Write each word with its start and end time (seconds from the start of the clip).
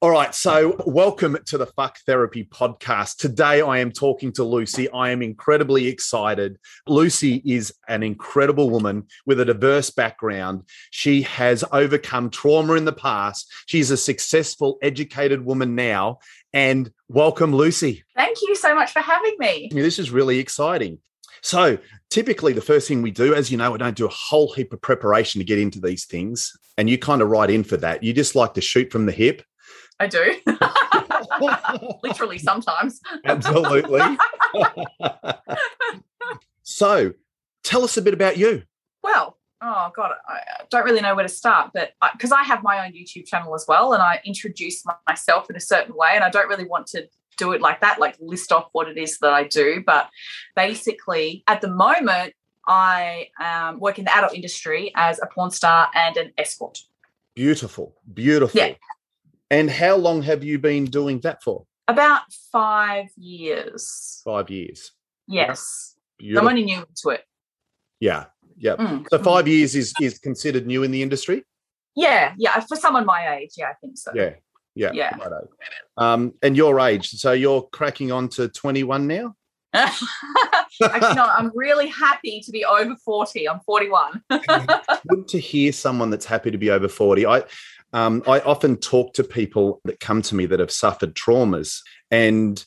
All 0.00 0.10
right. 0.10 0.34
So, 0.34 0.76
welcome 0.86 1.36
to 1.46 1.58
the 1.58 1.66
Fuck 1.66 1.98
Therapy 2.06 2.44
podcast. 2.44 3.16
Today, 3.16 3.60
I 3.60 3.78
am 3.78 3.90
talking 3.90 4.32
to 4.32 4.44
Lucy. 4.44 4.88
I 4.90 5.10
am 5.10 5.22
incredibly 5.22 5.88
excited. 5.88 6.58
Lucy 6.86 7.42
is 7.44 7.74
an 7.88 8.02
incredible 8.02 8.70
woman 8.70 9.06
with 9.26 9.40
a 9.40 9.44
diverse 9.44 9.90
background. 9.90 10.62
She 10.90 11.22
has 11.22 11.64
overcome 11.72 12.30
trauma 12.30 12.74
in 12.74 12.84
the 12.84 12.92
past. 12.92 13.52
She's 13.66 13.90
a 13.90 13.96
successful, 13.96 14.78
educated 14.82 15.44
woman 15.44 15.74
now. 15.74 16.18
And 16.52 16.92
welcome, 17.08 17.54
Lucy. 17.54 18.04
Thank 18.14 18.38
you 18.42 18.54
so 18.54 18.74
much 18.74 18.92
for 18.92 19.00
having 19.00 19.34
me. 19.38 19.68
This 19.72 19.98
is 19.98 20.10
really 20.10 20.38
exciting. 20.38 20.98
So, 21.42 21.78
typically, 22.08 22.52
the 22.52 22.60
first 22.60 22.86
thing 22.86 23.02
we 23.02 23.10
do, 23.10 23.34
as 23.34 23.50
you 23.50 23.58
know, 23.58 23.72
we 23.72 23.78
don't 23.78 23.96
do 23.96 24.06
a 24.06 24.10
whole 24.10 24.52
heap 24.52 24.72
of 24.72 24.80
preparation 24.80 25.40
to 25.40 25.44
get 25.44 25.58
into 25.58 25.80
these 25.80 26.04
things. 26.04 26.56
And 26.78 26.88
you 26.88 26.98
kind 26.98 27.20
of 27.20 27.28
write 27.28 27.50
in 27.50 27.64
for 27.64 27.76
that. 27.78 28.02
You 28.02 28.12
just 28.12 28.36
like 28.36 28.54
to 28.54 28.60
shoot 28.60 28.92
from 28.92 29.06
the 29.06 29.12
hip. 29.12 29.42
I 29.98 30.06
do. 30.06 30.36
Literally, 32.02 32.38
sometimes. 32.38 33.00
Absolutely. 33.24 34.00
so, 36.62 37.14
tell 37.62 37.84
us 37.84 37.96
a 37.96 38.02
bit 38.02 38.14
about 38.14 38.36
you. 38.36 38.62
Well, 39.02 39.38
oh 39.60 39.90
God, 39.94 40.12
I 40.28 40.40
don't 40.70 40.84
really 40.84 41.00
know 41.00 41.14
where 41.14 41.24
to 41.24 41.28
start, 41.28 41.70
but 41.72 41.92
because 42.12 42.32
I, 42.32 42.40
I, 42.40 42.44
have 42.44 42.62
my 42.62 42.84
own 42.84 42.92
YouTube 42.92 43.26
channel 43.26 43.54
as 43.54 43.64
well, 43.68 43.92
and 43.92 44.02
I 44.02 44.20
introduce 44.24 44.84
myself 45.06 45.48
in 45.50 45.56
a 45.56 45.60
certain 45.60 45.94
way, 45.96 46.10
and 46.14 46.24
I 46.24 46.30
don't 46.30 46.48
really 46.48 46.66
want 46.66 46.86
to 46.88 47.08
do 47.38 47.52
it 47.52 47.60
like 47.60 47.80
that, 47.80 47.98
like 47.98 48.16
list 48.20 48.52
off 48.52 48.68
what 48.72 48.88
it 48.88 48.98
is 48.98 49.18
that 49.18 49.32
I 49.32 49.44
do. 49.44 49.82
But 49.84 50.10
basically, 50.54 51.44
at 51.46 51.60
the 51.60 51.68
moment, 51.68 52.34
I 52.66 53.28
um, 53.40 53.80
work 53.80 53.98
in 53.98 54.04
the 54.04 54.16
adult 54.16 54.34
industry 54.34 54.92
as 54.94 55.18
a 55.20 55.26
porn 55.26 55.50
star 55.50 55.88
and 55.94 56.16
an 56.16 56.32
escort. 56.38 56.78
Beautiful, 57.34 57.94
beautiful. 58.12 58.60
Yeah. 58.60 58.74
And 59.52 59.70
how 59.70 59.96
long 59.96 60.22
have 60.22 60.42
you 60.42 60.58
been 60.58 60.86
doing 60.86 61.20
that 61.20 61.42
for? 61.42 61.66
About 61.86 62.22
five 62.50 63.10
years. 63.18 64.22
Five 64.24 64.48
years. 64.48 64.92
Yes. 65.28 65.94
I'm 66.22 66.48
only 66.48 66.64
new 66.64 66.86
to 67.02 67.10
it. 67.10 67.24
Yeah. 68.00 68.24
Yeah. 68.56 68.76
Mm. 68.76 69.06
So 69.10 69.18
five 69.18 69.46
years 69.46 69.74
is 69.74 69.92
is 70.00 70.18
considered 70.18 70.66
new 70.66 70.84
in 70.84 70.90
the 70.90 71.02
industry? 71.02 71.44
Yeah. 71.94 72.32
Yeah. 72.38 72.60
For 72.60 72.76
someone 72.76 73.04
my 73.04 73.36
age, 73.36 73.50
yeah, 73.58 73.68
I 73.68 73.74
think 73.74 73.98
so. 73.98 74.12
Yeah. 74.14 74.30
Yeah. 74.74 74.92
Yeah. 74.94 75.16
Righto. 75.18 75.48
Um, 75.98 76.32
and 76.42 76.56
your 76.56 76.80
age. 76.80 77.10
So 77.10 77.32
you're 77.32 77.62
cracking 77.74 78.10
on 78.10 78.30
to 78.30 78.48
21 78.48 79.06
now? 79.06 79.36
Actually, 79.74 81.14
no, 81.14 81.24
I'm 81.24 81.50
really 81.54 81.88
happy 81.88 82.40
to 82.40 82.50
be 82.50 82.64
over 82.64 82.96
40. 82.96 83.48
I'm 83.48 83.60
41. 83.60 84.22
Good 85.08 85.28
to 85.28 85.38
hear 85.38 85.72
someone 85.72 86.08
that's 86.08 86.24
happy 86.24 86.50
to 86.50 86.58
be 86.58 86.70
over 86.70 86.88
40. 86.88 87.26
I 87.26 87.42
um, 87.92 88.22
I 88.26 88.40
often 88.40 88.76
talk 88.76 89.14
to 89.14 89.24
people 89.24 89.80
that 89.84 90.00
come 90.00 90.22
to 90.22 90.34
me 90.34 90.46
that 90.46 90.60
have 90.60 90.70
suffered 90.70 91.14
traumas, 91.14 91.80
and 92.10 92.64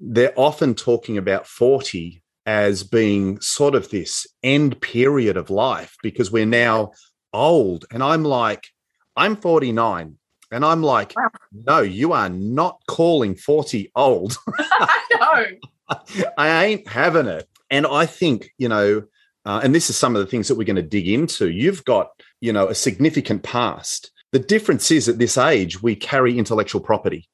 they're 0.00 0.34
often 0.36 0.74
talking 0.74 1.18
about 1.18 1.46
40 1.46 2.22
as 2.46 2.84
being 2.84 3.40
sort 3.40 3.74
of 3.74 3.90
this 3.90 4.26
end 4.42 4.80
period 4.80 5.36
of 5.36 5.50
life 5.50 5.96
because 6.02 6.30
we're 6.30 6.46
now 6.46 6.92
old. 7.32 7.84
And 7.90 8.02
I'm 8.02 8.24
like, 8.24 8.68
I'm 9.16 9.36
49. 9.36 10.16
And 10.52 10.64
I'm 10.64 10.82
like, 10.82 11.12
wow. 11.16 11.28
no, 11.52 11.80
you 11.80 12.12
are 12.12 12.28
not 12.28 12.80
calling 12.86 13.34
40 13.34 13.90
old. 13.96 14.36
no. 15.20 15.44
I 16.38 16.64
ain't 16.66 16.88
having 16.88 17.26
it. 17.26 17.48
And 17.68 17.86
I 17.86 18.06
think, 18.06 18.50
you 18.58 18.68
know, 18.68 19.02
uh, 19.44 19.60
and 19.62 19.74
this 19.74 19.90
is 19.90 19.96
some 19.96 20.14
of 20.14 20.20
the 20.20 20.30
things 20.30 20.46
that 20.48 20.56
we're 20.56 20.64
going 20.64 20.76
to 20.76 20.82
dig 20.82 21.08
into. 21.08 21.50
You've 21.50 21.84
got, 21.84 22.10
you 22.40 22.52
know, 22.52 22.68
a 22.68 22.74
significant 22.74 23.42
past 23.42 24.12
the 24.36 24.44
difference 24.44 24.90
is 24.90 25.08
at 25.08 25.18
this 25.18 25.38
age, 25.38 25.82
we 25.82 25.96
carry 25.96 26.38
intellectual 26.38 26.82
property. 26.82 27.26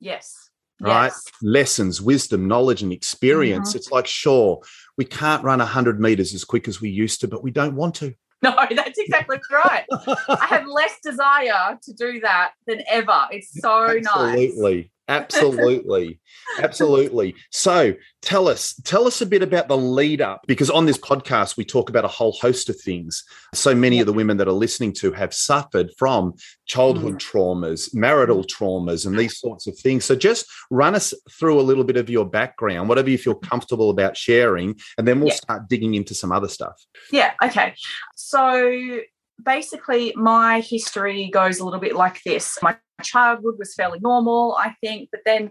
Yes. 0.00 0.48
Right? 0.80 1.08
Yes. 1.08 1.24
Lessons, 1.42 2.00
wisdom, 2.00 2.48
knowledge, 2.48 2.82
and 2.82 2.90
experience. 2.90 3.68
Mm-hmm. 3.68 3.76
It's 3.76 3.90
like, 3.90 4.06
sure, 4.06 4.62
we 4.96 5.04
can't 5.04 5.44
run 5.44 5.58
100 5.58 6.00
meters 6.00 6.32
as 6.32 6.42
quick 6.42 6.68
as 6.68 6.80
we 6.80 6.88
used 6.88 7.20
to, 7.20 7.28
but 7.28 7.42
we 7.42 7.50
don't 7.50 7.74
want 7.74 7.96
to. 7.96 8.14
No, 8.40 8.56
that's 8.74 8.98
exactly 8.98 9.36
right. 9.50 9.84
I 9.90 10.46
have 10.48 10.66
less 10.66 10.98
desire 11.04 11.78
to 11.82 11.92
do 11.92 12.20
that 12.20 12.52
than 12.66 12.82
ever. 12.88 13.26
It's 13.30 13.60
so 13.60 13.84
Absolutely. 13.90 14.00
nice. 14.00 14.48
Absolutely. 14.48 14.91
Absolutely. 15.08 16.20
Absolutely. 16.58 17.34
So 17.50 17.94
tell 18.22 18.48
us, 18.48 18.74
tell 18.84 19.06
us 19.06 19.20
a 19.20 19.26
bit 19.26 19.42
about 19.42 19.68
the 19.68 19.76
lead 19.76 20.20
up, 20.20 20.42
because 20.46 20.70
on 20.70 20.86
this 20.86 20.98
podcast, 20.98 21.56
we 21.56 21.64
talk 21.64 21.90
about 21.90 22.04
a 22.04 22.08
whole 22.08 22.32
host 22.32 22.68
of 22.68 22.80
things. 22.80 23.24
So 23.52 23.74
many 23.74 24.00
of 24.00 24.06
the 24.06 24.12
women 24.12 24.36
that 24.38 24.48
are 24.48 24.52
listening 24.52 24.92
to 24.94 25.12
have 25.12 25.34
suffered 25.34 25.90
from 25.98 26.34
childhood 26.66 27.14
mm. 27.14 27.18
traumas, 27.18 27.94
marital 27.94 28.44
traumas, 28.44 29.04
and 29.06 29.18
these 29.18 29.38
sorts 29.38 29.66
of 29.66 29.76
things. 29.78 30.04
So 30.04 30.14
just 30.14 30.46
run 30.70 30.94
us 30.94 31.12
through 31.30 31.60
a 31.60 31.62
little 31.62 31.84
bit 31.84 31.96
of 31.96 32.08
your 32.08 32.24
background, 32.24 32.88
whatever 32.88 33.10
you 33.10 33.18
feel 33.18 33.34
comfortable 33.34 33.90
about 33.90 34.16
sharing, 34.16 34.78
and 34.98 35.06
then 35.06 35.18
we'll 35.18 35.30
yeah. 35.30 35.34
start 35.34 35.68
digging 35.68 35.94
into 35.94 36.14
some 36.14 36.32
other 36.32 36.48
stuff. 36.48 36.80
Yeah. 37.10 37.32
Okay. 37.42 37.74
So 38.14 39.00
basically, 39.44 40.12
my 40.16 40.60
history 40.60 41.30
goes 41.30 41.58
a 41.58 41.64
little 41.64 41.80
bit 41.80 41.96
like 41.96 42.22
this. 42.24 42.58
My 42.62 42.76
childhood 43.02 43.56
was 43.58 43.74
fairly 43.74 44.00
normal, 44.00 44.56
I 44.58 44.74
think. 44.80 45.08
But 45.10 45.22
then 45.24 45.50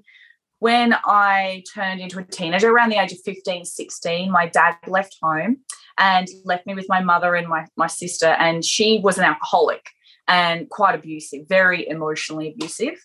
when 0.59 0.95
I 1.05 1.63
turned 1.73 2.01
into 2.01 2.19
a 2.19 2.23
teenager, 2.23 2.71
around 2.71 2.89
the 2.89 3.01
age 3.01 3.11
of 3.11 3.19
15, 3.25 3.65
16, 3.65 4.31
my 4.31 4.47
dad 4.47 4.75
left 4.87 5.17
home 5.21 5.57
and 5.97 6.27
left 6.45 6.67
me 6.67 6.75
with 6.75 6.85
my 6.87 7.01
mother 7.01 7.35
and 7.35 7.47
my, 7.47 7.65
my 7.77 7.87
sister. 7.87 8.27
And 8.27 8.63
she 8.63 8.99
was 9.03 9.17
an 9.17 9.23
alcoholic 9.23 9.89
and 10.27 10.69
quite 10.69 10.95
abusive, 10.95 11.47
very 11.49 11.87
emotionally 11.87 12.49
abusive, 12.49 12.95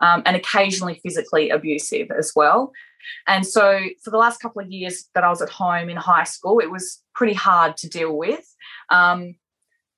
um, 0.00 0.22
and 0.26 0.36
occasionally 0.36 1.00
physically 1.02 1.50
abusive 1.50 2.10
as 2.10 2.32
well. 2.34 2.72
And 3.26 3.46
so, 3.46 3.78
for 4.02 4.10
the 4.10 4.16
last 4.16 4.40
couple 4.40 4.62
of 4.62 4.70
years 4.70 5.08
that 5.14 5.24
I 5.24 5.28
was 5.28 5.42
at 5.42 5.48
home 5.48 5.88
in 5.88 5.96
high 5.96 6.24
school, 6.24 6.60
it 6.60 6.70
was 6.70 7.02
pretty 7.14 7.34
hard 7.34 7.76
to 7.78 7.88
deal 7.88 8.16
with. 8.16 8.44
Um, 8.90 9.34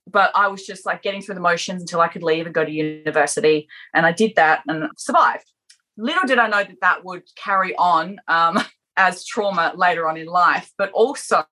but 0.06 0.30
I 0.34 0.48
was 0.48 0.64
just 0.66 0.84
like 0.86 1.02
getting 1.02 1.22
through 1.22 1.36
the 1.36 1.40
motions 1.40 1.82
until 1.82 2.00
I 2.00 2.08
could 2.08 2.22
leave 2.22 2.46
and 2.46 2.54
go 2.54 2.64
to 2.64 2.70
university. 2.70 3.68
And 3.94 4.04
I 4.04 4.12
did 4.12 4.34
that 4.36 4.62
and 4.68 4.90
survived. 4.96 5.44
Little 5.96 6.26
did 6.26 6.38
I 6.38 6.48
know 6.48 6.64
that 6.64 6.80
that 6.80 7.04
would 7.04 7.22
carry 7.36 7.74
on 7.76 8.18
um, 8.28 8.60
as 8.96 9.24
trauma 9.24 9.72
later 9.76 10.08
on 10.08 10.16
in 10.16 10.26
life. 10.26 10.70
But 10.76 10.90
also, 10.92 11.44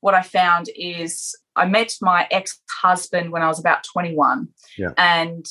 what 0.00 0.14
I 0.14 0.22
found 0.22 0.68
is 0.74 1.36
I 1.56 1.66
met 1.66 1.94
my 2.00 2.26
ex 2.30 2.60
husband 2.82 3.32
when 3.32 3.42
I 3.42 3.48
was 3.48 3.58
about 3.58 3.84
21. 3.84 4.48
Yeah. 4.76 4.92
And 4.96 5.46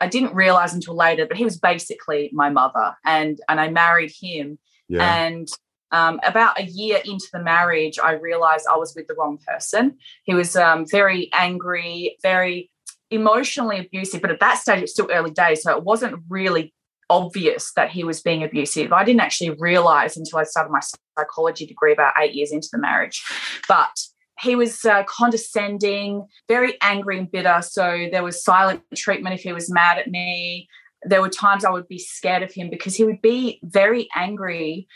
I 0.00 0.08
didn't 0.08 0.34
realize 0.34 0.74
until 0.74 0.94
later, 0.94 1.26
but 1.26 1.36
he 1.36 1.44
was 1.44 1.58
basically 1.58 2.30
my 2.32 2.50
mother. 2.50 2.94
And, 3.04 3.38
and 3.48 3.60
I 3.60 3.68
married 3.68 4.12
him. 4.20 4.58
Yeah. 4.88 5.26
And 5.26 5.48
um, 5.96 6.20
about 6.24 6.60
a 6.60 6.64
year 6.64 7.00
into 7.04 7.26
the 7.32 7.42
marriage, 7.42 7.98
I 7.98 8.12
realized 8.12 8.66
I 8.70 8.76
was 8.76 8.94
with 8.94 9.06
the 9.06 9.14
wrong 9.14 9.38
person. 9.46 9.96
He 10.24 10.34
was 10.34 10.54
um, 10.56 10.84
very 10.86 11.30
angry, 11.32 12.16
very 12.22 12.70
emotionally 13.10 13.78
abusive, 13.78 14.20
but 14.20 14.30
at 14.30 14.40
that 14.40 14.58
stage, 14.58 14.82
it's 14.82 14.92
still 14.92 15.08
early 15.10 15.30
days. 15.30 15.62
So 15.62 15.76
it 15.76 15.84
wasn't 15.84 16.22
really 16.28 16.74
obvious 17.08 17.72
that 17.76 17.90
he 17.90 18.04
was 18.04 18.20
being 18.20 18.42
abusive. 18.42 18.92
I 18.92 19.04
didn't 19.04 19.20
actually 19.20 19.50
realize 19.58 20.16
until 20.16 20.38
I 20.38 20.44
started 20.44 20.70
my 20.70 20.80
psychology 21.18 21.66
degree 21.66 21.92
about 21.92 22.14
eight 22.18 22.34
years 22.34 22.52
into 22.52 22.68
the 22.70 22.78
marriage. 22.78 23.24
But 23.68 23.96
he 24.40 24.54
was 24.54 24.84
uh, 24.84 25.04
condescending, 25.04 26.26
very 26.48 26.76
angry 26.82 27.18
and 27.18 27.30
bitter. 27.30 27.62
So 27.62 28.08
there 28.12 28.24
was 28.24 28.44
silent 28.44 28.82
treatment 28.94 29.34
if 29.34 29.40
he 29.40 29.52
was 29.52 29.70
mad 29.70 29.98
at 29.98 30.10
me. 30.10 30.68
There 31.04 31.22
were 31.22 31.30
times 31.30 31.64
I 31.64 31.70
would 31.70 31.88
be 31.88 31.98
scared 31.98 32.42
of 32.42 32.52
him 32.52 32.68
because 32.68 32.96
he 32.96 33.04
would 33.04 33.22
be 33.22 33.60
very 33.62 34.08
angry 34.14 34.88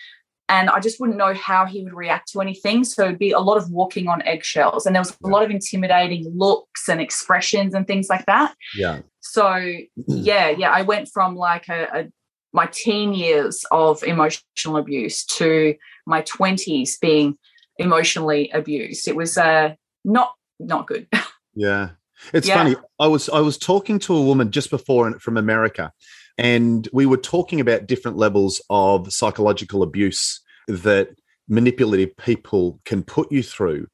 and 0.50 0.69
I 0.69 0.81
just 0.81 0.99
wouldn't 0.99 1.16
know 1.16 1.33
how 1.33 1.65
he 1.65 1.84
would 1.84 1.94
react 1.94 2.33
to 2.33 2.41
anything. 2.41 2.83
So 2.83 3.05
it'd 3.05 3.19
be 3.21 3.31
a 3.31 3.38
lot 3.38 3.56
of 3.56 3.71
walking 3.71 4.09
on 4.09 4.21
eggshells, 4.22 4.84
and 4.84 4.94
there 4.94 5.00
was 5.00 5.16
a 5.25 5.28
lot 5.28 5.44
of 5.44 5.50
intimidating 5.50 6.31
looks 6.37 6.88
and 6.88 7.00
expressions 7.00 7.72
and 7.72 7.87
things 7.87 8.09
like 8.11 8.27
that. 8.27 8.55
Yeah. 8.75 9.00
So 9.21 9.55
yeah, 10.09 10.50
yeah, 10.50 10.71
I 10.71 10.83
went 10.83 11.09
from 11.09 11.37
like 11.37 11.69
a, 11.69 11.88
a 11.94 12.12
my 12.52 12.69
teen 12.73 13.14
years 13.14 13.64
of 13.70 14.02
emotional 14.02 14.76
abuse 14.76 15.25
to 15.25 15.76
my 16.06 16.23
twenties 16.23 16.99
being 16.99 17.38
emotionally 17.79 18.50
abused. 18.50 19.06
It 19.06 19.14
was 19.14 19.38
uh, 19.38 19.75
not 20.05 20.35
not 20.58 20.87
good. 20.87 21.06
Yeah. 21.53 21.91
It's 22.32 22.46
yeah. 22.46 22.55
funny. 22.55 22.76
I 23.00 23.08
was 23.08 23.29
I 23.29 23.41
was 23.41 23.58
talking 23.58 23.99
to 24.00 24.14
a 24.14 24.23
woman 24.23 24.53
just 24.53 24.70
before 24.70 25.19
from 25.19 25.37
America, 25.37 25.93
and 26.38 26.88
we 26.93 27.06
were 27.06 27.17
talking 27.17 27.61
about 27.61 27.87
different 27.87 28.17
levels 28.17 28.61
of 28.71 29.12
psychological 29.12 29.82
abuse 29.82 30.41
that 30.69 31.09
manipulative 31.49 32.17
people 32.17 32.81
can 32.85 33.03
put 33.03 33.31
you 33.31 33.43
through. 33.43 33.87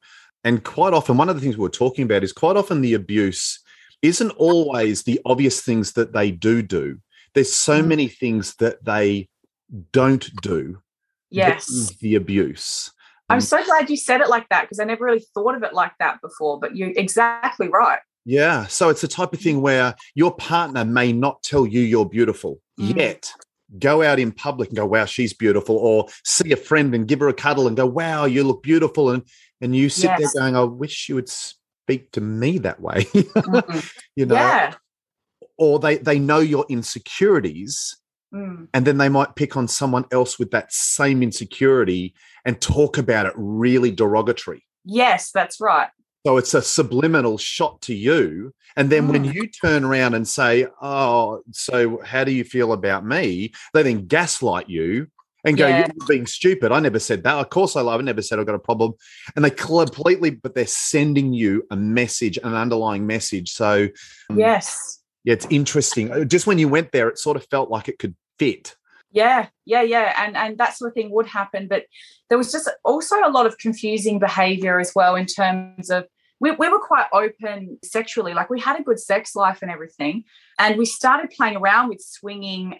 And 0.43 0.63
quite 0.63 0.93
often, 0.93 1.17
one 1.17 1.29
of 1.29 1.35
the 1.35 1.41
things 1.41 1.57
we 1.57 1.63
we're 1.63 1.69
talking 1.69 2.05
about 2.05 2.23
is 2.23 2.31
quite 2.31 2.55
often 2.55 2.81
the 2.81 2.93
abuse 2.93 3.59
isn't 4.01 4.31
always 4.31 5.03
the 5.03 5.19
obvious 5.25 5.61
things 5.61 5.93
that 5.93 6.13
they 6.13 6.31
do 6.31 6.61
do. 6.61 6.99
There's 7.33 7.53
so 7.53 7.81
mm. 7.81 7.87
many 7.87 8.07
things 8.07 8.55
that 8.55 8.85
they 8.85 9.27
don't 9.91 10.29
do. 10.41 10.79
Yes. 11.29 11.95
The 11.99 12.15
abuse. 12.15 12.91
I'm 13.29 13.41
so 13.41 13.63
glad 13.65 13.89
you 13.89 13.97
said 13.97 14.21
it 14.21 14.29
like 14.29 14.47
that 14.49 14.61
because 14.61 14.79
I 14.79 14.85
never 14.85 15.03
really 15.03 15.25
thought 15.33 15.55
of 15.55 15.63
it 15.63 15.73
like 15.73 15.91
that 15.99 16.21
before, 16.21 16.59
but 16.59 16.77
you're 16.77 16.93
exactly 16.95 17.67
right. 17.67 17.99
Yeah. 18.27 18.67
So 18.67 18.89
it's 18.89 18.99
the 18.99 19.07
type 19.07 19.31
of 19.31 19.39
thing 19.39 19.61
where 19.61 19.95
your 20.13 20.35
partner 20.35 20.83
may 20.83 21.13
not 21.13 21.41
tell 21.43 21.65
you 21.65 21.79
you're 21.79 22.05
beautiful 22.05 22.59
mm. 22.77 22.93
yet. 22.95 23.31
Go 23.79 24.03
out 24.03 24.19
in 24.19 24.33
public 24.33 24.69
and 24.69 24.77
go, 24.77 24.85
wow, 24.85 25.05
she's 25.05 25.33
beautiful, 25.33 25.77
or 25.77 26.07
see 26.23 26.51
a 26.51 26.57
friend 26.57 26.93
and 26.93 27.07
give 27.07 27.21
her 27.21 27.29
a 27.29 27.33
cuddle 27.33 27.67
and 27.67 27.75
go, 27.77 27.85
wow, 27.85 28.25
you 28.25 28.43
look 28.43 28.63
beautiful. 28.63 29.09
And 29.09 29.23
and 29.61 29.75
you 29.75 29.89
sit 29.89 30.11
yes. 30.19 30.33
there 30.33 30.41
going, 30.41 30.55
I 30.55 30.63
wish 30.63 31.09
you 31.09 31.15
would 31.15 31.29
speak 31.29 32.11
to 32.11 32.21
me 32.21 32.57
that 32.59 32.81
way. 32.81 33.03
mm-hmm. 33.05 33.79
you 34.15 34.25
know? 34.25 34.35
Yeah. 34.35 34.73
Or 35.57 35.79
they 35.79 35.97
they 35.97 36.19
know 36.19 36.39
your 36.39 36.65
insecurities 36.69 37.95
Mm. 38.33 38.67
And 38.73 38.85
then 38.85 38.97
they 38.97 39.09
might 39.09 39.35
pick 39.35 39.55
on 39.55 39.67
someone 39.67 40.05
else 40.11 40.37
with 40.37 40.51
that 40.51 40.73
same 40.73 41.23
insecurity 41.23 42.13
and 42.43 42.59
talk 42.59 42.97
about 42.97 43.25
it 43.25 43.33
really 43.37 43.91
derogatory. 43.91 44.63
Yes, 44.83 45.31
that's 45.31 45.61
right. 45.61 45.89
So 46.27 46.35
it's 46.35 46.53
a 46.53 46.61
subliminal 46.61 47.37
shot 47.37 47.81
to 47.83 47.95
you. 47.95 48.53
And 48.75 48.89
then 48.89 49.07
mm. 49.07 49.11
when 49.13 49.23
you 49.23 49.47
turn 49.47 49.85
around 49.85 50.13
and 50.13 50.27
say, 50.27 50.67
Oh, 50.81 51.41
so 51.51 52.01
how 52.03 52.25
do 52.25 52.33
you 52.33 52.43
feel 52.43 52.73
about 52.73 53.05
me? 53.05 53.53
They 53.73 53.83
then 53.83 54.07
gaslight 54.07 54.69
you 54.69 55.07
and 55.45 55.55
go, 55.55 55.69
yeah. 55.69 55.87
You're 55.87 56.07
being 56.07 56.27
stupid. 56.27 56.73
I 56.73 56.81
never 56.81 56.99
said 56.99 57.23
that. 57.23 57.35
Of 57.35 57.49
course 57.49 57.77
I 57.77 57.81
love. 57.81 58.01
I 58.01 58.03
never 58.03 58.21
said 58.21 58.39
I've 58.39 58.45
got 58.45 58.55
a 58.55 58.59
problem. 58.59 58.91
And 59.37 59.45
they 59.45 59.51
completely, 59.51 60.31
but 60.31 60.53
they're 60.53 60.67
sending 60.67 61.31
you 61.31 61.63
a 61.71 61.77
message, 61.77 62.37
an 62.43 62.53
underlying 62.55 63.07
message. 63.07 63.51
So, 63.51 63.87
um, 64.29 64.37
yes 64.37 64.97
yeah, 65.27 65.33
it's 65.33 65.47
interesting. 65.49 66.11
Uh, 66.11 66.23
just 66.23 66.47
when 66.47 66.57
you 66.57 66.69
went 66.69 66.93
there, 66.93 67.09
it 67.09 67.19
sort 67.19 67.35
of 67.35 67.45
felt 67.51 67.69
like 67.69 67.89
it 67.89 67.99
could 67.99 68.15
fit. 68.39 68.75
Yeah, 69.11 69.47
yeah, 69.65 69.81
yeah, 69.81 70.13
and 70.25 70.37
and 70.37 70.57
that 70.57 70.77
sort 70.77 70.89
of 70.89 70.93
thing 70.93 71.11
would 71.11 71.27
happen, 71.27 71.67
but 71.67 71.83
there 72.29 72.37
was 72.37 72.49
just 72.49 72.69
also 72.85 73.15
a 73.25 73.29
lot 73.29 73.45
of 73.45 73.57
confusing 73.57 74.19
behaviour 74.19 74.79
as 74.79 74.93
well 74.95 75.15
in 75.15 75.25
terms 75.25 75.89
of 75.89 76.05
we, 76.39 76.51
we 76.51 76.69
were 76.69 76.79
quite 76.79 77.07
open 77.13 77.79
sexually, 77.83 78.33
like 78.33 78.49
we 78.49 78.59
had 78.59 78.79
a 78.79 78.83
good 78.83 78.99
sex 78.99 79.35
life 79.35 79.59
and 79.61 79.71
everything, 79.71 80.23
and 80.59 80.77
we 80.77 80.85
started 80.85 81.31
playing 81.31 81.57
around 81.57 81.89
with 81.89 82.01
swinging 82.01 82.79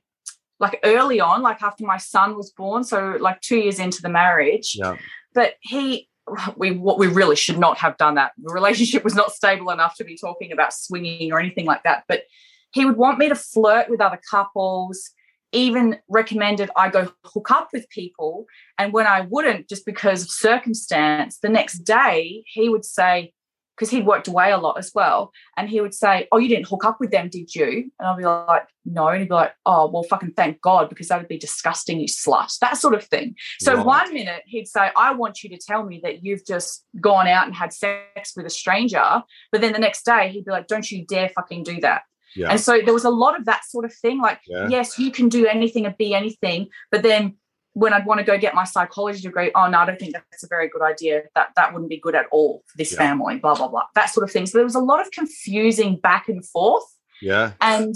like 0.59 0.80
early 0.83 1.19
on, 1.19 1.42
like 1.42 1.62
after 1.62 1.86
my 1.86 1.98
son 1.98 2.36
was 2.36 2.51
born, 2.51 2.83
so 2.83 3.18
like 3.19 3.42
two 3.42 3.57
years 3.57 3.80
into 3.80 4.01
the 4.01 4.09
marriage. 4.09 4.75
Yeah. 4.75 4.98
But 5.33 5.54
he 5.62 6.09
we 6.57 6.71
what 6.71 7.00
we 7.00 7.07
really 7.07 7.36
should 7.36 7.57
not 7.57 7.77
have 7.77 7.98
done 7.98 8.15
that. 8.15 8.33
The 8.38 8.54
relationship 8.54 9.04
was 9.04 9.15
not 9.15 9.31
stable 9.31 9.69
enough 9.69 9.95
to 9.95 10.04
be 10.04 10.18
talking 10.18 10.51
about 10.51 10.74
swinging 10.74 11.31
or 11.31 11.39
anything 11.39 11.65
like 11.65 11.83
that. 11.83 12.04
But 12.07 12.24
he 12.71 12.86
would 12.86 12.98
want 12.98 13.18
me 13.18 13.30
to 13.30 13.36
flirt 13.36 13.89
with 13.89 14.01
other 14.01 14.19
couples, 14.30 15.12
even 15.51 15.98
recommended 16.09 16.69
I 16.75 16.89
go 16.89 17.12
hook 17.24 17.51
up 17.51 17.69
with 17.71 17.89
people. 17.89 18.45
And 18.77 18.92
when 18.92 19.07
I 19.07 19.21
wouldn't, 19.21 19.69
just 19.69 19.86
because 19.86 20.24
of 20.24 20.30
circumstance, 20.30 21.39
the 21.39 21.50
next 21.50 21.80
day 21.80 22.44
he 22.45 22.68
would 22.68 22.83
say, 22.83 23.33
because 23.77 23.89
he 23.89 24.01
worked 24.01 24.27
away 24.27 24.51
a 24.51 24.57
lot 24.57 24.77
as 24.77 24.91
well. 24.94 25.31
And 25.56 25.69
he 25.69 25.79
would 25.81 25.94
say, 25.94 26.27
Oh, 26.31 26.38
you 26.38 26.50
didn't 26.50 26.68
hook 26.68 26.83
up 26.83 27.00
with 27.00 27.12
them, 27.12 27.29
did 27.29 27.53
you? 27.53 27.91
And 28.00 28.07
I'd 28.07 28.18
be 28.18 28.25
like, 28.25 28.63
No. 28.85 29.07
And 29.07 29.19
he'd 29.19 29.29
be 29.29 29.35
like, 29.35 29.53
Oh, 29.65 29.89
well, 29.89 30.03
fucking 30.03 30.33
thank 30.35 30.62
God, 30.62 30.89
because 30.89 31.07
that 31.09 31.19
would 31.19 31.27
be 31.27 31.38
disgusting, 31.38 32.00
you 32.00 32.07
slut. 32.07 32.57
That 32.59 32.77
sort 32.77 32.95
of 32.95 33.03
thing. 33.03 33.35
So 33.59 33.75
right. 33.75 33.85
one 33.85 34.13
minute 34.13 34.44
he'd 34.45 34.68
say, 34.68 34.89
I 34.97 35.13
want 35.13 35.44
you 35.44 35.50
to 35.50 35.57
tell 35.57 35.85
me 35.85 36.00
that 36.03 36.24
you've 36.24 36.45
just 36.45 36.85
gone 37.00 37.27
out 37.27 37.45
and 37.45 37.56
had 37.56 37.74
sex 37.74 38.33
with 38.35 38.45
a 38.45 38.51
stranger. 38.51 39.24
But 39.51 39.62
then 39.62 39.74
the 39.74 39.80
next 39.80 40.06
day 40.06 40.30
he'd 40.30 40.45
be 40.45 40.51
like, 40.51 40.68
Don't 40.68 40.89
you 40.91 41.06
dare 41.06 41.30
fucking 41.30 41.63
do 41.63 41.80
that. 41.81 42.03
Yeah. 42.35 42.51
And 42.51 42.59
so 42.59 42.81
there 42.83 42.94
was 42.94 43.06
a 43.06 43.09
lot 43.09 43.38
of 43.39 43.45
that 43.45 43.65
sort 43.65 43.85
of 43.85 43.94
thing. 43.94 44.21
Like, 44.21 44.41
yeah. 44.47 44.68
yes, 44.69 45.00
you 45.00 45.12
can 45.12 45.30
do 45.30 45.47
anything 45.47 45.85
and 45.85 45.97
be 45.97 46.13
anything, 46.13 46.68
but 46.91 47.01
then 47.01 47.35
when 47.77 47.94
I'd 47.94 48.07
want 48.07 48.18
to 48.19 48.24
go 48.24 48.39
get 48.39 48.56
my 48.56 48.63
psychology 48.63 49.21
degree, 49.21 49.51
oh 49.53 49.69
no, 49.69 49.77
I 49.77 49.85
don't 49.85 50.00
think 50.00 50.13
that's 50.13 50.44
a 50.44 50.47
very 50.47 50.68
good 50.68 50.81
idea. 50.81 51.21
That 51.35 51.50
that 51.56 51.74
wouldn't 51.74 51.91
be 51.91 52.00
good 52.00 52.15
at 52.15 52.25
all 52.31 52.63
for 52.65 52.75
this 52.75 52.91
yeah. 52.91 52.97
family, 52.97 53.38
blah, 53.38 53.53
blah, 53.53 53.68
blah. 53.68 53.83
That 53.94 54.07
sort 54.07 54.24
of 54.24 54.31
thing. 54.31 54.47
So 54.47 54.57
there 54.57 54.65
was 54.65 54.74
a 54.74 54.79
lot 54.79 55.00
of 55.00 55.12
confusing 55.12 55.97
back 55.97 56.27
and 56.27 56.44
forth. 56.44 56.85
Yeah. 57.21 57.51
And 57.62 57.94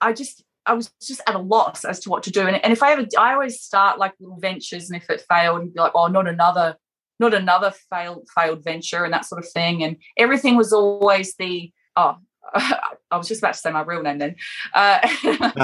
I 0.00 0.14
just 0.14 0.42
I 0.66 0.72
was 0.72 0.90
just 1.00 1.20
at 1.28 1.36
a 1.36 1.38
loss 1.38 1.84
as 1.84 2.00
to 2.00 2.10
what 2.10 2.24
to 2.24 2.32
do. 2.32 2.40
And, 2.40 2.56
and 2.64 2.72
if 2.72 2.82
I 2.82 2.90
ever 2.90 3.06
I 3.16 3.34
always 3.34 3.60
start 3.60 4.00
like 4.00 4.14
little 4.18 4.40
ventures 4.40 4.90
and 4.90 5.00
if 5.00 5.08
it 5.08 5.24
failed, 5.28 5.60
and 5.60 5.72
be 5.72 5.78
like, 5.78 5.92
oh, 5.94 6.08
not 6.08 6.26
another, 6.26 6.74
not 7.20 7.32
another 7.32 7.72
failed 7.88 8.26
failed 8.34 8.64
venture 8.64 9.04
and 9.04 9.12
that 9.12 9.26
sort 9.26 9.44
of 9.44 9.48
thing. 9.48 9.84
And 9.84 9.96
everything 10.18 10.56
was 10.56 10.72
always 10.72 11.36
the 11.36 11.70
oh, 11.94 12.16
I 13.10 13.16
was 13.16 13.28
just 13.28 13.40
about 13.40 13.54
to 13.54 13.60
say 13.60 13.70
my 13.70 13.82
real 13.82 14.02
name 14.02 14.18
then. 14.18 14.36
Uh, 14.74 14.98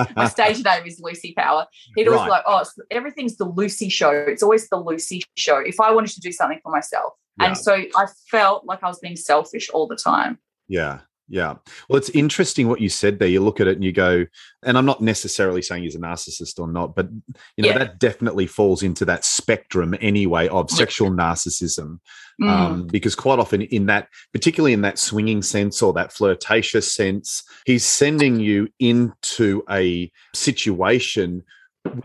my 0.17 0.29
stage 0.29 0.65
name 0.65 0.87
is 0.87 1.01
Lucy 1.01 1.35
Power. 1.37 1.67
He'd 1.95 2.09
always 2.09 2.21
right. 2.21 2.31
like, 2.31 2.45
oh, 2.47 2.65
everything's 2.91 3.37
the 3.37 3.45
Lucy 3.45 3.89
show. 3.89 4.11
It's 4.11 4.43
always 4.43 4.69
the 4.69 4.77
Lucy 4.77 5.23
show. 5.37 5.59
If 5.59 5.81
I 5.81 5.93
wanted 5.93 6.13
to 6.13 6.21
do 6.21 6.33
something 6.33 6.61
for 6.63 6.73
myself. 6.73 7.13
Yeah. 7.41 7.49
And 7.49 7.57
so 7.57 7.75
I 7.75 8.07
felt 8.31 8.65
like 8.65 8.83
I 8.83 8.89
was 8.89 8.99
being 8.99 9.17
selfish 9.17 9.69
all 9.71 9.87
the 9.87 9.97
time. 9.97 10.39
Yeah. 10.69 11.01
Yeah. 11.29 11.55
Well, 11.89 11.99
it's 11.99 12.11
interesting 12.11 12.69
what 12.69 12.81
you 12.81 12.89
said 12.89 13.19
there. 13.19 13.29
You 13.29 13.41
look 13.41 13.61
at 13.61 13.67
it 13.67 13.75
and 13.75 13.85
you 13.85 13.93
go, 13.93 14.27
and 14.63 14.79
I'm 14.79 14.87
not 14.87 15.01
necessarily 15.01 15.61
saying 15.61 15.83
he's 15.83 15.97
a 15.97 16.01
narcissist 16.01 16.61
or 16.61 16.69
not, 16.69 16.95
but 16.95 17.09
you 17.57 17.65
know, 17.65 17.71
yeah. 17.71 17.79
that 17.79 17.99
definitely 17.99 18.47
falls 18.47 18.83
into 18.83 19.05
that 19.07 19.25
spectrum 19.25 19.95
anyway 20.01 20.47
of 20.49 20.71
sexual 20.71 21.11
narcissism. 21.11 21.99
Mm. 22.41 22.49
Um, 22.49 22.87
because 22.87 23.15
quite 23.15 23.39
often 23.39 23.63
in 23.63 23.87
that, 23.87 24.09
particularly 24.33 24.75
in 24.75 24.83
that 24.83 24.99
swinging 24.99 25.43
sense 25.43 25.83
or 25.83 25.93
that 25.95 26.13
flirtatious 26.13 26.93
sense, 26.93 27.43
he's 27.65 27.85
sending 27.85 28.39
you 28.39 28.69
into 28.79 29.65
a 29.71 30.13
situation 30.35 31.43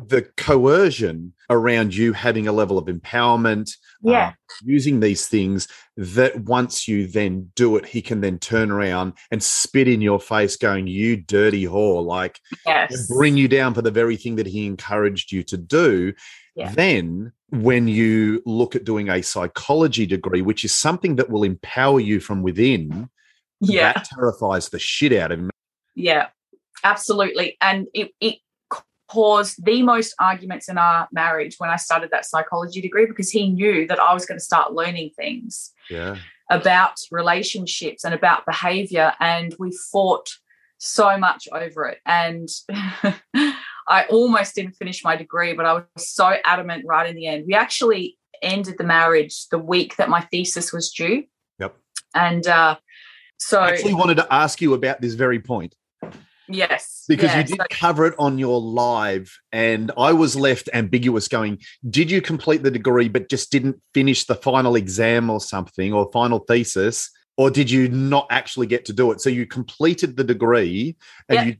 the 0.07 0.23
coercion 0.37 1.33
around 1.49 1.95
you 1.95 2.13
having 2.13 2.47
a 2.47 2.51
level 2.51 2.77
of 2.77 2.85
empowerment, 2.85 3.71
yeah. 4.03 4.29
Uh, 4.29 4.31
using 4.63 4.99
these 4.99 5.27
things 5.27 5.67
that 5.95 6.39
once 6.41 6.87
you 6.87 7.05
then 7.05 7.51
do 7.55 7.75
it, 7.75 7.85
he 7.85 8.01
can 8.01 8.21
then 8.21 8.39
turn 8.39 8.71
around 8.71 9.13
and 9.29 9.43
spit 9.43 9.87
in 9.87 10.01
your 10.01 10.19
face, 10.19 10.55
going, 10.55 10.87
You 10.87 11.17
dirty 11.17 11.65
whore, 11.65 12.03
like 12.03 12.39
yes. 12.65 13.07
bring 13.07 13.37
you 13.37 13.47
down 13.47 13.73
for 13.73 13.81
the 13.81 13.91
very 13.91 14.15
thing 14.15 14.37
that 14.37 14.47
he 14.47 14.65
encouraged 14.65 15.31
you 15.31 15.43
to 15.43 15.57
do. 15.57 16.13
Yeah. 16.55 16.71
Then, 16.71 17.31
when 17.49 17.87
you 17.87 18.41
look 18.45 18.75
at 18.75 18.85
doing 18.85 19.09
a 19.09 19.21
psychology 19.21 20.05
degree, 20.05 20.41
which 20.41 20.65
is 20.65 20.75
something 20.75 21.17
that 21.17 21.29
will 21.29 21.43
empower 21.43 21.99
you 21.99 22.19
from 22.19 22.41
within, 22.41 23.09
yeah. 23.59 23.93
that 23.93 24.05
terrifies 24.05 24.69
the 24.69 24.79
shit 24.79 25.13
out 25.13 25.31
of 25.31 25.41
me. 25.41 25.49
Yeah, 25.95 26.27
absolutely. 26.83 27.57
And 27.61 27.87
it, 27.93 28.11
it 28.19 28.37
caused 29.11 29.63
the 29.65 29.81
most 29.81 30.15
arguments 30.19 30.69
in 30.69 30.77
our 30.77 31.07
marriage 31.11 31.55
when 31.57 31.69
I 31.69 31.75
started 31.75 32.11
that 32.11 32.25
psychology 32.25 32.79
degree 32.79 33.05
because 33.05 33.29
he 33.29 33.49
knew 33.49 33.85
that 33.87 33.99
I 33.99 34.13
was 34.13 34.25
going 34.25 34.39
to 34.39 34.43
start 34.43 34.73
learning 34.73 35.11
things 35.17 35.71
yeah. 35.89 36.15
about 36.49 36.97
relationships 37.11 38.05
and 38.05 38.13
about 38.13 38.45
behavior. 38.45 39.11
And 39.19 39.53
we 39.59 39.77
fought 39.91 40.29
so 40.77 41.17
much 41.17 41.49
over 41.51 41.87
it. 41.87 41.99
And 42.05 42.47
I 43.87 44.05
almost 44.09 44.55
didn't 44.55 44.73
finish 44.73 45.03
my 45.03 45.17
degree, 45.17 45.53
but 45.53 45.65
I 45.65 45.73
was 45.73 45.83
so 45.97 46.35
adamant 46.45 46.85
right 46.87 47.09
in 47.09 47.17
the 47.17 47.27
end. 47.27 47.43
We 47.45 47.53
actually 47.53 48.17
ended 48.41 48.75
the 48.77 48.85
marriage 48.85 49.49
the 49.49 49.59
week 49.59 49.97
that 49.97 50.07
my 50.07 50.21
thesis 50.21 50.71
was 50.71 50.89
due. 50.89 51.25
Yep. 51.59 51.75
And 52.15 52.47
uh, 52.47 52.77
so 53.37 53.59
I 53.59 53.71
actually 53.71 53.93
wanted 53.93 54.15
to 54.15 54.33
ask 54.33 54.61
you 54.61 54.73
about 54.73 55.01
this 55.01 55.15
very 55.15 55.39
point. 55.39 55.75
Yes. 56.53 57.05
Because 57.07 57.35
you 57.35 57.43
did 57.43 57.59
cover 57.69 58.05
it 58.05 58.15
on 58.17 58.37
your 58.37 58.59
live, 58.59 59.37
and 59.51 59.91
I 59.97 60.13
was 60.13 60.35
left 60.35 60.69
ambiguous 60.73 61.27
going, 61.27 61.59
did 61.89 62.11
you 62.11 62.21
complete 62.21 62.63
the 62.63 62.71
degree 62.71 63.09
but 63.09 63.29
just 63.29 63.51
didn't 63.51 63.81
finish 63.93 64.25
the 64.25 64.35
final 64.35 64.75
exam 64.75 65.29
or 65.29 65.39
something 65.39 65.93
or 65.93 66.11
final 66.11 66.39
thesis? 66.39 67.09
Or 67.37 67.49
did 67.49 67.71
you 67.71 67.89
not 67.89 68.27
actually 68.29 68.67
get 68.67 68.85
to 68.85 68.93
do 68.93 69.11
it? 69.11 69.21
So 69.21 69.29
you 69.29 69.45
completed 69.47 70.17
the 70.17 70.23
degree 70.23 70.95
and 71.29 71.35
yep. 71.35 71.45
you 71.47 71.55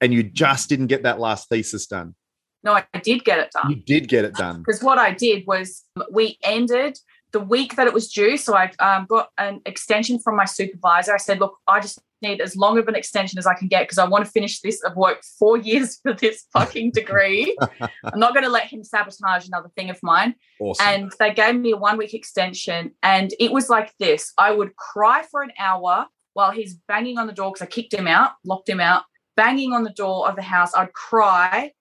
and 0.00 0.12
you 0.12 0.22
just 0.22 0.68
didn't 0.68 0.88
get 0.88 1.04
that 1.04 1.18
last 1.18 1.48
thesis 1.48 1.86
done. 1.86 2.14
No, 2.62 2.74
I 2.74 2.84
did 3.02 3.24
get 3.24 3.38
it 3.38 3.50
done. 3.52 3.70
You 3.70 3.76
did 3.76 4.08
get 4.08 4.24
it 4.24 4.34
done. 4.34 4.58
Because 4.58 4.82
what 4.82 4.98
I 4.98 5.12
did 5.12 5.46
was 5.46 5.84
we 6.10 6.38
ended 6.42 6.98
the 7.34 7.40
week 7.40 7.74
that 7.74 7.88
it 7.88 7.92
was 7.92 8.10
due. 8.12 8.36
So 8.36 8.56
I 8.56 8.70
um, 8.78 9.06
got 9.06 9.28
an 9.38 9.60
extension 9.66 10.20
from 10.20 10.36
my 10.36 10.44
supervisor. 10.44 11.12
I 11.12 11.18
said, 11.18 11.40
look, 11.40 11.58
I 11.66 11.80
just 11.80 11.98
need 12.22 12.40
as 12.40 12.56
long 12.56 12.78
of 12.78 12.86
an 12.86 12.94
extension 12.94 13.40
as 13.40 13.46
I 13.46 13.54
can 13.54 13.66
get 13.66 13.82
because 13.82 13.98
I 13.98 14.06
want 14.06 14.24
to 14.24 14.30
finish 14.30 14.60
this. 14.60 14.80
I've 14.86 14.96
worked 14.96 15.24
four 15.36 15.58
years 15.70 15.98
for 16.00 16.12
this 16.12 16.46
fucking 16.52 16.92
degree. 16.92 17.58
I'm 17.80 18.20
not 18.20 18.34
going 18.34 18.44
to 18.44 18.50
let 18.50 18.68
him 18.68 18.84
sabotage 18.84 19.48
another 19.48 19.68
thing 19.76 19.90
of 19.90 19.98
mine. 20.00 20.36
Awesome. 20.60 20.86
And 20.86 21.12
they 21.18 21.34
gave 21.34 21.56
me 21.56 21.72
a 21.72 21.76
one 21.76 21.98
week 21.98 22.14
extension. 22.14 22.92
And 23.02 23.34
it 23.40 23.50
was 23.50 23.68
like 23.68 23.92
this 23.98 24.32
I 24.38 24.52
would 24.52 24.76
cry 24.76 25.24
for 25.28 25.42
an 25.42 25.50
hour 25.58 26.06
while 26.34 26.52
he's 26.52 26.74
banging 26.86 27.18
on 27.18 27.26
the 27.26 27.32
door 27.32 27.50
because 27.50 27.62
I 27.62 27.66
kicked 27.66 27.92
him 27.92 28.06
out, 28.06 28.32
locked 28.44 28.68
him 28.68 28.80
out, 28.80 29.02
banging 29.36 29.72
on 29.72 29.82
the 29.82 29.90
door 29.90 30.28
of 30.28 30.36
the 30.36 30.42
house. 30.42 30.72
I'd 30.74 30.92
cry. 30.92 31.72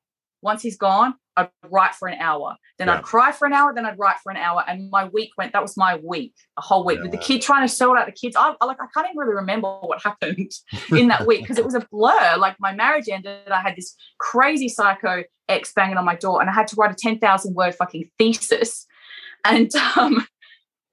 Once 0.43 0.61
he's 0.61 0.77
gone, 0.77 1.15
I'd 1.35 1.49
write 1.69 1.95
for 1.95 2.07
an 2.07 2.19
hour. 2.19 2.55
Then 2.77 2.87
yeah. 2.87 2.97
I'd 2.97 3.03
cry 3.03 3.31
for 3.31 3.45
an 3.45 3.53
hour. 3.53 3.73
Then 3.73 3.85
I'd 3.85 3.97
write 3.97 4.17
for 4.23 4.31
an 4.31 4.37
hour. 4.37 4.63
And 4.67 4.89
my 4.91 5.05
week 5.05 5.31
went. 5.37 5.53
That 5.53 5.61
was 5.61 5.75
my 5.77 5.95
week, 5.95 6.33
a 6.57 6.61
whole 6.61 6.85
week 6.85 6.97
yeah. 6.97 7.03
with 7.03 7.11
the 7.11 7.17
kid 7.17 7.41
trying 7.41 7.67
to 7.67 7.73
sort 7.73 7.97
out 7.97 8.05
the 8.05 8.11
kids. 8.11 8.35
I, 8.35 8.53
I 8.61 8.65
like 8.65 8.77
I 8.79 8.85
can't 8.93 9.07
even 9.07 9.17
really 9.17 9.35
remember 9.35 9.69
what 9.81 10.01
happened 10.03 10.51
in 10.91 11.07
that 11.07 11.25
week 11.25 11.41
because 11.41 11.57
it 11.57 11.65
was 11.65 11.75
a 11.75 11.85
blur. 11.91 12.37
Like 12.37 12.55
my 12.59 12.73
marriage 12.73 13.09
ended. 13.09 13.49
I 13.49 13.61
had 13.61 13.75
this 13.75 13.95
crazy 14.19 14.69
psycho 14.69 15.23
ex 15.49 15.73
banging 15.73 15.97
on 15.97 16.05
my 16.05 16.15
door, 16.15 16.41
and 16.41 16.49
I 16.49 16.53
had 16.53 16.67
to 16.67 16.75
write 16.75 16.91
a 16.91 16.95
ten 16.95 17.19
thousand 17.19 17.55
word 17.55 17.75
fucking 17.75 18.09
thesis. 18.17 18.85
And 19.45 19.73
um, 19.97 20.25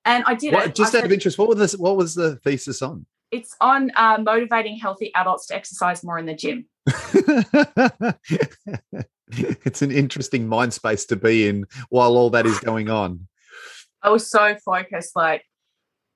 and 0.05 0.25
I 0.27 0.35
did 0.35 0.55
what, 0.55 0.67
it. 0.67 0.75
Just 0.75 0.95
I 0.95 0.99
out 0.99 1.03
said, 1.03 1.07
of 1.07 1.13
interest, 1.13 1.39
what 1.39 1.49
was 1.49 1.59
this? 1.59 1.77
What 1.77 1.97
was 1.97 2.15
the 2.15 2.37
thesis 2.37 2.83
on? 2.83 3.07
It's 3.31 3.55
on 3.61 3.93
uh, 3.95 4.19
motivating 4.21 4.77
healthy 4.77 5.13
adults 5.15 5.47
to 5.49 5.55
exercise 5.55 6.03
more 6.03 6.19
in 6.19 6.27
the 6.27 6.35
gym. 6.35 6.67
it's 9.65 9.83
an 9.83 9.91
interesting 9.91 10.49
mind 10.49 10.73
space 10.73 11.05
to 11.07 11.17
be 11.17 11.49
in 11.49 11.67
while 11.89 12.17
all 12.17 12.31
that 12.31 12.47
is 12.47 12.59
going 12.61 12.91
on. 12.91 13.27
I 14.03 14.11
was 14.11 14.31
so 14.31 14.57
focused, 14.65 15.15
like 15.15 15.45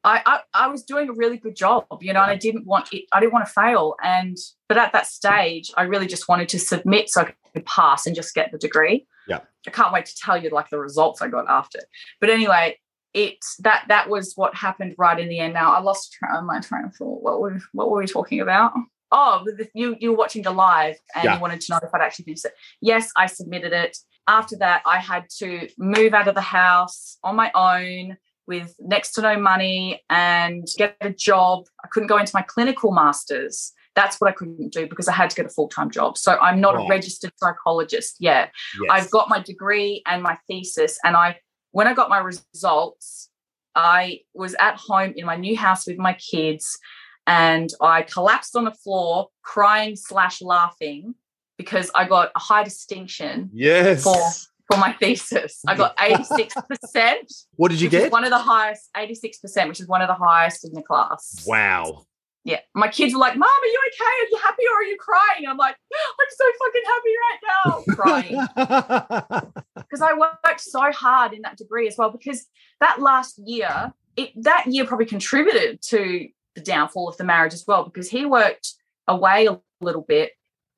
I, 0.04 0.22
I, 0.26 0.40
I 0.52 0.66
was 0.68 0.82
doing 0.82 1.08
a 1.08 1.12
really 1.12 1.38
good 1.38 1.56
job, 1.56 1.86
you 2.00 2.12
know, 2.12 2.22
and 2.22 2.30
I 2.30 2.36
didn't 2.36 2.66
want 2.66 2.92
it, 2.92 3.04
I 3.12 3.20
didn't 3.20 3.32
want 3.32 3.46
to 3.46 3.52
fail. 3.52 3.96
And 4.02 4.36
but 4.68 4.78
at 4.78 4.92
that 4.92 5.06
stage, 5.06 5.70
I 5.76 5.82
really 5.82 6.06
just 6.06 6.28
wanted 6.28 6.48
to 6.50 6.58
submit 6.58 7.08
so 7.08 7.22
I 7.22 7.34
could 7.52 7.66
pass 7.66 8.06
and 8.06 8.14
just 8.14 8.34
get 8.34 8.52
the 8.52 8.58
degree. 8.58 9.06
Yeah. 9.26 9.40
I 9.66 9.70
can't 9.70 9.92
wait 9.92 10.04
to 10.06 10.16
tell 10.16 10.42
you 10.42 10.50
like 10.50 10.68
the 10.68 10.78
results 10.78 11.22
I 11.22 11.28
got 11.28 11.48
after. 11.48 11.80
But 12.20 12.28
anyway, 12.28 12.78
it 13.14 13.38
that 13.60 13.86
that 13.88 14.10
was 14.10 14.34
what 14.36 14.54
happened 14.54 14.94
right 14.98 15.18
in 15.18 15.28
the 15.28 15.38
end. 15.38 15.54
Now 15.54 15.72
I 15.72 15.80
lost 15.80 16.16
my 16.44 16.60
train 16.60 16.84
of 16.84 16.94
thought. 16.94 17.22
What 17.22 17.40
were 17.40 17.58
what 17.72 17.90
were 17.90 17.98
we 17.98 18.06
talking 18.06 18.40
about? 18.40 18.72
Oh, 19.16 19.44
the, 19.44 19.68
you 19.74 19.96
you 20.00 20.10
were 20.10 20.16
watching 20.16 20.42
the 20.42 20.50
live 20.50 20.96
and 21.14 21.24
yeah. 21.24 21.36
you 21.36 21.40
wanted 21.40 21.60
to 21.60 21.72
know 21.72 21.78
if 21.80 21.94
I'd 21.94 22.02
actually 22.02 22.24
finished 22.24 22.46
it. 22.46 22.54
Yes, 22.80 23.10
I 23.16 23.26
submitted 23.26 23.72
it. 23.72 23.96
After 24.26 24.56
that, 24.56 24.82
I 24.84 24.98
had 24.98 25.26
to 25.38 25.68
move 25.78 26.14
out 26.14 26.26
of 26.26 26.34
the 26.34 26.40
house 26.40 27.16
on 27.22 27.36
my 27.36 27.52
own 27.54 28.16
with 28.48 28.74
next 28.80 29.12
to 29.12 29.22
no 29.22 29.38
money 29.38 30.02
and 30.10 30.66
get 30.76 30.96
a 31.00 31.10
job. 31.10 31.66
I 31.84 31.88
couldn't 31.92 32.08
go 32.08 32.18
into 32.18 32.32
my 32.34 32.42
clinical 32.42 32.90
masters. 32.90 33.72
That's 33.94 34.20
what 34.20 34.30
I 34.30 34.32
couldn't 34.32 34.72
do 34.72 34.88
because 34.88 35.06
I 35.06 35.12
had 35.12 35.30
to 35.30 35.36
get 35.36 35.46
a 35.46 35.50
full 35.50 35.68
time 35.68 35.90
job. 35.92 36.18
So 36.18 36.36
I'm 36.40 36.60
not 36.60 36.74
a 36.74 36.84
registered 36.90 37.30
psychologist 37.36 38.16
yet. 38.18 38.50
Yes. 38.82 38.90
I've 38.90 39.10
got 39.12 39.28
my 39.28 39.38
degree 39.38 40.02
and 40.08 40.24
my 40.24 40.36
thesis, 40.48 40.98
and 41.04 41.16
I 41.16 41.38
when 41.70 41.86
I 41.86 41.94
got 41.94 42.10
my 42.10 42.18
results, 42.18 43.30
I 43.76 44.22
was 44.34 44.56
at 44.58 44.76
home 44.76 45.12
in 45.14 45.24
my 45.24 45.36
new 45.36 45.56
house 45.56 45.86
with 45.86 45.98
my 45.98 46.14
kids 46.14 46.78
and 47.26 47.70
I 47.80 48.02
collapsed 48.02 48.56
on 48.56 48.64
the 48.64 48.72
floor 48.72 49.28
crying 49.42 49.96
slash 49.96 50.42
laughing 50.42 51.14
because 51.56 51.90
I 51.94 52.06
got 52.06 52.30
a 52.34 52.38
high 52.38 52.64
distinction 52.64 53.50
yes. 53.52 54.02
for 54.02 54.16
for 54.70 54.78
my 54.78 54.92
thesis. 54.92 55.60
I 55.66 55.76
got 55.76 55.96
86%. 55.98 57.14
what 57.56 57.70
did 57.70 57.80
you 57.80 57.88
get? 57.88 58.10
One 58.10 58.24
of 58.24 58.30
the 58.30 58.38
highest, 58.38 58.88
86%, 58.96 59.68
which 59.68 59.80
is 59.80 59.86
one 59.86 60.00
of 60.00 60.08
the 60.08 60.14
highest 60.14 60.66
in 60.66 60.72
the 60.72 60.82
class. 60.82 61.44
Wow. 61.46 62.06
Yeah. 62.44 62.60
My 62.74 62.88
kids 62.88 63.14
were 63.14 63.20
like, 63.20 63.36
Mom, 63.36 63.48
are 63.48 63.66
you 63.66 63.80
okay? 63.88 64.04
Are 64.04 64.28
you 64.30 64.38
happy 64.42 64.62
or 64.70 64.80
are 64.80 64.84
you 64.84 64.96
crying? 64.98 65.46
I'm 65.48 65.56
like, 65.56 65.76
oh, 65.94 66.14
I'm 66.20 66.26
so 66.30 66.44
fucking 66.62 66.82
happy 66.86 67.14
right 67.24 67.40
now. 67.54 67.84
Crying. 67.94 69.52
Because 69.76 70.00
I 70.00 70.14
worked 70.18 70.60
so 70.60 70.90
hard 70.90 71.34
in 71.34 71.42
that 71.42 71.56
degree 71.56 71.86
as 71.86 71.94
well. 71.96 72.10
Because 72.10 72.46
that 72.80 73.00
last 73.00 73.38
year, 73.38 73.92
it 74.16 74.30
that 74.42 74.64
year 74.66 74.84
probably 74.84 75.06
contributed 75.06 75.80
to 75.82 76.26
the 76.54 76.60
downfall 76.60 77.08
of 77.08 77.16
the 77.16 77.24
marriage 77.24 77.54
as 77.54 77.64
well, 77.66 77.84
because 77.84 78.08
he 78.08 78.24
worked 78.24 78.74
away 79.08 79.46
a 79.46 79.58
little 79.80 80.02
bit. 80.02 80.32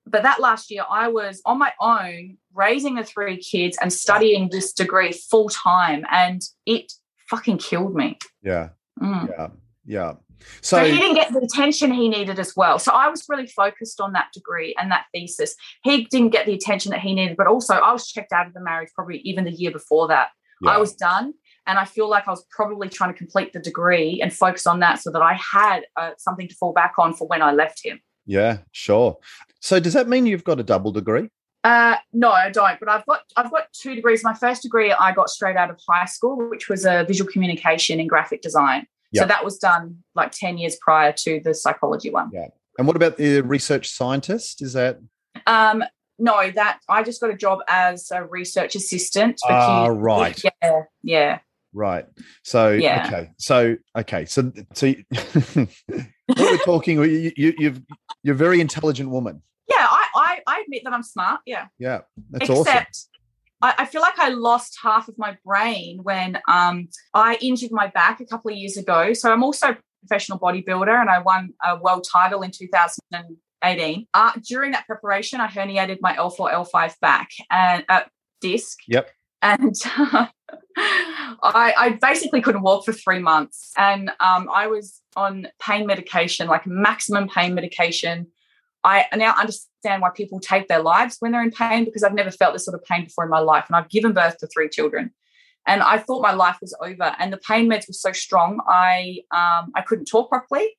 But 0.07 0.23
that 0.23 0.41
last 0.41 0.71
year, 0.71 0.85
I 0.89 1.09
was 1.09 1.43
on 1.45 1.59
my 1.59 1.73
own 1.81 2.39
raising 2.55 2.95
the 2.95 3.05
three 3.05 3.39
kids 3.39 3.77
and 3.81 3.93
studying 3.93 4.49
this 4.51 4.73
degree 4.73 5.13
full 5.13 5.49
time. 5.49 6.05
And 6.11 6.43
it 6.65 6.93
fucking 7.29 7.59
killed 7.59 7.95
me. 7.95 8.19
Yeah. 8.43 8.69
Mm. 9.01 9.29
Yeah. 9.29 9.49
Yeah. 9.85 10.13
So, 10.61 10.85
he 10.85 10.97
didn't 10.97 11.15
get 11.17 11.33
the 11.33 11.41
attention 11.41 11.93
he 11.93 12.09
needed 12.09 12.39
as 12.39 12.55
well. 12.55 12.79
So 12.79 12.93
I 12.93 13.09
was 13.09 13.25
really 13.29 13.47
focused 13.47 14.01
on 14.01 14.13
that 14.13 14.29
degree 14.33 14.75
and 14.79 14.91
that 14.93 15.07
thesis. 15.13 15.55
He 15.83 16.05
didn't 16.05 16.31
get 16.31 16.47
the 16.47 16.55
attention 16.55 16.91
that 16.91 17.01
he 17.01 17.15
needed, 17.15 17.37
but 17.37 17.47
also 17.47 17.75
I 17.75 17.93
was 17.93 18.07
checked 18.07 18.33
out 18.33 18.47
of 18.47 18.55
the 18.55 18.61
marriage 18.61 18.91
probably 18.95 19.19
even 19.19 19.45
the 19.45 19.51
year 19.51 19.71
before 19.71 20.09
that. 20.09 20.29
Yeah. 20.63 20.73
I 20.73 20.79
was 20.79 20.95
done. 20.95 21.35
And 21.67 21.79
I 21.79 21.85
feel 21.85 22.09
like 22.09 22.29
I 22.29 22.31
was 22.31 22.45
probably 22.51 22.89
trying 22.89 23.13
to 23.13 23.19
complete 23.19 23.53
the 23.53 23.59
degree 23.59 24.21
and 24.23 24.33
focus 24.33 24.67
on 24.67 24.81
that 24.81 25.01
so 25.01 25.11
that 25.11 25.23
I 25.23 25.35
had 25.35 25.83
uh, 25.97 26.11
something 26.19 26.49
to 26.49 26.55
fall 26.55 26.73
back 26.73 26.95
on 26.99 27.13
for 27.15 27.27
when 27.27 27.43
I 27.43 27.53
left 27.53 27.85
him. 27.85 28.01
Yeah, 28.27 28.59
sure. 28.73 29.19
So 29.61 29.81
does 29.81 29.93
that 29.95 30.09
mean 30.09 30.27
you've 30.27 30.45
got 30.45 30.61
a 30.61 30.63
double 30.63 30.93
degree? 30.93 31.31
Uh, 31.65 31.97
no, 32.13 32.31
I 32.31 32.51
don't. 32.51 32.79
But 32.79 32.89
I've 32.89 33.05
got 33.07 33.23
I've 33.37 33.51
got 33.51 33.73
two 33.73 33.97
degrees. 33.97 34.23
My 34.23 34.35
first 34.35 34.63
degree 34.63 34.93
I 34.93 35.13
got 35.13 35.29
straight 35.29 35.57
out 35.57 35.71
of 35.71 35.81
high 35.89 36.05
school, 36.05 36.49
which 36.49 36.69
was 36.69 36.85
a 36.85 37.05
visual 37.05 37.31
communication 37.31 37.99
and 37.99 38.09
graphic 38.09 38.41
design. 38.41 38.87
Yep. 39.13 39.23
So 39.23 39.29
that 39.29 39.45
was 39.45 39.59
done 39.59 40.03
like 40.15 40.31
10 40.33 40.59
years 40.59 40.77
prior 40.81 41.13
to 41.13 41.41
the 41.43 41.55
psychology 41.55 42.11
one. 42.11 42.31
Yeah. 42.33 42.49
And 42.79 42.87
what 42.87 42.97
about 42.97 43.17
the 43.17 43.41
research 43.41 43.89
scientist? 43.89 44.63
Is 44.63 44.75
that? 44.75 45.01
Um, 45.47 45.83
no, 46.19 46.51
that 46.51 46.81
I 46.89 47.03
just 47.03 47.21
got 47.21 47.31
a 47.31 47.37
job 47.37 47.61
as 47.69 48.11
a 48.11 48.25
research 48.25 48.75
assistant. 48.75 49.41
Ah, 49.45 49.85
uh, 49.85 49.89
right. 49.89 50.41
Yeah, 50.63 50.83
yeah. 51.03 51.39
Right. 51.77 52.07
So 52.43 52.71
yeah. 52.71 53.07
okay. 53.07 53.31
So 53.37 53.77
okay. 53.99 54.25
So 54.25 54.51
so 54.73 54.87
what 55.55 55.69
we're 56.39 56.57
talking. 56.59 56.97
You, 56.97 57.33
you 57.37 57.55
you've 57.59 57.83
you're 58.23 58.35
a 58.35 58.39
very 58.39 58.63
intelligent 58.63 59.11
woman. 59.11 59.43
Yeah, 59.69 59.87
I, 59.87 60.07
I 60.17 60.41
I 60.47 60.63
admit 60.65 60.85
that 60.85 60.95
I'm 60.95 61.03
smart. 61.03 61.41
Yeah. 61.45 61.67
Yeah, 61.79 62.01
that's 62.31 62.49
Except, 62.49 62.67
awesome. 62.67 63.11
I, 63.61 63.75
I 63.81 63.85
feel 63.85 64.01
like 64.01 64.19
I 64.19 64.31
lost 64.31 64.79
half 64.83 65.09
of 65.09 65.19
my 65.19 65.37
brain 65.45 66.01
when 66.03 66.39
um, 66.49 66.89
I 67.13 67.37
injured 67.43 67.73
my 67.73 67.89
back 67.89 68.21
a 68.21 68.25
couple 68.25 68.51
of 68.51 68.57
years 68.57 68.79
ago. 68.79 69.13
So 69.13 69.31
I'm 69.31 69.43
also 69.43 69.73
a 69.73 69.79
professional 70.01 70.39
bodybuilder 70.39 70.99
and 70.99 71.11
I 71.11 71.19
won 71.19 71.53
a 71.63 71.77
world 71.77 72.07
title 72.11 72.41
in 72.41 72.53
2018. 72.53 74.07
Uh, 74.15 74.33
during 74.49 74.71
that 74.73 74.87
preparation, 74.87 75.41
I 75.41 75.49
herniated 75.49 75.99
my 76.01 76.17
L4, 76.17 76.55
L5 76.55 77.01
back 77.01 77.29
and 77.51 77.85
uh, 77.91 78.03
disc. 78.41 78.79
Yep. 78.89 79.11
And 79.43 79.75
I, 79.87 80.31
I, 81.43 81.99
basically 82.01 82.41
couldn't 82.41 82.63
walk 82.63 82.85
for 82.85 82.93
three 82.93 83.19
months. 83.19 83.73
And 83.77 84.11
um, 84.21 84.49
I 84.53 84.67
was 84.67 85.01
on 85.17 85.49
pain 85.61 85.87
medication, 85.87 86.49
like 86.49 86.67
maximum 86.67 87.29
pain 87.29 87.55
medication 87.55 88.29
I 88.87 89.05
now 89.17 89.35
understand 89.37 90.01
why 90.01 90.11
people 90.15 90.39
take 90.39 90.69
their 90.69 90.81
lives 90.81 91.17
when 91.19 91.33
they're 91.33 91.43
in 91.43 91.51
pain 91.51 91.85
because 91.85 92.05
I've 92.05 92.15
never 92.15 92.31
felt 92.31 92.53
this 92.53 92.65
sort 92.65 92.77
of 92.77 92.85
pain 92.85 93.05
before 93.05 93.25
in 93.25 93.31
my 93.31 93.41
life. 93.41 93.65
And 93.67 93.75
I've 93.75 93.89
given 93.89 94.13
birth 94.13 94.39
to 94.39 94.47
three 94.47 94.69
children. 94.69 95.11
And 95.67 95.83
I 95.83 95.99
thought 95.99 96.23
my 96.23 96.33
life 96.33 96.59
was 96.61 96.75
over. 96.81 97.17
And 97.19 97.33
the 97.33 97.39
pain 97.39 97.69
meds 97.69 97.89
were 97.89 97.95
so 97.95 98.13
strong, 98.13 98.61
I 98.69 99.23
um, 99.35 99.73
I 99.75 99.83
couldn't 99.83 100.05
talk 100.05 100.29
properly. 100.29 100.71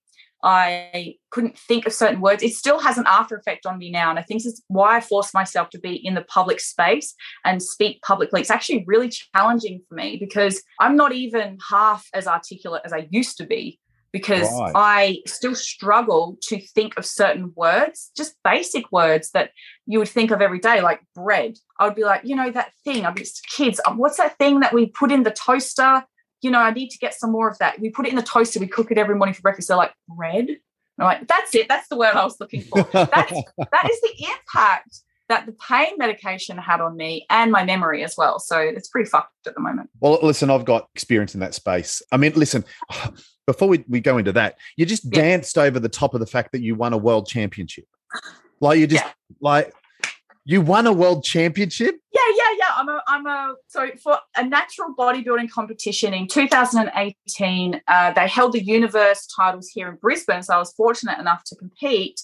I 0.44 1.16
couldn't 1.32 1.58
think 1.58 1.88
of 1.88 1.94
certain 1.94 2.22
words. 2.22 2.44
It 2.44 2.54
still 2.54 2.80
has 2.80 2.98
an 2.98 3.06
after 3.08 3.36
effect 3.36 3.66
on 3.66 3.78
me 3.78 3.90
now. 3.90 4.10
And 4.10 4.20
I 4.20 4.22
think 4.22 4.44
this 4.44 4.54
is 4.54 4.64
why 4.68 4.98
I 4.98 5.02
force 5.02 5.34
myself 5.34 5.70
to 5.72 5.80
be 5.80 5.96
in 5.96 6.14
the 6.14 6.22
public 6.22 6.60
space 6.60 7.16
and 7.44 7.62
speak 7.62 8.02
publicly. 8.02 8.42
It's 8.42 8.52
actually 8.52 8.84
really 8.88 9.10
challenging 9.10 9.82
for 9.90 9.96
me 9.96 10.18
because 10.18 10.62
I'm 10.80 10.96
not 10.96 11.12
even 11.12 11.58
half 11.70 12.08
as 12.14 12.28
articulate 12.28 12.84
as 12.86 12.94
I 12.94 13.08
used 13.10 13.38
to 13.38 13.46
be 13.46 13.80
because 14.12 14.50
right. 14.60 14.72
I 14.74 15.18
still 15.26 15.56
struggle 15.56 16.38
to 16.44 16.60
think 16.60 16.98
of 16.98 17.06
certain 17.06 17.52
words, 17.56 18.12
just 18.16 18.36
basic 18.44 18.92
words 18.92 19.32
that 19.32 19.52
you 19.86 20.00
would 20.00 20.08
think 20.08 20.32
of 20.32 20.42
every 20.42 20.60
day, 20.60 20.82
like 20.82 21.02
bread. 21.14 21.58
I 21.80 21.86
would 21.86 21.96
be 21.96 22.04
like, 22.04 22.22
you 22.24 22.36
know, 22.36 22.52
that 22.52 22.72
thing. 22.84 23.06
I'd 23.06 23.16
be 23.16 23.26
kids. 23.50 23.80
Um, 23.86 23.98
what's 23.98 24.18
that 24.18 24.38
thing 24.38 24.62
that 24.62 24.74
we 24.74 24.88
put 24.88 25.12
in 25.12 25.24
the 25.24 25.32
toaster? 25.32 26.04
You 26.42 26.52
know, 26.52 26.60
I 26.60 26.72
need 26.72 26.90
to 26.90 26.98
get 26.98 27.14
some 27.14 27.32
more 27.32 27.50
of 27.50 27.58
that. 27.60 27.80
We 27.80 27.90
put 27.90 28.06
it 28.06 28.10
in 28.10 28.16
the 28.16 28.22
toaster. 28.22 28.60
We 28.60 28.68
cook 28.68 28.92
it 28.92 28.98
every 28.98 29.16
morning 29.16 29.34
for 29.34 29.42
breakfast. 29.42 29.68
They're 29.68 29.78
like 29.78 29.94
bread. 30.08 30.48
I'm 31.00 31.06
like, 31.06 31.28
that's 31.28 31.54
it. 31.56 31.68
That's 31.68 31.88
the 31.90 31.98
word 31.98 32.14
I 32.16 32.24
was 32.24 32.40
looking 32.40 32.62
for. 32.62 32.84
That's 32.92 33.12
that 33.72 33.90
is 33.90 34.02
the 34.02 34.26
impact 34.30 35.02
that 35.30 35.46
the 35.46 35.52
pain 35.52 35.98
medication 35.98 36.58
had 36.58 36.80
on 36.80 36.96
me 36.96 37.26
and 37.30 37.52
my 37.52 37.64
memory 37.64 38.04
as 38.04 38.16
well. 38.18 38.40
So 38.40 38.58
it's 38.60 38.88
pretty 38.88 39.10
fucked 39.10 39.46
at 39.46 39.56
the 39.56 39.62
moment. 39.62 39.90
Well, 40.00 40.20
listen, 40.22 40.50
I've 40.50 40.66
got 40.66 40.88
experience 40.96 41.34
in 41.34 41.42
that 41.42 41.54
space. 41.54 42.02
I 42.12 42.18
mean, 42.18 42.34
listen, 42.36 42.64
before 43.46 43.68
we, 43.68 43.84
we 43.88 44.00
go 44.00 44.18
into 44.18 44.32
that, 44.34 44.58
you 44.78 44.86
just 44.86 45.04
yeah. 45.06 45.22
danced 45.22 45.58
over 45.58 45.80
the 45.80 45.90
top 45.90 46.14
of 46.14 46.20
the 46.20 46.26
fact 46.26 46.54
that 46.54 46.62
you 46.62 46.76
won 46.76 46.94
a 46.94 46.98
world 46.98 47.28
championship. 47.28 47.86
Like 48.62 48.80
you 48.80 48.88
just 48.88 49.04
yeah. 49.04 49.12
like 49.42 49.74
you 50.48 50.62
won 50.62 50.88
a 50.88 50.94
world 50.94 51.26
championship? 51.26 51.96
Yeah, 52.14 52.22
yeah, 52.36 52.58
yeah. 52.58 52.66
I'm 52.78 52.88
a, 52.88 53.04
I'm 53.06 53.28
a, 53.28 53.56
so 53.68 53.90
for 54.02 54.18
a 54.38 54.48
natural 54.48 54.96
bodybuilding 54.98 55.52
competition 55.52 56.14
in 56.14 56.26
2018, 56.26 57.82
uh, 57.86 58.14
they 58.14 58.28
held 58.30 58.54
the 58.54 58.64
universe 58.64 59.28
titles 59.28 59.68
here 59.68 59.90
in 59.90 59.96
Brisbane. 59.96 60.42
So 60.42 60.56
I 60.56 60.58
was 60.58 60.72
fortunate 60.72 61.20
enough 61.20 61.44
to 61.48 61.56
compete. 61.58 62.22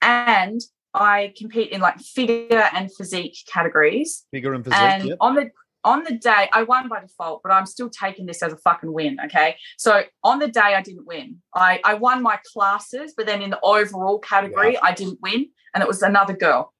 And 0.00 0.62
I 0.94 1.34
compete 1.36 1.70
in 1.70 1.82
like 1.82 2.00
figure 2.00 2.70
and 2.72 2.90
physique 2.94 3.36
categories. 3.52 4.24
Figure 4.30 4.54
and 4.54 4.64
physique. 4.64 4.80
And 4.80 5.04
yep. 5.08 5.18
on 5.20 5.34
the 5.34 5.50
on 5.84 6.02
the 6.02 6.14
day 6.14 6.48
I 6.52 6.62
won 6.62 6.88
by 6.88 7.00
default, 7.00 7.42
but 7.42 7.52
I'm 7.52 7.66
still 7.66 7.90
taking 7.90 8.24
this 8.24 8.42
as 8.42 8.54
a 8.54 8.56
fucking 8.56 8.90
win. 8.90 9.18
Okay. 9.26 9.56
So 9.76 10.02
on 10.24 10.38
the 10.38 10.48
day 10.48 10.60
I 10.60 10.80
didn't 10.80 11.06
win. 11.06 11.42
I, 11.54 11.80
I 11.84 11.94
won 11.94 12.22
my 12.22 12.38
classes, 12.52 13.12
but 13.14 13.26
then 13.26 13.42
in 13.42 13.50
the 13.50 13.60
overall 13.62 14.18
category. 14.18 14.78
I 14.78 14.92
didn't 14.92 15.18
win. 15.20 15.50
And 15.74 15.82
it 15.82 15.86
was 15.86 16.00
another 16.00 16.34
girl. 16.34 16.72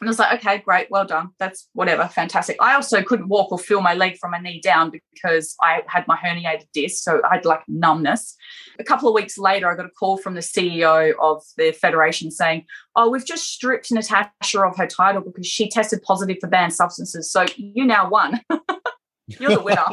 And 0.00 0.08
I 0.08 0.10
was 0.10 0.18
like, 0.18 0.40
okay, 0.40 0.58
great, 0.58 0.90
well 0.90 1.04
done. 1.04 1.30
That's 1.38 1.68
whatever, 1.72 2.08
fantastic. 2.08 2.56
I 2.60 2.74
also 2.74 3.02
couldn't 3.02 3.28
walk 3.28 3.52
or 3.52 3.58
feel 3.58 3.80
my 3.80 3.94
leg 3.94 4.18
from 4.18 4.32
my 4.32 4.38
knee 4.38 4.60
down 4.60 4.90
because 4.90 5.54
I 5.62 5.82
had 5.86 6.06
my 6.08 6.16
herniated 6.16 6.66
disc. 6.72 7.02
So 7.02 7.20
I 7.24 7.36
had 7.36 7.44
like 7.44 7.60
numbness. 7.68 8.36
A 8.78 8.84
couple 8.84 9.08
of 9.08 9.14
weeks 9.14 9.38
later, 9.38 9.70
I 9.70 9.76
got 9.76 9.86
a 9.86 9.90
call 9.90 10.16
from 10.16 10.34
the 10.34 10.40
CEO 10.40 11.14
of 11.20 11.42
the 11.56 11.72
federation 11.72 12.30
saying, 12.30 12.64
oh, 12.96 13.08
we've 13.08 13.24
just 13.24 13.46
stripped 13.46 13.92
Natasha 13.92 14.60
of 14.60 14.76
her 14.76 14.86
title 14.86 15.22
because 15.22 15.46
she 15.46 15.70
tested 15.70 16.02
positive 16.02 16.38
for 16.40 16.48
banned 16.48 16.74
substances. 16.74 17.30
So 17.30 17.46
you 17.56 17.84
now 17.84 18.10
won. 18.10 18.40
You're 19.26 19.56
the 19.56 19.62
winner. 19.62 19.86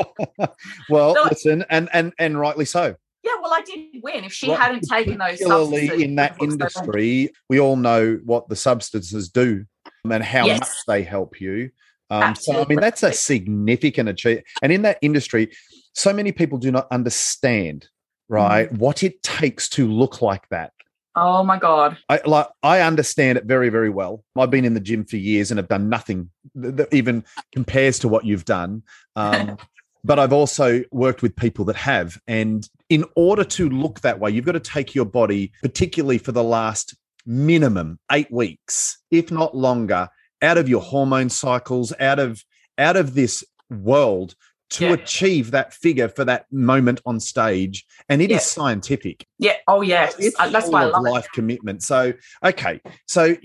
well, 0.89 1.15
so, 1.15 1.23
listen, 1.23 1.63
and 1.69 1.87
and 1.93 2.11
and 2.19 2.37
rightly 2.37 2.65
so. 2.65 2.95
Yeah, 3.23 3.31
well, 3.41 3.53
I 3.53 3.61
did 3.61 4.01
win. 4.03 4.25
If 4.25 4.33
she 4.33 4.49
well, 4.49 4.57
hadn't 4.57 4.81
taken 4.81 5.19
those 5.19 5.39
substances, 5.39 6.01
in 6.01 6.15
that 6.15 6.35
industry, 6.41 7.31
we 7.47 7.59
all 7.59 7.77
know 7.77 8.19
what 8.25 8.49
the 8.49 8.57
substances 8.57 9.29
do 9.29 9.65
and 10.09 10.23
how 10.23 10.45
yes. 10.45 10.59
much 10.59 10.69
they 10.87 11.03
help 11.03 11.39
you. 11.39 11.71
Um, 12.09 12.35
so, 12.35 12.61
I 12.61 12.65
mean, 12.67 12.79
that's 12.79 13.03
a 13.03 13.13
significant 13.13 14.09
achievement. 14.09 14.45
And 14.61 14.71
in 14.71 14.81
that 14.81 14.97
industry, 15.01 15.51
so 15.93 16.11
many 16.13 16.31
people 16.31 16.57
do 16.57 16.71
not 16.71 16.87
understand, 16.91 17.87
right, 18.27 18.71
mm. 18.71 18.77
what 18.77 19.01
it 19.03 19.23
takes 19.23 19.69
to 19.69 19.87
look 19.87 20.21
like 20.21 20.47
that. 20.49 20.73
Oh 21.15 21.43
my 21.43 21.59
god! 21.59 21.97
I 22.07 22.21
like 22.25 22.47
I 22.63 22.79
understand 22.79 23.37
it 23.37 23.43
very 23.43 23.67
very 23.67 23.89
well. 23.89 24.23
I've 24.37 24.49
been 24.49 24.63
in 24.63 24.75
the 24.75 24.79
gym 24.79 25.03
for 25.03 25.17
years 25.17 25.51
and 25.51 25.57
have 25.57 25.67
done 25.67 25.89
nothing 25.89 26.29
that 26.55 26.93
even 26.93 27.25
compares 27.51 27.99
to 27.99 28.07
what 28.07 28.25
you've 28.25 28.45
done. 28.45 28.83
Um, 29.17 29.57
but 30.05 30.19
I've 30.19 30.31
also 30.31 30.83
worked 30.91 31.21
with 31.21 31.35
people 31.35 31.65
that 31.65 31.75
have, 31.75 32.17
and 32.27 32.67
in 32.89 33.03
order 33.15 33.43
to 33.43 33.69
look 33.69 33.99
that 34.01 34.19
way, 34.19 34.31
you've 34.31 34.45
got 34.45 34.53
to 34.53 34.61
take 34.61 34.95
your 34.95 35.05
body, 35.05 35.51
particularly 35.61 36.17
for 36.17 36.31
the 36.31 36.43
last 36.43 36.95
minimum 37.25 37.99
eight 38.11 38.31
weeks, 38.31 38.97
if 39.11 39.31
not 39.31 39.55
longer, 39.55 40.09
out 40.41 40.57
of 40.57 40.67
your 40.67 40.81
hormone 40.81 41.29
cycles, 41.29 41.93
out 41.99 42.19
of 42.19 42.43
out 42.77 42.95
of 42.95 43.13
this 43.13 43.43
world 43.69 44.35
to 44.71 44.85
yeah. 44.85 44.93
achieve 44.93 45.51
that 45.51 45.73
figure 45.73 46.07
for 46.07 46.23
that 46.23 46.45
moment 46.51 47.01
on 47.05 47.19
stage. 47.19 47.85
And 48.07 48.21
it 48.21 48.29
yeah. 48.29 48.37
is 48.37 48.43
scientific. 48.43 49.27
Yeah. 49.37 49.57
Oh 49.67 49.81
yeah. 49.81 50.09
It's 50.17 50.39
uh, 50.39 50.49
that's 50.49 50.69
why 50.69 50.83
I 50.83 50.85
love 50.85 51.03
life 51.03 51.25
it. 51.25 51.31
commitment. 51.33 51.83
So 51.83 52.13
okay. 52.43 52.81
So 53.05 53.35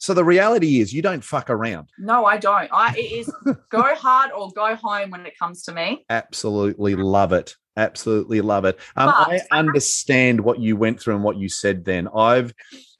so 0.00 0.14
the 0.14 0.24
reality 0.24 0.80
is 0.80 0.92
you 0.92 1.00
don't 1.00 1.22
fuck 1.22 1.48
around. 1.48 1.90
No 1.98 2.24
i 2.24 2.36
don't. 2.36 2.68
I 2.72 2.94
it 2.96 3.00
is 3.00 3.32
go 3.70 3.94
hard 3.94 4.32
or 4.32 4.50
go 4.50 4.74
home 4.74 5.10
when 5.10 5.24
it 5.26 5.38
comes 5.38 5.62
to 5.64 5.72
me. 5.72 6.04
Absolutely 6.10 6.96
love 6.96 7.32
it 7.32 7.54
absolutely 7.76 8.40
love 8.40 8.64
it 8.64 8.78
um, 8.96 9.08
i 9.10 9.40
understand 9.50 10.40
what 10.40 10.60
you 10.60 10.76
went 10.76 11.00
through 11.00 11.14
and 11.14 11.24
what 11.24 11.36
you 11.36 11.48
said 11.48 11.84
then 11.84 12.08
i've 12.14 12.52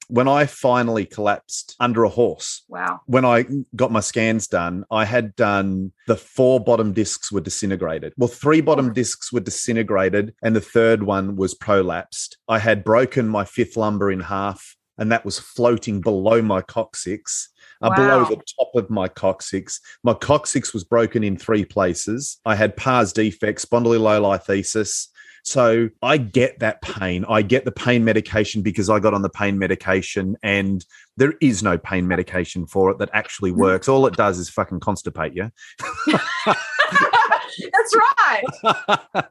when 0.09 0.29
I 0.29 0.47
finally 0.47 1.05
collapsed 1.05 1.75
under 1.81 2.05
a 2.05 2.09
horse. 2.09 2.65
Wow. 2.69 3.01
When 3.07 3.25
I 3.25 3.45
got 3.75 3.93
my 3.93 4.01
scans 4.01 4.47
done, 4.47 4.85
I 4.91 5.05
had 5.05 5.35
done 5.37 5.93
the 6.07 6.17
four 6.17 6.61
bottom 6.61 6.93
discs 6.93 7.33
were 7.33 7.41
disintegrated. 7.41 8.13
Well, 8.17 8.29
three 8.29 8.61
bottom 8.61 8.93
discs 8.93 9.33
were 9.33 9.41
disintegrated, 9.41 10.35
and 10.43 10.55
the 10.55 10.61
third 10.61 11.03
one 11.03 11.37
was 11.37 11.55
prolapsed. 11.55 12.37
I 12.49 12.59
had 12.59 12.85
broken 12.85 13.29
my 13.29 13.45
fifth 13.45 13.77
lumbar 13.77 14.11
in 14.11 14.21
half, 14.21 14.77
and 14.99 15.11
that 15.13 15.25
was 15.25 15.39
floating 15.39 16.01
below 16.01 16.41
my 16.43 16.63
coccyx. 16.63 17.51
Uh, 17.83 17.91
wow. 17.91 17.97
below 17.97 18.25
the 18.25 18.43
top 18.59 18.75
of 18.75 18.89
my 18.89 19.09
coccyx. 19.09 19.81
My 20.03 20.15
coccyx 20.15 20.73
was 20.73 20.85
broken 20.85 21.23
in 21.23 21.37
three 21.37 21.65
places. 21.65 22.39
I 22.45 22.55
had 22.55 22.77
pars 22.77 23.13
defects, 23.13 23.65
spondylolisthesis, 23.65 25.09
so 25.47 25.91
I 26.03 26.17
get 26.17 26.59
that 26.59 26.83
pain. 26.83 27.25
I 27.29 27.43
get 27.43 27.65
the 27.65 27.71
pain 27.71 28.05
medication 28.05 28.63
because 28.63 28.91
I 28.91 28.99
got 28.99 29.15
on 29.15 29.23
the 29.23 29.29
pain 29.29 29.61
medication 29.61 30.37
and 30.43 30.85
there 31.17 31.35
is 31.41 31.63
no 31.63 31.79
pain 31.79 32.09
medication 32.09 32.67
for 32.67 32.91
it 32.91 32.99
that 32.99 33.11
actually 33.13 33.53
mm. 33.53 33.59
works. 33.59 33.87
All 33.89 34.07
it 34.09 34.17
does 34.17 34.39
is 34.39 34.51
fucking 34.51 34.81
constipate 34.81 35.37
you. 35.37 35.53
That's 37.73 37.97
right. 37.97 38.43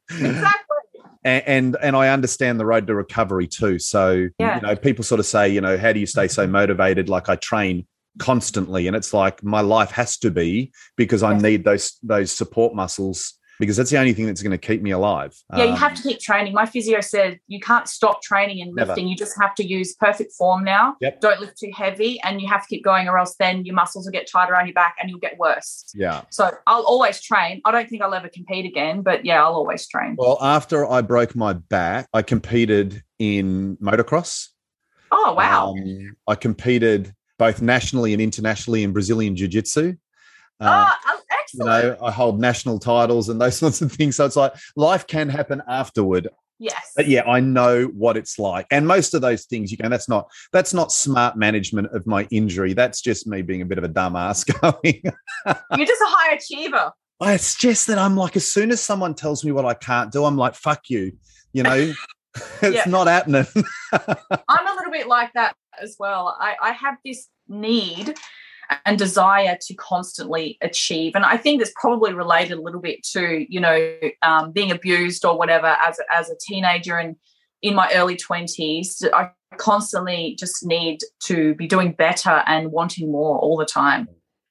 exactly. 0.10 0.78
And, 1.26 1.44
and, 1.48 1.78
and 1.82 1.96
I 1.98 2.08
understand 2.08 2.62
the 2.62 2.66
road 2.66 2.88
to 2.88 2.96
recovery 2.96 3.48
too. 3.48 3.78
So 3.78 4.30
yeah. 4.40 4.56
you 4.56 4.62
know, 4.62 4.76
people 4.78 5.04
sort 5.04 5.20
of 5.20 5.26
say, 5.26 5.50
you 5.50 5.60
know, 5.60 5.78
how 5.78 5.92
do 5.92 6.00
you 6.00 6.06
stay 6.06 6.30
so 6.30 6.48
motivated? 6.48 7.10
Like 7.10 7.28
I 7.28 7.36
train 7.36 7.88
constantly, 8.20 8.88
and 8.88 8.96
it's 8.96 9.14
like 9.14 9.44
my 9.44 9.62
life 9.62 9.92
has 9.92 10.18
to 10.20 10.32
be 10.32 10.72
because 10.96 11.24
I 11.24 11.38
need 11.38 11.64
those 11.64 11.98
those 12.04 12.32
support 12.32 12.76
muscles 12.76 13.34
because 13.60 13.78
that's 13.78 13.90
the 13.90 13.98
only 13.98 14.14
thing 14.14 14.26
that's 14.26 14.42
going 14.42 14.52
to 14.52 14.58
keep 14.58 14.82
me 14.82 14.92
alive. 14.92 15.34
Yeah, 15.56 15.64
um, 15.64 15.70
you 15.70 15.76
have 15.76 15.92
um, 15.92 15.98
to 15.98 16.04
keep 16.04 16.20
training. 16.20 16.54
My 16.54 16.66
physio 16.66 17.02
said 17.02 17.40
you 17.48 17.60
can't 17.60 17.88
stop 17.88 18.22
training 18.22 18.62
and 18.62 18.76
lifting. 18.76 19.06
Never. 19.06 19.10
You 19.10 19.16
just 19.16 19.40
have 19.40 19.56
to 19.56 19.66
use 19.66 19.96
perfect 19.96 20.34
form 20.34 20.64
now. 20.64 20.96
Yep. 21.02 21.22
Don't 21.22 21.40
lift 21.40 21.58
too 21.58 21.72
heavy 21.74 22.20
and 22.24 22.42
you 22.42 22.48
have 22.48 22.64
to 22.64 22.68
keep 22.68 22.84
going 22.84 23.08
or 23.08 23.18
else 23.18 23.36
then 23.40 23.66
your 23.66 23.76
muscles 23.76 24.06
will 24.06 24.12
get 24.12 24.30
tight 24.30 24.50
around 24.50 24.68
your 24.68 24.74
back 24.74 24.96
and 25.00 25.10
you'll 25.10 25.20
get 25.20 25.38
worse. 25.38 25.86
Yeah. 25.94 26.22
So 26.32 26.52
I'll 26.68 26.84
always 26.84 27.22
train. 27.22 27.62
I 27.66 27.72
don't 27.72 27.90
think 27.90 28.02
I'll 28.02 28.14
ever 28.14 28.30
compete 28.30 28.66
again, 28.66 29.02
but 29.02 29.26
yeah, 29.26 29.44
I'll 29.44 29.54
always 29.54 29.88
train. 29.88 30.16
Well, 30.18 30.38
after 30.42 30.90
I 30.90 31.02
broke 31.02 31.36
my 31.36 31.54
back, 31.54 32.08
I 32.14 32.22
competed 32.22 33.04
in 33.20 33.78
motocross. 33.78 34.50
Oh, 35.12 35.34
wow. 35.34 35.76
Um, 35.78 36.18
I 36.28 36.36
competed 36.36 37.14
both 37.38 37.62
nationally 37.62 38.14
and 38.14 38.22
internationally 38.22 38.84
in 38.84 38.94
Brazilian 38.94 39.36
Jiu 39.36 39.48
Jitsu. 39.48 39.96
Uh, 40.60 40.90
oh, 41.08 41.20
excellent. 41.32 41.84
You 41.84 41.90
know, 41.90 41.98
I 42.02 42.12
hold 42.12 42.40
national 42.40 42.80
titles 42.80 43.30
and 43.30 43.40
those 43.40 43.58
sorts 43.60 43.82
of 43.82 43.92
things. 43.92 44.16
So 44.16 44.26
it's 44.26 44.36
like 44.36 44.54
life 44.76 45.08
can 45.08 45.30
happen 45.30 45.62
afterward. 45.68 46.30
Yes. 46.58 46.94
But 46.96 47.08
yeah, 47.08 47.24
I 47.24 47.42
know 47.42 47.86
what 47.88 48.16
it's 48.16 48.40
like. 48.40 48.66
And 48.72 48.88
most 48.88 49.14
of 49.14 49.22
those 49.22 49.46
things 49.46 49.72
you 49.72 49.78
can 49.78 49.92
that's 49.92 50.08
not 50.08 50.30
that's 50.54 50.74
not 50.74 50.92
smart 50.92 51.36
management 51.36 51.88
of 51.94 52.08
my 52.08 52.28
injury. 52.32 52.74
That's 52.74 53.02
just 53.02 53.28
me 53.28 53.42
being 53.42 53.62
a 53.62 53.66
bit 53.66 53.78
of 53.78 53.84
a 53.84 53.90
dumbass 53.90 54.46
going. 54.62 55.02
You're 55.78 55.88
just 55.88 56.02
a 56.02 56.08
high 56.08 56.36
achiever. 56.36 56.92
It's 57.22 57.56
just 57.56 57.88
that 57.88 57.98
I'm 57.98 58.18
like, 58.18 58.36
as 58.36 58.50
soon 58.50 58.72
as 58.72 58.82
someone 58.82 59.16
tells 59.16 59.44
me 59.44 59.52
what 59.52 59.66
I 59.66 59.74
can't 59.74 60.12
do, 60.12 60.26
I'm 60.26 60.38
like, 60.38 60.54
fuck 60.54 60.90
you. 60.90 61.14
You 61.54 61.64
know, 61.64 61.94
it's 62.62 62.88
not 62.88 63.08
happening. 63.08 63.46
I'm 63.94 64.68
a 64.68 64.76
little 64.76 64.92
bit 64.92 65.08
like 65.08 65.32
that 65.34 65.56
as 65.82 65.96
well. 66.00 66.38
I, 66.40 66.56
I 66.62 66.72
have 66.72 66.98
this 67.04 67.28
need 67.48 68.16
and 68.86 68.98
desire 68.98 69.58
to 69.62 69.74
constantly 69.76 70.58
achieve. 70.62 71.14
And 71.16 71.26
I 71.26 71.38
think 71.38 71.62
it's 71.62 71.72
probably 71.76 72.14
related 72.14 72.58
a 72.58 72.62
little 72.62 72.82
bit 72.82 73.04
to, 73.14 73.46
you 73.48 73.60
know, 73.60 73.98
um, 74.22 74.52
being 74.52 74.72
abused 74.72 75.24
or 75.26 75.38
whatever 75.38 75.78
as 75.86 76.00
a, 76.00 76.16
as 76.16 76.30
a 76.30 76.36
teenager 76.40 76.98
and 76.98 77.16
in 77.62 77.76
my 77.76 77.92
early 77.94 78.16
20s. 78.16 79.04
I 79.14 79.30
constantly 79.58 80.36
just 80.40 80.66
need 80.66 81.00
to 81.26 81.56
be 81.56 81.68
doing 81.68 81.94
better 81.94 82.44
and 82.46 82.72
wanting 82.72 83.12
more 83.12 83.38
all 83.40 83.58
the 83.58 83.66
time. 83.66 84.08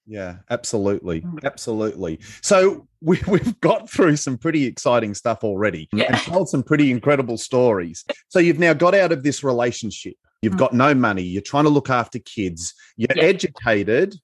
Yeah, 0.07 0.37
absolutely. 0.51 1.23
Mm. 1.23 1.45
Absolutely. 1.45 2.21
So 2.43 2.87
we, 3.01 3.21
we've 3.27 3.59
got 3.61 3.89
through 3.89 4.17
some 4.17 4.39
pretty 4.39 4.65
exciting 4.65 5.15
stuff 5.15 5.45
already 5.45 5.89
yeah. 5.93 6.05
and 6.09 6.17
told 6.19 6.49
some 6.49 6.63
pretty 6.63 6.91
incredible 6.91 7.39
stories. 7.39 8.05
So 8.29 8.39
you've 8.39 8.59
now 8.59 8.75
got 8.75 8.95
out 8.95 9.13
of 9.13 9.23
this 9.23 9.43
relationship. 9.43 10.15
You've 10.45 10.55
mm. 10.55 10.59
got 10.59 10.73
no 10.75 10.95
money. 10.95 11.23
You're 11.23 11.43
trying 11.43 11.65
to 11.65 11.71
look 11.71 11.91
after 11.91 12.19
kids. 12.19 12.75
You're 12.97 13.09
yeah. 13.17 13.23
educated. 13.23 14.17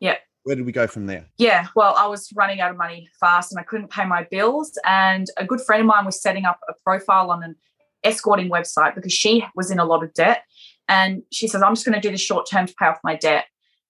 Yeah. 0.00 0.16
Where 0.42 0.56
did 0.56 0.66
we 0.66 0.72
go 0.72 0.86
from 0.86 1.06
there? 1.06 1.26
Yeah. 1.38 1.68
Well, 1.76 1.94
I 1.96 2.06
was 2.06 2.30
running 2.34 2.60
out 2.60 2.70
of 2.70 2.76
money 2.76 3.08
fast 3.20 3.52
and 3.52 3.60
I 3.60 3.62
couldn't 3.62 3.90
pay 3.90 4.04
my 4.04 4.26
bills. 4.30 4.78
And 4.84 5.26
a 5.36 5.44
good 5.44 5.60
friend 5.60 5.82
of 5.82 5.86
mine 5.86 6.04
was 6.04 6.20
setting 6.20 6.44
up 6.44 6.58
a 6.68 6.72
profile 6.84 7.30
on 7.30 7.42
an 7.42 7.54
escorting 8.02 8.50
website 8.50 8.94
because 8.94 9.12
she 9.12 9.44
was 9.54 9.70
in 9.70 9.78
a 9.78 9.84
lot 9.84 10.02
of 10.02 10.12
debt. 10.14 10.42
And 10.88 11.22
she 11.30 11.48
says, 11.48 11.62
I'm 11.62 11.74
just 11.74 11.86
going 11.86 12.00
to 12.00 12.06
do 12.06 12.10
this 12.10 12.20
short 12.20 12.48
term 12.50 12.66
to 12.66 12.74
pay 12.78 12.86
off 12.86 12.98
my 13.04 13.14
debt. 13.14 13.44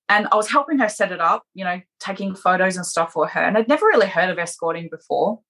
And 0.08 0.26
I 0.32 0.36
was 0.36 0.50
helping 0.50 0.78
her 0.78 0.88
set 0.88 1.12
it 1.12 1.20
up, 1.20 1.44
you 1.54 1.64
know, 1.64 1.80
taking 2.00 2.34
photos 2.34 2.76
and 2.76 2.86
stuff 2.86 3.12
for 3.12 3.28
her. 3.28 3.40
And 3.40 3.56
I'd 3.56 3.68
never 3.68 3.86
really 3.86 4.06
heard 4.06 4.30
of 4.30 4.38
escorting 4.38 4.88
before. 4.90 5.40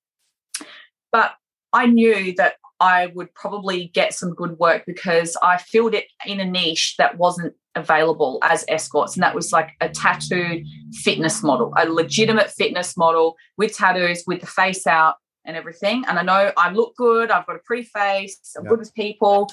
But 1.11 1.33
I 1.73 1.87
knew 1.87 2.35
that 2.37 2.57
I 2.81 3.07
would 3.15 3.35
probably 3.35 3.89
get 3.95 4.15
some 4.15 4.35
good 4.35 4.59
work 4.59 4.85
because 4.87 5.37
I 5.43 5.59
filled 5.59 5.95
it 5.95 6.07
in 6.25 6.41
a 6.41 6.45
niche 6.45 6.95
that 6.99 7.19
wasn't 7.19 7.55
available 7.75 8.39
as 8.43 8.65
escorts. 8.69 9.15
And 9.15 9.23
that 9.23 9.35
was 9.35 9.53
like 9.53 9.71
a 9.81 9.89
tattooed 9.89 10.65
fitness 10.93 11.43
model, 11.43 11.73
a 11.77 11.87
legitimate 11.89 12.51
fitness 12.51 12.97
model 12.97 13.37
with 13.57 13.77
tattoos, 13.77 14.25
with 14.27 14.41
the 14.41 14.47
face 14.47 14.87
out 14.87 15.17
and 15.45 15.57
everything. 15.57 16.05
And 16.07 16.19
I 16.19 16.23
know 16.23 16.53
I 16.57 16.71
look 16.71 16.95
good, 16.97 17.31
I've 17.31 17.47
got 17.47 17.57
a 17.57 17.61
pretty 17.65 17.85
face, 17.85 18.39
I'm 18.57 18.65
good 18.65 18.79
with 18.79 18.95
people, 18.95 19.51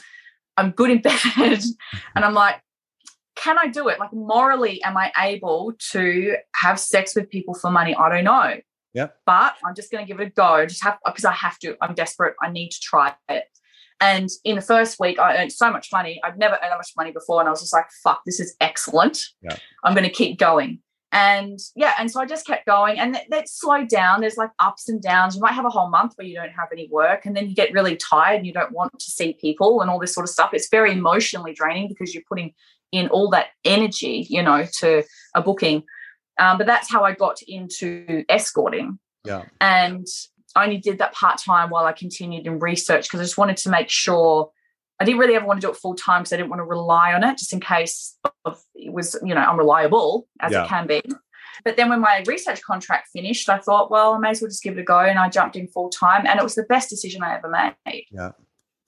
I'm 0.58 0.72
good 0.72 0.92
in 0.92 1.02
bed. 1.02 1.64
and 2.16 2.26
I'm 2.26 2.34
like, 2.34 2.62
can 3.36 3.58
I 3.58 3.68
do 3.68 3.90
it? 3.90 4.00
Like, 4.00 4.14
morally, 4.14 4.82
am 4.84 4.98
I 4.98 5.12
able 5.20 5.74
to 5.92 6.36
have 6.56 6.80
sex 6.80 7.16
with 7.16 7.30
people 7.30 7.54
for 7.54 7.70
money? 7.70 7.96
I 7.96 8.10
don't 8.10 8.24
know. 8.24 8.56
Yeah. 8.96 9.10
But 9.26 9.56
I'm 9.64 9.76
just 9.76 9.92
going 9.92 10.04
to 10.04 10.08
give 10.12 10.20
it 10.22 10.28
a 10.28 10.32
go. 10.32 10.66
Just 10.66 10.84
have 10.84 10.98
because 11.06 11.26
I 11.26 11.34
have 11.34 11.60
to. 11.60 11.76
I'm 11.82 11.94
desperate. 11.94 12.36
I 12.42 12.50
need 12.50 12.70
to 12.70 12.80
try 12.80 13.14
it. 13.30 13.44
And 14.02 14.30
in 14.44 14.56
the 14.56 14.62
first 14.62 15.00
week, 15.00 15.20
I 15.20 15.38
earned 15.38 15.52
so 15.52 15.72
much 15.72 15.90
money. 15.92 16.20
I'd 16.24 16.38
never 16.38 16.56
earned 16.56 16.72
that 16.72 16.78
much 16.78 16.94
money 16.98 17.12
before, 17.12 17.40
and 17.42 17.48
I 17.48 17.52
was 17.52 17.62
just 17.62 17.74
like, 17.74 17.86
"Fuck, 18.04 18.22
this 18.26 18.40
is 18.40 18.56
excellent. 18.62 19.20
Yeah. 19.42 19.58
I'm 19.84 19.94
going 19.94 20.06
to 20.06 20.10
keep 20.10 20.40
going." 20.40 20.80
And 21.12 21.60
yeah, 21.76 21.94
and 21.98 22.12
so 22.12 22.20
I 22.20 22.26
just 22.26 22.46
kept 22.46 22.66
going, 22.66 23.00
and 23.00 23.16
that, 23.16 23.26
that 23.30 23.50
slowed 23.50 23.90
down. 23.90 24.22
There's 24.22 24.38
like 24.38 24.52
ups 24.60 24.90
and 24.90 25.02
downs. 25.02 25.36
You 25.36 25.42
might 25.42 25.54
have 25.54 25.66
a 25.66 25.70
whole 25.70 25.90
month 25.90 26.14
where 26.16 26.28
you 26.28 26.36
don't 26.36 26.50
have 26.50 26.70
any 26.72 26.90
work, 26.90 27.26
and 27.26 27.36
then 27.36 27.48
you 27.50 27.56
get 27.56 27.74
really 27.74 27.98
tired, 27.98 28.38
and 28.38 28.46
you 28.46 28.54
don't 28.54 28.72
want 28.72 28.98
to 29.00 29.12
see 29.12 29.34
people, 29.34 29.82
and 29.82 29.90
all 29.90 30.00
this 30.00 30.14
sort 30.14 30.26
of 30.26 30.30
stuff. 30.30 30.50
It's 30.54 30.70
very 30.70 30.92
emotionally 30.92 31.54
draining 31.54 31.90
because 31.90 32.14
you're 32.14 32.24
putting 32.28 32.54
in 32.92 33.08
all 33.10 33.30
that 33.32 33.48
energy, 33.64 34.26
you 34.30 34.42
know, 34.42 34.66
to 34.80 35.04
a 35.36 35.42
booking. 35.42 35.84
Um, 36.40 36.58
but 36.58 36.68
that's 36.68 36.92
how 36.92 37.04
I 37.04 37.14
got 37.14 37.42
into 37.48 38.24
escorting. 38.30 39.00
Yeah. 39.24 39.46
And 39.62 40.06
I 40.56 40.64
only 40.64 40.78
did 40.78 41.00
that 41.00 41.14
part 41.14 41.40
time 41.40 41.70
while 41.70 41.86
I 41.86 41.94
continued 41.94 42.46
in 42.46 42.60
research 42.60 43.06
because 43.06 43.20
I 43.20 43.24
just 43.24 43.38
wanted 43.38 43.58
to 43.58 43.70
make 43.70 43.90
sure 43.90 44.52
I 45.00 45.06
didn't 45.06 45.20
really 45.20 45.36
ever 45.36 45.46
want 45.46 45.60
to 45.60 45.68
do 45.68 45.72
it 45.72 45.78
full 45.78 45.96
time 45.96 46.22
because 46.22 46.34
I 46.34 46.38
didn't 46.38 46.50
want 46.50 46.60
to 46.62 46.66
rely 46.66 47.14
on 47.14 47.24
it 47.24 47.38
just 47.38 47.52
in 47.52 47.60
case 47.60 48.18
of, 48.46 48.62
it 48.76 48.94
was, 48.94 49.18
you 49.24 49.36
know, 49.36 49.42
unreliable 49.42 50.28
as 50.40 50.52
yeah. 50.52 50.64
it 50.64 50.70
can 50.70 50.88
be. 50.88 51.02
But 51.64 51.78
then 51.78 51.90
when 51.90 52.02
my 52.02 52.24
research 52.28 52.62
contract 52.62 53.10
finished, 53.14 53.50
I 53.50 53.60
thought, 53.60 53.90
well, 53.90 54.14
I 54.14 54.20
may 54.20 54.30
as 54.30 54.42
well 54.42 54.50
just 54.50 54.64
give 54.64 54.78
it 54.78 54.82
a 54.82 54.84
go. 54.84 55.00
And 55.00 55.20
I 55.20 55.30
jumped 55.30 55.56
in 55.56 55.68
full 55.68 55.90
time. 55.90 56.26
And 56.28 56.40
it 56.40 56.44
was 56.44 56.56
the 56.56 56.64
best 56.64 56.90
decision 56.90 57.24
I 57.24 57.36
ever 57.36 57.50
made. 57.50 58.06
Yeah. 58.12 58.32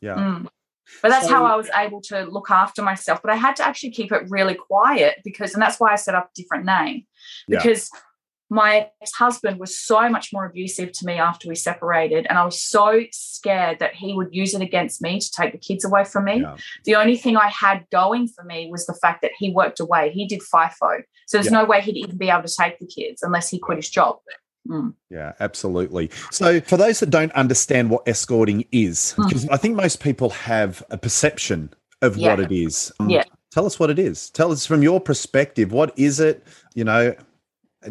Yeah. 0.02 0.16
Mm. 0.16 0.48
But 1.02 1.10
that's 1.10 1.28
so, 1.28 1.34
how 1.34 1.46
I 1.46 1.56
was 1.56 1.70
able 1.76 2.02
to 2.04 2.24
look 2.26 2.50
after 2.50 2.82
myself. 2.82 3.22
But 3.22 3.32
I 3.32 3.36
had 3.36 3.56
to 3.58 3.68
actually 3.68 3.92
keep 3.92 4.12
it 4.12 4.24
really 4.30 4.56
quiet 4.56 5.22
because, 5.24 5.54
and 5.54 5.62
that's 5.62 5.80
why 5.80 5.92
I 5.92 5.96
set 5.96 6.16
up 6.16 6.26
a 6.26 6.42
different 6.42 6.66
name 6.66 7.06
because 7.48 7.90
yeah. 7.94 8.00
my 8.50 8.90
ex 9.02 9.12
husband 9.14 9.60
was 9.60 9.78
so 9.78 10.10
much 10.10 10.32
more 10.32 10.46
abusive 10.46 10.92
to 10.94 11.06
me 11.06 11.14
after 11.14 11.50
we 11.50 11.56
separated. 11.56 12.26
And 12.30 12.38
I 12.38 12.46
was 12.46 12.62
so 12.62 13.02
scared 13.12 13.80
that 13.80 13.96
he 13.96 14.14
would 14.14 14.30
use 14.32 14.54
it 14.54 14.62
against 14.62 15.02
me 15.02 15.20
to 15.20 15.32
take 15.32 15.52
the 15.52 15.58
kids 15.58 15.84
away 15.84 16.04
from 16.04 16.26
me. 16.26 16.42
Yeah. 16.42 16.56
The 16.86 16.96
only 16.96 17.18
thing 17.18 17.38
I 17.38 17.50
had 17.50 17.86
going 17.92 18.28
for 18.28 18.44
me 18.44 18.70
was 18.72 18.86
the 18.86 18.96
fact 18.96 19.22
that 19.22 19.32
he 19.38 19.52
worked 19.52 19.80
away. 19.80 20.12
He 20.12 20.26
did 20.26 20.42
FIFO. 20.42 21.02
So 21.28 21.38
there's 21.38 21.48
yeah. 21.48 21.60
no 21.60 21.66
way 21.66 21.82
he'd 21.82 21.98
even 21.98 22.18
be 22.18 22.30
able 22.30 22.44
to 22.44 22.56
take 22.56 22.80
the 22.80 22.88
kids 22.88 23.22
unless 23.24 23.50
he 23.50 23.60
quit 23.60 23.78
his 23.78 23.90
job. 23.90 24.18
Mm. 24.68 24.94
Yeah, 25.10 25.34
absolutely. 25.40 26.12
So, 26.32 26.62
for 26.62 26.78
those 26.78 27.00
that 27.00 27.10
don't 27.10 27.32
understand 27.34 27.90
what 27.90 28.08
escorting 28.08 28.66
is, 28.72 29.14
because 29.18 29.46
mm. 29.46 29.52
I 29.52 29.58
think 29.58 29.76
most 29.76 30.02
people 30.02 30.30
have 30.32 30.84
a 30.90 30.98
perception 30.98 31.74
of 32.02 32.18
yeah. 32.18 32.30
what 32.30 32.40
it 32.40 32.52
is. 32.52 32.92
Um, 33.00 33.10
yeah. 33.10 33.24
Tell 33.52 33.66
us 33.66 33.80
what 33.80 33.90
it 33.90 33.98
is. 33.98 34.30
Tell 34.30 34.52
us 34.52 34.66
from 34.66 34.84
your 34.84 35.00
perspective, 35.00 35.72
what 35.72 35.98
is 35.98 36.20
it? 36.20 36.46
You 36.76 36.84
know, 36.84 37.16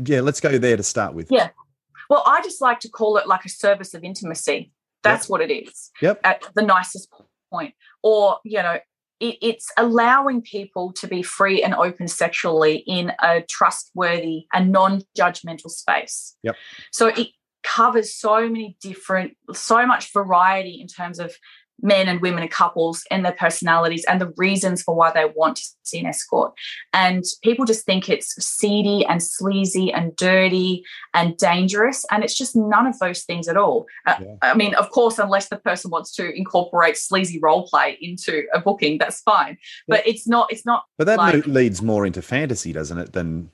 yeah, 0.05 0.21
let's 0.21 0.41
go 0.41 0.59
there 0.59 0.77
to 0.77 0.83
start 0.83 1.15
with. 1.15 1.29
Yeah. 1.31 1.51
Well, 2.09 2.23
I 2.27 2.41
just 2.43 2.61
like 2.61 2.81
to 2.81 2.89
call 2.89 3.17
it 3.17 3.27
like 3.27 3.45
a 3.45 3.49
service 3.49 3.95
of 3.95 4.05
intimacy. 4.05 4.73
That's 5.03 5.25
yep. 5.25 5.31
what 5.31 5.41
it 5.41 5.51
is. 5.53 5.91
Yep. 6.01 6.21
At 6.25 6.43
the 6.55 6.62
nicest 6.62 7.09
point. 7.51 7.75
Or, 8.03 8.39
you 8.45 8.62
know, 8.62 8.79
it, 9.20 9.38
it's 9.42 9.70
allowing 9.76 10.42
people 10.42 10.92
to 10.94 11.07
be 11.07 11.22
free 11.22 11.62
and 11.62 11.74
open 11.74 12.09
sexually 12.09 12.76
in 12.87 13.12
a 13.22 13.42
trustworthy 13.42 14.46
and 14.52 14.72
non-judgmental 14.72 15.70
space. 15.70 16.37
Yep. 16.42 16.57
So 16.92 17.09
it 17.09 17.29
covers 17.62 18.14
so 18.14 18.48
many 18.48 18.76
different, 18.81 19.37
so 19.52 19.87
much 19.87 20.12
variety 20.12 20.81
in 20.81 20.87
terms 20.87 21.18
of 21.18 21.35
men 21.83 22.09
and 22.09 22.21
women 22.21 22.43
and 22.43 22.51
couples 22.51 23.05
and 23.11 23.25
their 23.25 23.33
personalities 23.33 24.05
and 24.09 24.21
the 24.21 24.33
reasons 24.37 24.83
for 24.83 24.95
why 24.95 25.12
they 25.12 25.27
want 25.37 25.57
to 25.57 25.65
see 25.83 25.99
an 25.99 26.07
escort. 26.07 26.53
And 26.93 27.23
people 27.43 27.65
just 27.65 27.85
think 27.85 28.09
it's 28.09 28.35
seedy 28.45 29.05
and 29.07 29.23
sleazy 29.23 29.93
and 29.93 30.15
dirty 30.17 30.85
and 31.15 31.37
dangerous. 31.37 32.05
And 32.11 32.25
it's 32.25 32.37
just 32.37 32.57
none 32.57 32.87
of 32.87 32.99
those 32.99 33.25
things 33.25 33.49
at 33.49 33.57
all. 33.57 33.87
Uh, 34.07 34.17
yeah. 34.21 34.35
I 34.43 34.55
mean, 34.55 34.75
of 34.75 34.91
course, 34.91 35.19
unless 35.19 35.49
the 35.49 35.59
person 35.59 35.91
wants 35.91 36.15
to 36.17 36.31
incorporate 36.35 36.97
sleazy 36.97 37.39
role 37.41 37.67
play 37.67 37.99
into 38.01 38.45
a 38.55 38.61
booking, 38.61 38.99
that's 38.99 39.21
fine. 39.21 39.59
But 39.87 40.07
it's 40.07 40.27
not, 40.27 40.53
it's 40.53 40.65
not. 40.65 40.85
But 40.99 41.07
that 41.07 41.19
like, 41.19 41.47
leads 41.47 41.83
more 41.83 42.07
into 42.07 42.23
fantasy, 42.23 42.73
doesn't 42.73 42.99
it? 42.99 43.12
Than. 43.12 43.51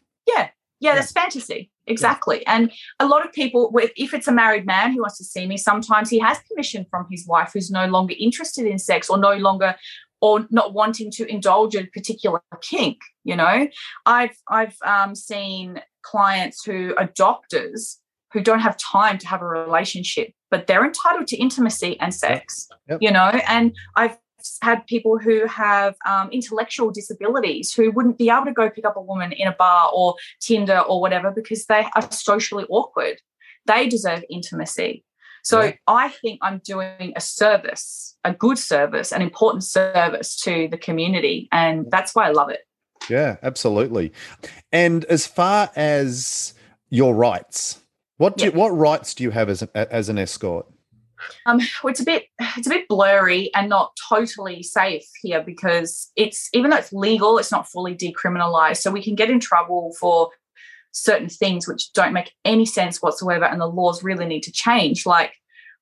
Yeah. 0.82 0.90
Yeah, 0.90 0.96
that's 0.96 1.12
fantasy. 1.12 1.70
Exactly. 1.86 2.46
And 2.46 2.72
a 2.98 3.06
lot 3.06 3.24
of 3.24 3.32
people, 3.32 3.72
if 3.96 4.12
it's 4.12 4.28
a 4.28 4.32
married 4.32 4.66
man 4.66 4.92
who 4.92 5.00
wants 5.00 5.18
to 5.18 5.24
see 5.24 5.46
me, 5.46 5.56
sometimes 5.56 6.10
he 6.10 6.18
has 6.18 6.38
permission 6.50 6.86
from 6.90 7.06
his 7.10 7.26
wife 7.26 7.52
who's 7.54 7.70
no 7.70 7.86
longer 7.86 8.14
interested 8.18 8.66
in 8.66 8.78
sex 8.78 9.08
or 9.08 9.16
no 9.16 9.34
longer 9.34 9.76
or 10.20 10.46
not 10.50 10.72
wanting 10.72 11.10
to 11.12 11.26
indulge 11.26 11.74
a 11.74 11.84
particular 11.86 12.40
kink. 12.60 12.98
You 13.24 13.36
know, 13.36 13.68
I've 14.06 14.36
I've 14.48 14.76
um, 14.84 15.14
seen 15.14 15.80
clients 16.02 16.64
who 16.64 16.94
are 16.96 17.10
doctors 17.14 17.98
who 18.32 18.40
don't 18.40 18.60
have 18.60 18.76
time 18.78 19.18
to 19.18 19.28
have 19.28 19.42
a 19.42 19.46
relationship, 19.46 20.32
but 20.50 20.66
they're 20.66 20.84
entitled 20.84 21.26
to 21.28 21.36
intimacy 21.36 21.98
and 22.00 22.14
sex. 22.14 22.68
Yep. 22.88 22.98
You 23.02 23.10
know, 23.10 23.40
and 23.46 23.74
I've 23.96 24.16
had 24.62 24.86
people 24.86 25.18
who 25.18 25.46
have 25.46 25.94
um, 26.06 26.30
intellectual 26.30 26.90
disabilities 26.90 27.72
who 27.72 27.90
wouldn't 27.90 28.18
be 28.18 28.30
able 28.30 28.44
to 28.44 28.52
go 28.52 28.70
pick 28.70 28.84
up 28.84 28.96
a 28.96 29.02
woman 29.02 29.32
in 29.32 29.48
a 29.48 29.52
bar 29.52 29.90
or 29.92 30.14
Tinder 30.40 30.80
or 30.80 31.00
whatever 31.00 31.30
because 31.30 31.66
they 31.66 31.86
are 31.94 32.10
socially 32.10 32.64
awkward. 32.68 33.20
They 33.66 33.88
deserve 33.88 34.24
intimacy. 34.30 35.04
So 35.44 35.60
yeah. 35.60 35.72
I 35.86 36.08
think 36.08 36.38
I'm 36.42 36.60
doing 36.64 37.12
a 37.16 37.20
service, 37.20 38.16
a 38.24 38.32
good 38.32 38.58
service, 38.58 39.12
an 39.12 39.22
important 39.22 39.64
service 39.64 40.36
to 40.42 40.68
the 40.68 40.78
community. 40.78 41.48
And 41.50 41.90
that's 41.90 42.14
why 42.14 42.28
I 42.28 42.30
love 42.30 42.50
it. 42.50 42.60
Yeah, 43.10 43.36
absolutely. 43.42 44.12
And 44.70 45.04
as 45.06 45.26
far 45.26 45.70
as 45.74 46.54
your 46.90 47.14
rights, 47.14 47.82
what 48.18 48.36
do, 48.36 48.52
what 48.52 48.68
rights 48.68 49.14
do 49.14 49.24
you 49.24 49.30
have 49.30 49.48
as, 49.48 49.62
a, 49.62 49.92
as 49.92 50.08
an 50.08 50.18
escort? 50.18 50.66
Um, 51.46 51.60
it's 51.84 52.00
a 52.00 52.04
bit 52.04 52.24
it's 52.56 52.66
a 52.66 52.70
bit 52.70 52.88
blurry 52.88 53.50
and 53.54 53.68
not 53.68 53.96
totally 54.08 54.62
safe 54.62 55.06
here 55.20 55.42
because 55.42 56.10
it's 56.16 56.48
even 56.52 56.70
though 56.70 56.76
it's 56.76 56.92
legal, 56.92 57.38
it's 57.38 57.52
not 57.52 57.68
fully 57.68 57.94
decriminalized. 57.94 58.78
So 58.78 58.90
we 58.90 59.02
can 59.02 59.14
get 59.14 59.30
in 59.30 59.40
trouble 59.40 59.94
for 59.98 60.30
certain 60.92 61.28
things 61.28 61.66
which 61.66 61.92
don't 61.92 62.12
make 62.12 62.32
any 62.44 62.66
sense 62.66 63.00
whatsoever, 63.00 63.44
and 63.44 63.60
the 63.60 63.66
laws 63.66 64.02
really 64.02 64.26
need 64.26 64.42
to 64.44 64.52
change. 64.52 65.06
Like 65.06 65.34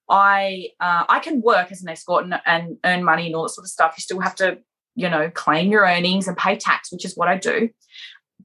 I 0.08 0.68
uh, 0.80 1.04
I 1.08 1.20
can 1.20 1.40
work 1.40 1.70
as 1.70 1.82
an 1.82 1.88
escort 1.88 2.24
and, 2.24 2.40
and 2.46 2.78
earn 2.84 3.04
money 3.04 3.26
and 3.26 3.34
all 3.34 3.44
that 3.44 3.50
sort 3.50 3.64
of 3.64 3.70
stuff. 3.70 3.94
You 3.96 4.02
still 4.02 4.20
have 4.20 4.34
to 4.36 4.58
you 4.94 5.08
know 5.08 5.30
claim 5.30 5.70
your 5.70 5.84
earnings 5.84 6.28
and 6.28 6.36
pay 6.36 6.56
tax, 6.56 6.92
which 6.92 7.04
is 7.04 7.16
what 7.16 7.28
I 7.28 7.36
do. 7.36 7.70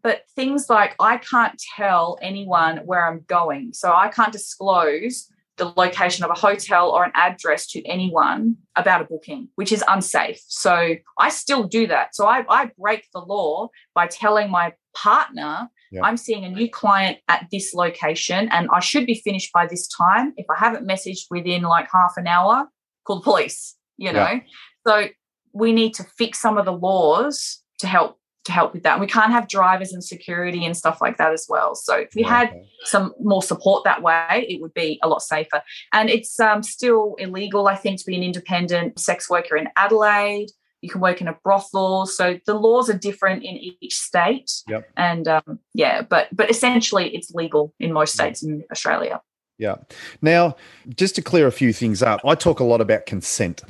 But 0.03 0.23
things 0.36 0.69
like 0.69 0.95
I 0.99 1.17
can't 1.17 1.60
tell 1.75 2.19
anyone 2.21 2.77
where 2.86 3.08
I'm 3.08 3.23
going, 3.27 3.73
so 3.73 3.93
I 3.93 4.10
can't 4.10 4.31
disclose 4.31 5.29
the 5.57 5.73
location 5.77 6.25
of 6.25 6.31
a 6.31 6.33
hotel 6.33 6.89
or 6.89 7.03
an 7.03 7.11
address 7.15 7.67
to 7.67 7.85
anyone 7.85 8.57
about 8.75 9.01
a 9.01 9.05
booking, 9.05 9.47
which 9.55 9.71
is 9.71 9.83
unsafe. 9.87 10.41
So 10.47 10.95
I 11.17 11.29
still 11.29 11.63
do 11.63 11.87
that. 11.87 12.15
So 12.15 12.27
I, 12.27 12.43
I 12.49 12.71
break 12.77 13.07
the 13.13 13.21
law 13.21 13.69
by 13.93 14.07
telling 14.07 14.51
my 14.51 14.73
partner, 14.93 15.69
yeah. 15.91 16.01
I'm 16.03 16.17
seeing 16.17 16.43
a 16.43 16.49
new 16.49 16.69
client 16.69 17.19
at 17.29 17.47
this 17.51 17.73
location 17.73 18.49
and 18.49 18.67
I 18.73 18.79
should 18.81 19.05
be 19.05 19.15
finished 19.23 19.53
by 19.53 19.65
this 19.65 19.87
time. 19.87 20.33
If 20.35 20.45
I 20.49 20.59
haven't 20.59 20.87
messaged 20.87 21.25
within 21.29 21.63
like 21.63 21.87
half 21.91 22.13
an 22.17 22.27
hour, 22.27 22.67
call 23.05 23.17
the 23.17 23.23
police, 23.23 23.75
you 23.97 24.11
know? 24.11 24.19
Yeah. 24.19 24.39
So 24.85 25.07
we 25.53 25.71
need 25.71 25.93
to 25.95 26.03
fix 26.17 26.41
some 26.41 26.57
of 26.57 26.65
the 26.65 26.73
laws 26.73 27.61
to 27.79 27.87
help 27.87 28.19
to 28.45 28.51
help 28.51 28.73
with 28.73 28.84
that. 28.84 28.93
And 28.93 29.01
we 29.01 29.08
can't 29.08 29.31
have 29.31 29.47
drivers 29.47 29.91
and 29.91 30.03
security 30.03 30.65
and 30.65 30.77
stuff 30.77 31.01
like 31.01 31.17
that 31.17 31.34
as 31.34 31.47
well. 31.49 31.75
So 31.75 31.97
if 31.97 32.15
we 32.15 32.21
had 32.21 32.53
some 32.84 33.13
more 33.19 33.43
support 33.43 33.84
that 33.84 34.01
way, 34.01 34.45
it 34.47 34.62
would 34.62 34.73
be 34.73 34.99
a 35.03 35.10
lot 35.10 35.21
safer. 35.21 35.62
And 35.91 36.10
it's 36.10 36.39
um, 36.39 36.63
still 36.63 37.15
illegal, 37.17 37.67
I 37.67 37.75
think, 37.75 37.99
to 37.99 38.05
be 38.05 38.15
an 38.15 38.23
independent 38.23 38.99
sex 38.99 39.29
worker 39.29 39.58
in 39.58 39.67
Adelaide. 39.75 40.51
You 40.81 40.89
can 40.89 41.01
work 41.01 41.21
in 41.21 41.27
a 41.27 41.36
brothel. 41.43 42.05
So 42.05 42.39
the 42.45 42.53
laws 42.53 42.89
are 42.89 42.97
different 42.97 43.43
in 43.43 43.58
each 43.81 43.97
state. 43.97 44.51
Yep. 44.67 44.89
And 44.95 45.27
um, 45.27 45.60
yeah, 45.73 46.03
but 46.03 46.27
but 46.31 46.49
essentially 46.49 47.15
it's 47.15 47.31
legal 47.31 47.73
in 47.79 47.91
most 47.91 48.13
states 48.13 48.43
in 48.43 48.63
Australia. 48.71 49.21
Yeah. 49.58 49.77
Now, 50.21 50.55
just 50.95 51.15
to 51.15 51.23
clear 51.23 51.47
a 51.47 51.51
few 51.51 51.73
things 51.73 52.03
up, 52.03 52.21
I 52.23 52.36
talk 52.36 52.60
a 52.60 52.63
lot 52.63 52.81
about 52.81 53.08
consent. 53.08 53.63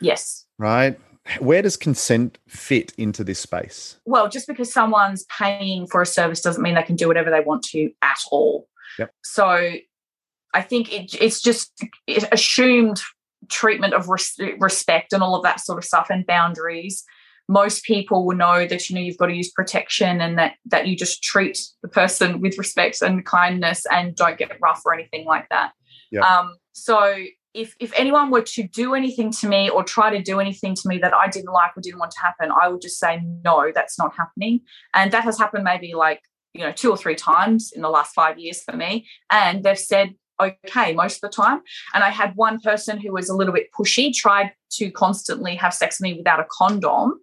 Yes. 0.00 0.46
Right 0.58 0.98
where 1.38 1.62
does 1.62 1.76
consent 1.76 2.38
fit 2.46 2.92
into 2.96 3.24
this 3.24 3.38
space? 3.38 3.96
Well, 4.04 4.28
just 4.28 4.46
because 4.46 4.72
someone's 4.72 5.24
paying 5.24 5.86
for 5.86 6.02
a 6.02 6.06
service 6.06 6.40
doesn't 6.40 6.62
mean 6.62 6.74
they 6.74 6.82
can 6.82 6.96
do 6.96 7.08
whatever 7.08 7.30
they 7.30 7.40
want 7.40 7.62
to 7.64 7.90
at 8.02 8.18
all. 8.30 8.68
Yep. 8.98 9.10
So 9.24 9.72
I 10.54 10.62
think 10.62 10.92
it, 10.92 11.14
it's 11.20 11.42
just 11.42 11.84
assumed 12.32 13.02
treatment 13.48 13.94
of 13.94 14.08
res- 14.08 14.38
respect 14.58 15.12
and 15.12 15.22
all 15.22 15.34
of 15.34 15.42
that 15.42 15.60
sort 15.60 15.78
of 15.78 15.84
stuff 15.84 16.08
and 16.10 16.26
boundaries. 16.26 17.04
Most 17.48 17.84
people 17.84 18.26
will 18.26 18.36
know 18.36 18.66
that 18.66 18.88
you 18.88 18.96
know 18.96 19.00
you've 19.00 19.18
got 19.18 19.26
to 19.26 19.34
use 19.34 19.52
protection 19.52 20.20
and 20.20 20.36
that 20.38 20.54
that 20.64 20.88
you 20.88 20.96
just 20.96 21.22
treat 21.22 21.60
the 21.82 21.88
person 21.88 22.40
with 22.40 22.58
respect 22.58 23.02
and 23.02 23.24
kindness 23.24 23.84
and 23.92 24.16
don't 24.16 24.36
get 24.36 24.50
rough 24.60 24.82
or 24.84 24.92
anything 24.94 25.26
like 25.26 25.48
that. 25.50 25.72
Yep. 26.10 26.24
Um, 26.24 26.56
so 26.72 27.16
if 27.56 27.74
if 27.80 27.92
anyone 27.96 28.30
were 28.30 28.42
to 28.42 28.62
do 28.62 28.94
anything 28.94 29.32
to 29.32 29.48
me 29.48 29.70
or 29.70 29.82
try 29.82 30.10
to 30.10 30.22
do 30.22 30.38
anything 30.38 30.74
to 30.74 30.88
me 30.88 30.98
that 30.98 31.14
I 31.14 31.28
didn't 31.28 31.52
like 31.52 31.76
or 31.76 31.80
didn't 31.80 31.98
want 31.98 32.12
to 32.12 32.20
happen, 32.20 32.50
I 32.50 32.68
would 32.68 32.82
just 32.82 32.98
say 32.98 33.22
no, 33.44 33.72
that's 33.74 33.98
not 33.98 34.14
happening. 34.14 34.60
And 34.94 35.10
that 35.12 35.24
has 35.24 35.38
happened 35.38 35.64
maybe 35.64 35.94
like 35.94 36.20
you 36.54 36.60
know 36.62 36.72
two 36.72 36.90
or 36.90 36.96
three 36.96 37.14
times 37.14 37.72
in 37.74 37.82
the 37.82 37.88
last 37.88 38.14
five 38.14 38.38
years 38.38 38.62
for 38.62 38.76
me, 38.76 39.06
and 39.30 39.64
they've 39.64 39.78
said 39.78 40.14
okay 40.40 40.92
most 40.92 41.16
of 41.16 41.20
the 41.22 41.34
time. 41.34 41.62
And 41.94 42.04
I 42.04 42.10
had 42.10 42.36
one 42.36 42.60
person 42.60 43.00
who 43.00 43.12
was 43.12 43.28
a 43.28 43.34
little 43.34 43.54
bit 43.54 43.68
pushy, 43.78 44.14
tried 44.14 44.52
to 44.72 44.90
constantly 44.90 45.56
have 45.56 45.74
sex 45.74 45.98
with 45.98 46.10
me 46.10 46.14
without 46.18 46.40
a 46.40 46.46
condom. 46.50 47.20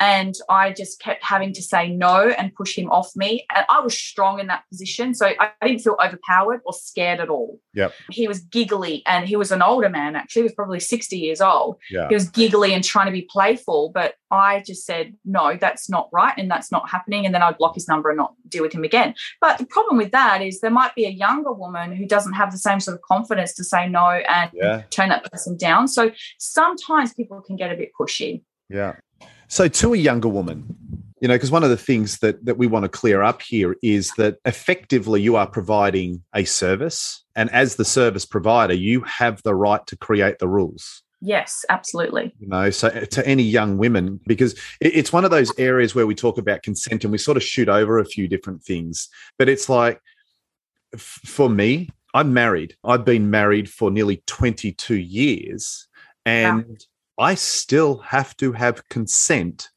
And 0.00 0.34
I 0.48 0.72
just 0.72 1.00
kept 1.00 1.22
having 1.22 1.52
to 1.52 1.62
say 1.62 1.90
no 1.90 2.30
and 2.30 2.54
push 2.54 2.76
him 2.76 2.90
off 2.90 3.12
me. 3.14 3.46
And 3.54 3.66
I 3.68 3.80
was 3.80 3.96
strong 3.96 4.40
in 4.40 4.46
that 4.46 4.64
position. 4.70 5.14
So 5.14 5.26
I 5.26 5.50
didn't 5.62 5.82
feel 5.82 5.96
overpowered 6.02 6.62
or 6.64 6.72
scared 6.72 7.20
at 7.20 7.28
all. 7.28 7.60
Yep. 7.74 7.92
He 8.10 8.26
was 8.26 8.40
giggly 8.40 9.02
and 9.06 9.28
he 9.28 9.36
was 9.36 9.52
an 9.52 9.60
older 9.60 9.90
man, 9.90 10.16
actually. 10.16 10.40
He 10.40 10.44
was 10.44 10.54
probably 10.54 10.80
60 10.80 11.16
years 11.18 11.42
old. 11.42 11.76
Yeah. 11.90 12.08
He 12.08 12.14
was 12.14 12.30
giggly 12.30 12.72
and 12.72 12.82
trying 12.82 13.06
to 13.06 13.12
be 13.12 13.28
playful. 13.30 13.90
But 13.94 14.14
I 14.30 14.62
just 14.66 14.86
said, 14.86 15.14
no, 15.24 15.56
that's 15.60 15.90
not 15.90 16.08
right. 16.12 16.34
And 16.38 16.50
that's 16.50 16.72
not 16.72 16.88
happening. 16.88 17.26
And 17.26 17.34
then 17.34 17.42
I'd 17.42 17.58
block 17.58 17.74
his 17.74 17.86
number 17.86 18.08
and 18.08 18.16
not 18.16 18.34
deal 18.48 18.62
with 18.62 18.72
him 18.72 18.84
again. 18.84 19.14
But 19.40 19.58
the 19.58 19.66
problem 19.66 19.98
with 19.98 20.12
that 20.12 20.40
is 20.40 20.60
there 20.60 20.70
might 20.70 20.94
be 20.94 21.04
a 21.04 21.10
younger 21.10 21.52
woman 21.52 21.94
who 21.94 22.06
doesn't 22.06 22.32
have 22.32 22.52
the 22.52 22.58
same 22.58 22.80
sort 22.80 22.96
of 22.96 23.02
confidence 23.02 23.54
to 23.54 23.64
say 23.64 23.88
no 23.88 24.08
and 24.08 24.50
yeah. 24.54 24.82
turn 24.90 25.10
that 25.10 25.30
person 25.30 25.58
down. 25.58 25.88
So 25.88 26.10
sometimes 26.38 27.12
people 27.12 27.42
can 27.42 27.56
get 27.56 27.70
a 27.70 27.76
bit 27.76 27.90
pushy. 27.98 28.42
Yeah. 28.70 28.94
So, 29.50 29.66
to 29.66 29.94
a 29.94 29.96
younger 29.96 30.28
woman, 30.28 30.76
you 31.20 31.26
know, 31.26 31.34
because 31.34 31.50
one 31.50 31.64
of 31.64 31.70
the 31.70 31.76
things 31.76 32.20
that 32.20 32.44
that 32.44 32.56
we 32.56 32.68
want 32.68 32.84
to 32.84 32.88
clear 32.88 33.20
up 33.20 33.42
here 33.42 33.76
is 33.82 34.12
that 34.12 34.36
effectively 34.44 35.20
you 35.20 35.34
are 35.34 35.46
providing 35.46 36.22
a 36.32 36.44
service, 36.44 37.24
and 37.34 37.50
as 37.50 37.74
the 37.74 37.84
service 37.84 38.24
provider, 38.24 38.74
you 38.74 39.00
have 39.02 39.42
the 39.42 39.56
right 39.56 39.84
to 39.88 39.96
create 39.96 40.38
the 40.38 40.46
rules. 40.46 41.02
Yes, 41.20 41.64
absolutely. 41.68 42.32
You 42.38 42.46
know, 42.46 42.70
so 42.70 42.88
uh, 42.88 43.06
to 43.06 43.26
any 43.26 43.42
young 43.42 43.76
women, 43.76 44.20
because 44.24 44.58
it's 44.80 45.12
one 45.12 45.24
of 45.24 45.32
those 45.32 45.52
areas 45.58 45.96
where 45.96 46.06
we 46.06 46.14
talk 46.14 46.38
about 46.38 46.62
consent 46.62 47.02
and 47.02 47.10
we 47.10 47.18
sort 47.18 47.36
of 47.36 47.42
shoot 47.42 47.68
over 47.68 47.98
a 47.98 48.04
few 48.04 48.28
different 48.28 48.62
things. 48.62 49.08
But 49.36 49.48
it's 49.48 49.68
like, 49.68 50.00
for 50.96 51.50
me, 51.50 51.90
I'm 52.14 52.32
married. 52.32 52.76
I've 52.84 53.04
been 53.04 53.30
married 53.30 53.68
for 53.68 53.90
nearly 53.90 54.22
22 54.26 54.94
years, 54.94 55.88
and 56.24 56.64
yeah. 56.68 56.76
I 57.20 57.34
still 57.34 57.98
have 57.98 58.36
to 58.38 58.52
have 58.52 58.88
consent 58.88 59.68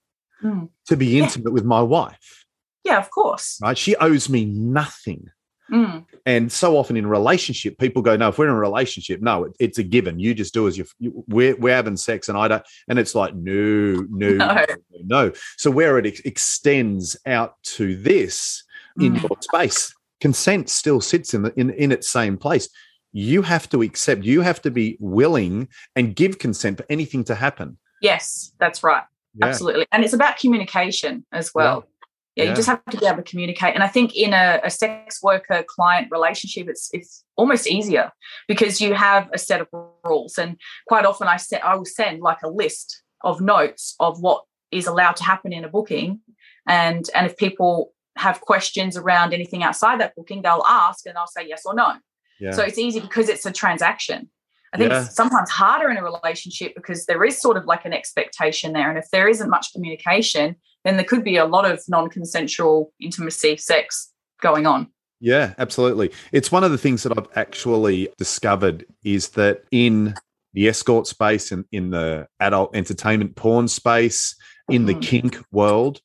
mm. 0.41 0.69
to 0.87 0.97
be 0.97 1.19
intimate 1.19 1.49
yeah. 1.49 1.53
with 1.53 1.65
my 1.65 1.81
wife. 1.81 2.45
Yeah, 2.83 2.97
of 2.97 3.11
course. 3.11 3.59
Right? 3.61 3.77
She 3.77 3.95
owes 3.97 4.29
me 4.29 4.45
nothing. 4.45 5.29
Mm. 5.71 6.05
And 6.25 6.51
so 6.51 6.77
often 6.77 6.97
in 6.97 7.07
relationship, 7.07 7.77
people 7.77 8.01
go, 8.01 8.15
"No, 8.15 8.29
if 8.29 8.37
we're 8.37 8.47
in 8.47 8.53
a 8.53 8.59
relationship, 8.59 9.21
no, 9.21 9.45
it, 9.45 9.53
it's 9.59 9.77
a 9.77 9.83
given. 9.83 10.19
You 10.19 10.33
just 10.33 10.53
do 10.53 10.67
as 10.67 10.77
you, 10.77 10.85
you 10.99 11.23
we're 11.27 11.55
we're 11.55 11.75
having 11.75 11.97
sex, 11.97 12.29
and 12.29 12.37
I 12.37 12.47
don't." 12.47 12.63
And 12.87 12.99
it's 12.99 13.15
like, 13.15 13.33
no, 13.33 14.05
no, 14.09 14.33
no. 14.35 14.65
no. 15.05 15.31
So 15.57 15.71
where 15.71 15.97
it 15.97 16.05
ex- 16.05 16.21
extends 16.21 17.17
out 17.25 17.55
to 17.75 17.95
this 17.95 18.63
in 18.99 19.15
mm. 19.15 19.21
your 19.21 19.37
space, 19.41 19.93
consent 20.21 20.69
still 20.69 21.01
sits 21.01 21.33
in 21.33 21.43
the 21.43 21.53
in 21.59 21.69
in 21.71 21.91
its 21.91 22.09
same 22.09 22.37
place. 22.37 22.69
You 23.13 23.41
have 23.43 23.69
to 23.69 23.81
accept. 23.81 24.23
You 24.23 24.41
have 24.41 24.61
to 24.63 24.71
be 24.71 24.97
willing 24.99 25.69
and 25.95 26.15
give 26.15 26.39
consent 26.39 26.77
for 26.77 26.85
anything 26.89 27.23
to 27.25 27.35
happen. 27.35 27.77
Yes, 28.01 28.51
that's 28.59 28.83
right. 28.83 29.03
Yeah. 29.35 29.47
Absolutely, 29.47 29.87
and 29.91 30.03
it's 30.03 30.13
about 30.13 30.37
communication 30.37 31.25
as 31.31 31.51
well. 31.55 31.85
Yeah 31.85 31.93
yeah, 32.35 32.45
yeah, 32.45 32.49
you 32.49 32.55
just 32.55 32.67
have 32.67 32.83
to 32.85 32.97
be 32.97 33.05
able 33.05 33.17
to 33.17 33.23
communicate. 33.23 33.75
And 33.75 33.83
I 33.83 33.87
think 33.87 34.15
in 34.15 34.33
a, 34.33 34.59
a, 34.63 34.69
sex 34.71 35.21
worker 35.21 35.63
client 35.67 36.07
relationship, 36.09 36.67
it's 36.67 36.89
it's 36.91 37.23
almost 37.35 37.67
easier 37.67 38.11
because 38.47 38.81
you 38.81 38.95
have 38.95 39.29
a 39.33 39.37
set 39.37 39.61
of 39.61 39.67
rules. 40.03 40.39
And 40.39 40.57
quite 40.87 41.05
often, 41.05 41.27
I 41.27 41.37
set 41.37 41.63
I 41.63 41.75
will 41.75 41.85
send 41.85 42.21
like 42.21 42.41
a 42.43 42.49
list 42.49 43.03
of 43.21 43.39
notes 43.39 43.95
of 43.99 44.19
what 44.19 44.43
is 44.71 44.87
allowed 44.87 45.15
to 45.17 45.23
happen 45.23 45.53
in 45.53 45.63
a 45.63 45.69
booking, 45.69 46.21
and 46.67 47.07
and 47.13 47.27
if 47.27 47.37
people 47.37 47.93
have 48.15 48.41
questions 48.41 48.97
around 48.97 49.33
anything 49.33 49.61
outside 49.61 49.99
that 49.99 50.15
booking, 50.15 50.41
they'll 50.41 50.65
ask, 50.67 51.05
and 51.05 51.17
I'll 51.17 51.27
say 51.27 51.47
yes 51.47 51.63
or 51.65 51.75
no. 51.75 51.93
Yeah. 52.39 52.51
So 52.51 52.63
it's 52.63 52.77
easy 52.77 52.99
because 52.99 53.29
it's 53.29 53.45
a 53.45 53.51
transaction. 53.51 54.29
I 54.73 54.77
think 54.77 54.91
yeah. 54.91 55.05
it's 55.05 55.15
sometimes 55.15 55.51
harder 55.51 55.91
in 55.91 55.97
a 55.97 56.03
relationship 56.03 56.73
because 56.75 57.05
there 57.05 57.23
is 57.23 57.39
sort 57.39 57.57
of 57.57 57.65
like 57.65 57.85
an 57.85 57.93
expectation 57.93 58.73
there. 58.73 58.89
And 58.89 58.97
if 58.97 59.05
there 59.11 59.27
isn't 59.27 59.49
much 59.49 59.71
communication, 59.71 60.55
then 60.83 60.97
there 60.97 61.05
could 61.05 61.23
be 61.23 61.37
a 61.37 61.45
lot 61.45 61.69
of 61.69 61.81
non 61.87 62.09
consensual 62.09 62.91
intimacy, 62.99 63.57
sex 63.57 64.11
going 64.41 64.65
on. 64.65 64.87
Yeah, 65.19 65.53
absolutely. 65.57 66.11
It's 66.31 66.51
one 66.51 66.63
of 66.63 66.71
the 66.71 66.77
things 66.77 67.03
that 67.03 67.17
I've 67.17 67.29
actually 67.35 68.09
discovered 68.17 68.85
is 69.03 69.29
that 69.29 69.63
in 69.71 70.15
the 70.53 70.67
escort 70.67 71.07
space 71.07 71.51
and 71.51 71.65
in 71.71 71.91
the 71.91 72.27
adult 72.39 72.75
entertainment 72.75 73.35
porn 73.35 73.67
space, 73.67 74.35
in 74.69 74.85
the 74.85 74.95
mm. 74.95 75.01
kink 75.01 75.39
world, 75.51 76.01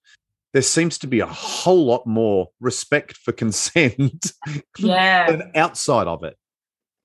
there 0.52 0.62
seems 0.62 0.98
to 0.98 1.06
be 1.06 1.20
a 1.20 1.26
whole 1.26 1.86
lot 1.86 2.06
more 2.06 2.48
respect 2.60 3.16
for 3.16 3.32
consent 3.32 4.32
yeah. 4.78 5.30
than 5.30 5.50
outside 5.54 6.06
of 6.06 6.24
it. 6.24 6.36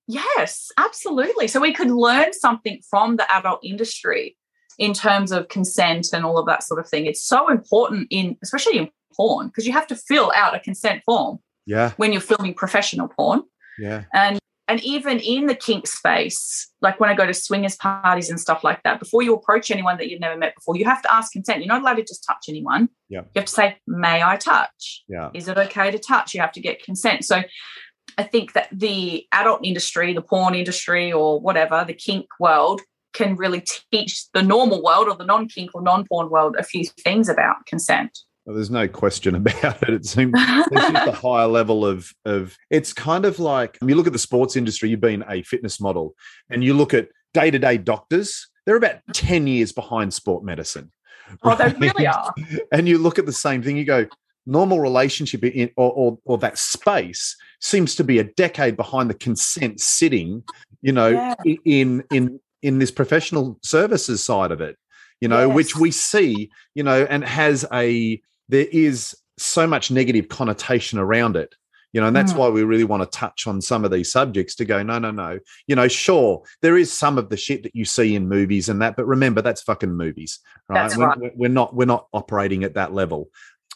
Yes, 0.07 0.71
absolutely. 0.77 1.47
So 1.47 1.59
we 1.59 1.73
could 1.73 1.91
learn 1.91 2.33
something 2.33 2.81
from 2.89 3.17
the 3.17 3.31
adult 3.33 3.59
industry 3.63 4.37
in 4.77 4.93
terms 4.93 5.31
of 5.31 5.47
consent 5.49 6.09
and 6.13 6.25
all 6.25 6.37
of 6.37 6.45
that 6.47 6.63
sort 6.63 6.79
of 6.79 6.89
thing. 6.89 7.05
It's 7.05 7.23
so 7.23 7.49
important 7.49 8.07
in, 8.09 8.37
especially 8.43 8.77
in 8.77 8.89
porn, 9.15 9.47
because 9.47 9.65
you 9.65 9.73
have 9.73 9.87
to 9.87 9.95
fill 9.95 10.31
out 10.35 10.55
a 10.55 10.59
consent 10.59 11.03
form. 11.05 11.39
Yeah. 11.65 11.91
When 11.97 12.11
you're 12.11 12.21
filming 12.21 12.53
professional 12.53 13.07
porn. 13.07 13.43
Yeah. 13.79 14.03
And 14.13 14.39
and 14.73 14.83
even 14.83 15.19
in 15.19 15.45
the 15.45 15.53
kink 15.53 15.85
space, 15.85 16.67
like 16.81 16.99
when 16.99 17.07
I 17.07 17.13
go 17.13 17.27
to 17.27 17.33
swingers 17.33 17.75
parties 17.75 18.31
and 18.31 18.39
stuff 18.39 18.63
like 18.63 18.81
that, 18.81 18.99
before 18.99 19.21
you 19.21 19.35
approach 19.35 19.69
anyone 19.69 19.97
that 19.97 20.09
you've 20.09 20.19
never 20.19 20.35
met 20.35 20.55
before, 20.55 20.75
you 20.75 20.83
have 20.85 21.03
to 21.03 21.13
ask 21.13 21.31
consent. 21.31 21.59
You're 21.59 21.67
not 21.67 21.83
allowed 21.83 21.97
to 21.97 22.01
just 22.01 22.25
touch 22.25 22.45
anyone. 22.49 22.89
Yeah. 23.07 23.19
You 23.19 23.41
have 23.41 23.45
to 23.45 23.51
say, 23.51 23.77
"May 23.85 24.23
I 24.23 24.35
touch?" 24.35 25.03
Yeah. 25.07 25.29
Is 25.35 25.47
it 25.47 25.59
okay 25.59 25.91
to 25.91 25.99
touch? 25.99 26.33
You 26.33 26.41
have 26.41 26.53
to 26.53 26.59
get 26.59 26.83
consent. 26.83 27.23
So 27.23 27.43
I 28.17 28.23
think 28.23 28.53
that 28.53 28.69
the 28.71 29.27
adult 29.31 29.63
industry, 29.63 30.11
the 30.11 30.23
porn 30.23 30.55
industry, 30.55 31.13
or 31.13 31.39
whatever, 31.39 31.85
the 31.85 31.93
kink 31.93 32.25
world 32.39 32.81
can 33.13 33.35
really 33.35 33.63
teach 33.91 34.25
the 34.33 34.41
normal 34.41 34.81
world 34.81 35.07
or 35.07 35.15
the 35.15 35.23
non 35.23 35.47
kink 35.47 35.69
or 35.75 35.83
non 35.83 36.03
porn 36.07 36.31
world 36.31 36.55
a 36.57 36.63
few 36.63 36.83
things 37.03 37.29
about 37.29 37.67
consent. 37.67 38.17
Well, 38.45 38.55
there's 38.55 38.69
no 38.69 38.87
question 38.87 39.35
about 39.35 39.83
it. 39.83 39.89
It 39.89 40.05
seems 40.05 40.33
there's 40.71 40.91
just 40.91 41.07
a 41.07 41.11
higher 41.11 41.47
level 41.47 41.85
of 41.85 42.11
of. 42.25 42.57
It's 42.69 42.93
kind 42.93 43.25
of 43.25 43.39
like 43.39 43.77
you 43.81 43.95
look 43.95 44.07
at 44.07 44.13
the 44.13 44.19
sports 44.19 44.55
industry. 44.55 44.89
You've 44.89 45.01
been 45.01 45.23
a 45.27 45.43
fitness 45.43 45.79
model, 45.79 46.15
and 46.49 46.63
you 46.63 46.73
look 46.73 46.93
at 46.93 47.09
day 47.33 47.51
to 47.51 47.59
day 47.59 47.77
doctors. 47.77 48.47
They're 48.65 48.77
about 48.77 48.99
ten 49.13 49.47
years 49.47 49.71
behind 49.71 50.13
sport 50.13 50.43
medicine. 50.43 50.91
Right? 51.43 51.59
Oh, 51.59 51.69
they 51.69 51.75
really 51.77 52.07
are. 52.07 52.33
And 52.71 52.87
you 52.87 52.97
look 52.97 53.17
at 53.17 53.25
the 53.25 53.33
same 53.33 53.63
thing. 53.63 53.77
You 53.77 53.85
go, 53.85 54.07
normal 54.45 54.79
relationship 54.79 55.43
in, 55.43 55.69
or, 55.77 55.91
or, 55.91 56.17
or 56.25 56.37
that 56.39 56.57
space 56.57 57.35
seems 57.61 57.95
to 57.95 58.03
be 58.03 58.19
a 58.19 58.23
decade 58.23 58.75
behind 58.75 59.09
the 59.09 59.13
consent 59.13 59.79
sitting 59.79 60.43
you 60.81 60.91
know 60.91 61.09
yeah. 61.09 61.33
in 61.65 62.03
in 62.11 62.39
in 62.61 62.77
this 62.77 62.91
professional 62.91 63.57
services 63.63 64.23
side 64.23 64.51
of 64.51 64.61
it 64.61 64.77
you 65.21 65.27
know 65.27 65.47
yes. 65.47 65.55
which 65.55 65.75
we 65.77 65.89
see 65.89 66.51
you 66.75 66.83
know 66.83 67.07
and 67.09 67.23
has 67.23 67.65
a 67.73 68.21
there 68.49 68.67
is 68.71 69.15
so 69.37 69.65
much 69.65 69.91
negative 69.91 70.27
connotation 70.29 70.99
around 70.99 71.35
it 71.35 71.55
you 71.93 72.01
know 72.01 72.07
and 72.07 72.15
that's 72.15 72.33
mm. 72.33 72.37
why 72.37 72.49
we 72.49 72.63
really 72.63 72.83
want 72.83 73.01
to 73.03 73.17
touch 73.17 73.47
on 73.47 73.61
some 73.61 73.85
of 73.85 73.91
these 73.91 74.11
subjects 74.11 74.55
to 74.55 74.65
go 74.65 74.83
no 74.83 74.99
no 74.99 75.11
no 75.11 75.39
you 75.67 75.75
know 75.75 75.87
sure 75.87 76.43
there 76.61 76.77
is 76.77 76.91
some 76.91 77.17
of 77.17 77.29
the 77.29 77.37
shit 77.37 77.63
that 77.63 77.75
you 77.75 77.85
see 77.85 78.15
in 78.15 78.27
movies 78.27 78.67
and 78.67 78.81
that 78.81 78.95
but 78.95 79.05
remember 79.05 79.41
that's 79.41 79.61
fucking 79.61 79.93
movies 79.93 80.39
right, 80.67 80.81
that's 80.81 80.97
right. 80.97 81.17
We're, 81.17 81.31
we're 81.35 81.49
not 81.49 81.75
we're 81.75 81.85
not 81.85 82.07
operating 82.13 82.63
at 82.63 82.73
that 82.73 82.93
level 82.93 83.29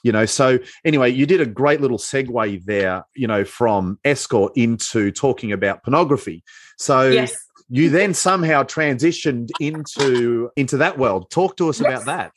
you 0.03 0.11
know 0.11 0.25
so 0.25 0.59
anyway 0.83 1.11
you 1.11 1.25
did 1.25 1.41
a 1.41 1.45
great 1.45 1.81
little 1.81 1.97
segue 1.97 2.63
there 2.65 3.05
you 3.15 3.27
know 3.27 3.45
from 3.45 3.99
escort 4.03 4.53
into 4.55 5.11
talking 5.11 5.51
about 5.51 5.83
pornography 5.83 6.43
so 6.77 7.07
yes. 7.07 7.35
you 7.69 7.89
then 7.89 8.13
somehow 8.13 8.63
transitioned 8.63 9.49
into 9.59 10.49
into 10.55 10.77
that 10.77 10.97
world 10.97 11.29
talk 11.31 11.57
to 11.57 11.69
us 11.69 11.79
yes. 11.79 11.87
about 11.87 12.05
that 12.05 12.31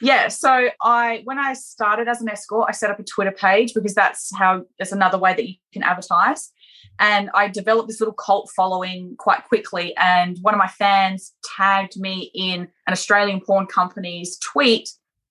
yeah 0.00 0.28
so 0.28 0.68
i 0.82 1.20
when 1.24 1.38
i 1.38 1.52
started 1.52 2.08
as 2.08 2.20
an 2.20 2.28
escort 2.28 2.66
i 2.68 2.72
set 2.72 2.90
up 2.90 2.98
a 2.98 3.04
twitter 3.04 3.32
page 3.32 3.74
because 3.74 3.94
that's 3.94 4.34
how 4.36 4.62
there's 4.78 4.92
another 4.92 5.18
way 5.18 5.34
that 5.34 5.48
you 5.48 5.54
can 5.72 5.82
advertise. 5.82 6.50
And 6.98 7.30
i 7.34 7.48
developed 7.48 7.88
this 7.88 8.00
little 8.00 8.14
cult 8.14 8.50
following 8.54 9.16
quite 9.18 9.44
quickly 9.44 9.94
and 9.96 10.38
one 10.42 10.54
of 10.54 10.58
my 10.58 10.68
fans 10.68 11.32
tagged 11.56 11.98
me 11.98 12.30
in 12.34 12.68
an 12.86 12.92
australian 12.92 13.40
porn 13.40 13.66
company's 13.66 14.38
tweet 14.38 14.88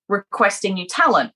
requesting 0.10 0.73
new 0.73 0.88
talent 0.88 1.32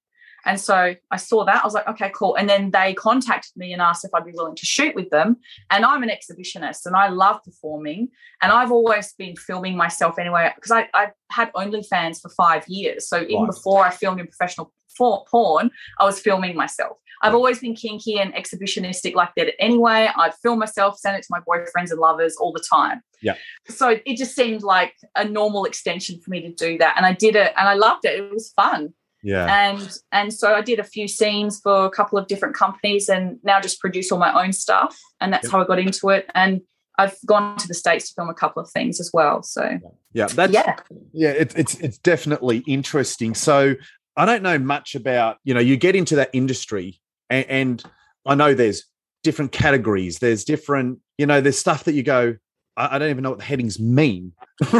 and 0.47 0.59
so 0.59 0.95
I 1.11 1.17
saw 1.17 1.45
that. 1.45 1.61
I 1.61 1.65
was 1.65 1.73
like, 1.73 1.87
okay, 1.87 2.09
cool. 2.15 2.35
And 2.35 2.49
then 2.49 2.71
they 2.71 2.93
contacted 2.93 3.51
me 3.55 3.73
and 3.73 3.81
asked 3.81 4.05
if 4.05 4.11
I'd 4.13 4.25
be 4.25 4.31
willing 4.33 4.55
to 4.55 4.65
shoot 4.65 4.95
with 4.95 5.09
them. 5.09 5.37
And 5.69 5.85
I'm 5.85 6.01
an 6.03 6.09
exhibitionist 6.09 6.85
and 6.85 6.95
I 6.95 7.09
love 7.09 7.43
performing. 7.43 8.07
And 8.41 8.51
I've 8.51 8.71
always 8.71 9.13
been 9.13 9.35
filming 9.35 9.75
myself 9.75 10.17
anyway, 10.17 10.51
because 10.55 10.71
I, 10.71 10.87
I 10.93 11.09
had 11.31 11.51
OnlyFans 11.53 12.21
for 12.21 12.29
five 12.29 12.63
years. 12.67 13.07
So 13.07 13.21
even 13.23 13.45
before 13.45 13.85
I 13.85 13.91
filmed 13.91 14.19
in 14.19 14.27
professional 14.27 14.73
porn, 14.97 15.69
I 15.99 16.05
was 16.05 16.19
filming 16.19 16.55
myself. 16.55 16.97
I've 17.21 17.33
always 17.33 17.59
been 17.59 17.75
kinky 17.75 18.19
and 18.19 18.33
exhibitionistic 18.33 19.15
like 19.15 19.31
that 19.37 19.53
anyway. 19.59 20.09
I'd 20.15 20.35
film 20.35 20.59
myself, 20.59 20.97
send 20.97 21.17
it 21.17 21.23
to 21.23 21.27
my 21.29 21.39
boyfriends 21.39 21.91
and 21.91 21.99
lovers 21.99 22.35
all 22.37 22.53
the 22.53 22.63
time. 22.67 23.01
Yeah. 23.21 23.35
So 23.67 23.99
it 24.05 24.17
just 24.17 24.35
seemed 24.35 24.63
like 24.63 24.93
a 25.15 25.25
normal 25.25 25.65
extension 25.65 26.21
for 26.21 26.29
me 26.29 26.41
to 26.41 26.53
do 26.53 26.77
that. 26.77 26.93
And 26.95 27.05
I 27.05 27.13
did 27.13 27.35
it 27.35 27.53
and 27.57 27.67
I 27.67 27.73
loved 27.73 28.05
it. 28.05 28.19
It 28.19 28.31
was 28.31 28.53
fun. 28.55 28.93
Yeah. 29.27 29.71
And 29.71 29.97
and 30.13 30.33
so 30.33 30.53
I 30.53 30.61
did 30.61 30.79
a 30.79 30.85
few 30.85 31.05
scenes 31.09 31.59
for 31.59 31.85
a 31.85 31.89
couple 31.89 32.17
of 32.17 32.27
different 32.27 32.55
companies 32.55 33.09
and 33.09 33.39
now 33.43 33.59
just 33.59 33.81
produce 33.81 34.09
all 34.09 34.19
my 34.19 34.31
own 34.41 34.53
stuff. 34.53 34.97
And 35.19 35.33
that's 35.33 35.43
yep. 35.43 35.51
how 35.51 35.61
I 35.61 35.65
got 35.65 35.79
into 35.79 36.09
it. 36.09 36.29
And 36.33 36.61
I've 36.97 37.17
gone 37.25 37.57
to 37.57 37.67
the 37.67 37.73
States 37.73 38.07
to 38.07 38.13
film 38.13 38.29
a 38.29 38.33
couple 38.33 38.63
of 38.63 38.69
things 38.71 39.01
as 39.01 39.11
well. 39.13 39.43
So 39.43 39.79
yeah, 40.13 40.27
that's 40.27 40.53
yeah, 40.53 40.77
yeah, 41.11 41.31
it, 41.31 41.53
it's 41.57 41.75
it's 41.75 41.97
definitely 41.97 42.59
interesting. 42.67 43.35
So 43.35 43.75
I 44.15 44.25
don't 44.25 44.43
know 44.43 44.57
much 44.57 44.95
about, 44.95 45.39
you 45.43 45.53
know, 45.53 45.59
you 45.59 45.75
get 45.75 45.93
into 45.93 46.15
that 46.15 46.29
industry 46.31 47.01
and, 47.29 47.45
and 47.49 47.83
I 48.25 48.35
know 48.35 48.53
there's 48.53 48.85
different 49.23 49.51
categories, 49.51 50.19
there's 50.19 50.45
different, 50.45 50.99
you 51.17 51.25
know, 51.25 51.41
there's 51.41 51.57
stuff 51.57 51.83
that 51.83 51.95
you 51.95 52.03
go, 52.03 52.37
I, 52.77 52.95
I 52.95 52.99
don't 52.99 53.09
even 53.09 53.23
know 53.23 53.31
what 53.31 53.39
the 53.39 53.45
headings 53.45 53.79
mean. 53.79 54.31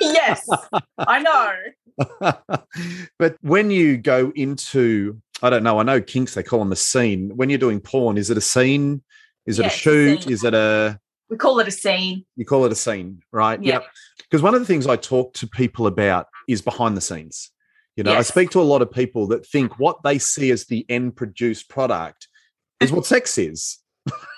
yes, 0.00 0.48
I 0.96 1.18
know. 1.20 2.32
but 3.18 3.36
when 3.42 3.70
you 3.70 3.98
go 3.98 4.32
into, 4.34 5.20
I 5.42 5.50
don't 5.50 5.62
know, 5.62 5.78
I 5.78 5.82
know 5.82 6.00
kinks, 6.00 6.34
they 6.34 6.42
call 6.42 6.60
them 6.60 6.72
a 6.72 6.76
scene. 6.76 7.32
When 7.36 7.50
you're 7.50 7.58
doing 7.58 7.80
porn, 7.80 8.16
is 8.16 8.30
it 8.30 8.38
a 8.38 8.42
scene? 8.42 9.02
Is 9.46 9.58
it 9.58 9.66
a 9.66 9.70
shoot? 9.70 10.26
A 10.26 10.30
is 10.30 10.44
it 10.44 10.54
a. 10.54 10.98
We 11.28 11.36
call 11.36 11.58
it 11.58 11.68
a 11.68 11.72
scene. 11.72 12.24
You 12.36 12.44
call 12.46 12.64
it 12.64 12.72
a 12.72 12.76
scene, 12.76 13.20
right? 13.32 13.62
Yeah. 13.62 13.74
Yep. 13.74 13.86
Because 14.18 14.42
one 14.42 14.54
of 14.54 14.60
the 14.60 14.66
things 14.66 14.86
I 14.86 14.96
talk 14.96 15.34
to 15.34 15.46
people 15.46 15.86
about 15.86 16.26
is 16.48 16.62
behind 16.62 16.96
the 16.96 17.00
scenes. 17.00 17.50
You 17.96 18.04
know, 18.04 18.12
yes. 18.12 18.18
I 18.18 18.22
speak 18.22 18.50
to 18.50 18.60
a 18.60 18.62
lot 18.62 18.82
of 18.82 18.90
people 18.90 19.28
that 19.28 19.46
think 19.46 19.78
what 19.78 20.02
they 20.02 20.18
see 20.18 20.50
as 20.50 20.64
the 20.64 20.84
end 20.88 21.16
produced 21.16 21.68
product 21.68 22.28
is 22.80 22.90
what 22.90 23.06
sex 23.06 23.38
is. 23.38 23.78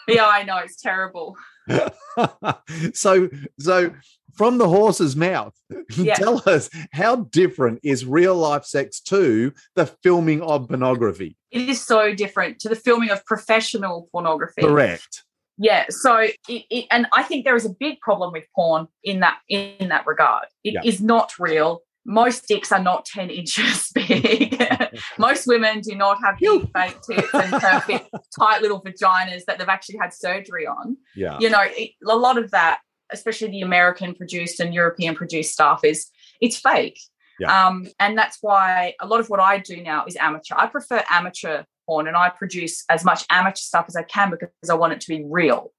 yeah, 0.08 0.26
I 0.26 0.42
know. 0.42 0.58
It's 0.58 0.80
terrible. 0.80 1.36
so 2.94 3.28
so 3.58 3.92
from 4.36 4.58
the 4.58 4.68
horse's 4.68 5.16
mouth. 5.16 5.54
Yeah. 5.96 6.14
Tell 6.14 6.42
us 6.46 6.68
how 6.92 7.16
different 7.16 7.80
is 7.82 8.04
real 8.04 8.34
life 8.34 8.66
sex 8.66 9.00
to 9.02 9.52
the 9.76 9.86
filming 9.86 10.42
of 10.42 10.68
pornography? 10.68 11.36
It 11.50 11.68
is 11.68 11.80
so 11.80 12.14
different 12.14 12.58
to 12.60 12.68
the 12.68 12.76
filming 12.76 13.10
of 13.10 13.24
professional 13.24 14.08
pornography. 14.12 14.62
Correct. 14.62 15.24
Yeah. 15.56 15.86
So, 15.88 16.18
it, 16.18 16.36
it, 16.48 16.84
and 16.90 17.06
I 17.12 17.22
think 17.22 17.44
there 17.44 17.56
is 17.56 17.64
a 17.64 17.70
big 17.70 18.00
problem 18.00 18.32
with 18.32 18.44
porn 18.54 18.88
in 19.02 19.20
that 19.20 19.38
in 19.48 19.88
that 19.88 20.06
regard. 20.06 20.46
It 20.64 20.74
yeah. 20.74 20.80
is 20.84 21.00
not 21.00 21.38
real. 21.38 21.80
Most 22.06 22.46
dicks 22.48 22.72
are 22.72 22.82
not 22.82 23.04
ten 23.04 23.30
inches 23.30 23.90
big. 23.94 24.62
Most 25.18 25.46
women 25.46 25.80
do 25.80 25.94
not 25.94 26.18
have 26.24 26.38
big 26.38 26.70
fake 26.72 27.00
tits 27.02 27.34
and 27.34 27.52
perfect 27.60 28.08
tight 28.38 28.62
little 28.62 28.80
vaginas 28.80 29.44
that 29.46 29.58
they've 29.58 29.68
actually 29.68 29.98
had 29.98 30.14
surgery 30.14 30.66
on. 30.66 30.96
Yeah. 31.14 31.38
You 31.40 31.50
know, 31.50 31.62
it, 31.62 31.90
a 32.08 32.16
lot 32.16 32.38
of 32.38 32.50
that 32.52 32.78
especially 33.12 33.48
the 33.48 33.62
American 33.62 34.14
produced 34.14 34.60
and 34.60 34.74
European 34.74 35.14
produced 35.14 35.52
stuff, 35.52 35.84
is 35.84 36.10
it's 36.40 36.56
fake. 36.56 36.98
Yeah. 37.38 37.66
Um, 37.66 37.86
and 38.00 38.16
that's 38.16 38.38
why 38.40 38.94
a 39.00 39.06
lot 39.06 39.20
of 39.20 39.28
what 39.28 39.40
I 39.40 39.58
do 39.58 39.82
now 39.82 40.06
is 40.06 40.16
amateur. 40.16 40.54
I 40.56 40.66
prefer 40.66 41.02
amateur 41.10 41.64
porn 41.86 42.08
and 42.08 42.16
I 42.16 42.30
produce 42.30 42.84
as 42.88 43.04
much 43.04 43.24
amateur 43.30 43.56
stuff 43.56 43.86
as 43.88 43.96
I 43.96 44.02
can 44.02 44.30
because 44.30 44.70
I 44.70 44.74
want 44.74 44.94
it 44.94 45.00
to 45.02 45.08
be 45.08 45.24
real. 45.28 45.72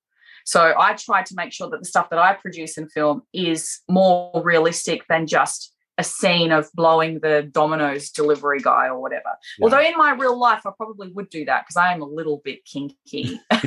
So 0.45 0.73
I 0.77 0.93
try 0.93 1.23
to 1.23 1.35
make 1.35 1.51
sure 1.51 1.69
that 1.69 1.79
the 1.79 1.85
stuff 1.85 2.09
that 2.09 2.19
I 2.19 2.33
produce 2.33 2.77
and 2.77 2.91
film 2.91 3.23
is 3.33 3.81
more 3.89 4.41
realistic 4.45 5.03
than 5.09 5.27
just 5.27 5.73
a 5.97 6.03
scene 6.03 6.51
of 6.51 6.69
blowing 6.73 7.19
the 7.21 7.49
Domino's 7.51 8.09
delivery 8.11 8.59
guy 8.59 8.87
or 8.87 8.99
whatever. 8.99 9.29
Yeah. 9.57 9.63
Although 9.63 9.81
in 9.81 9.97
my 9.97 10.11
real 10.11 10.37
life, 10.37 10.65
I 10.65 10.71
probably 10.77 11.11
would 11.11 11.29
do 11.29 11.45
that 11.45 11.63
because 11.63 11.77
I 11.77 11.93
am 11.93 12.01
a 12.01 12.05
little 12.05 12.41
bit 12.43 12.65
kinky. 12.65 13.39
but 13.49 13.65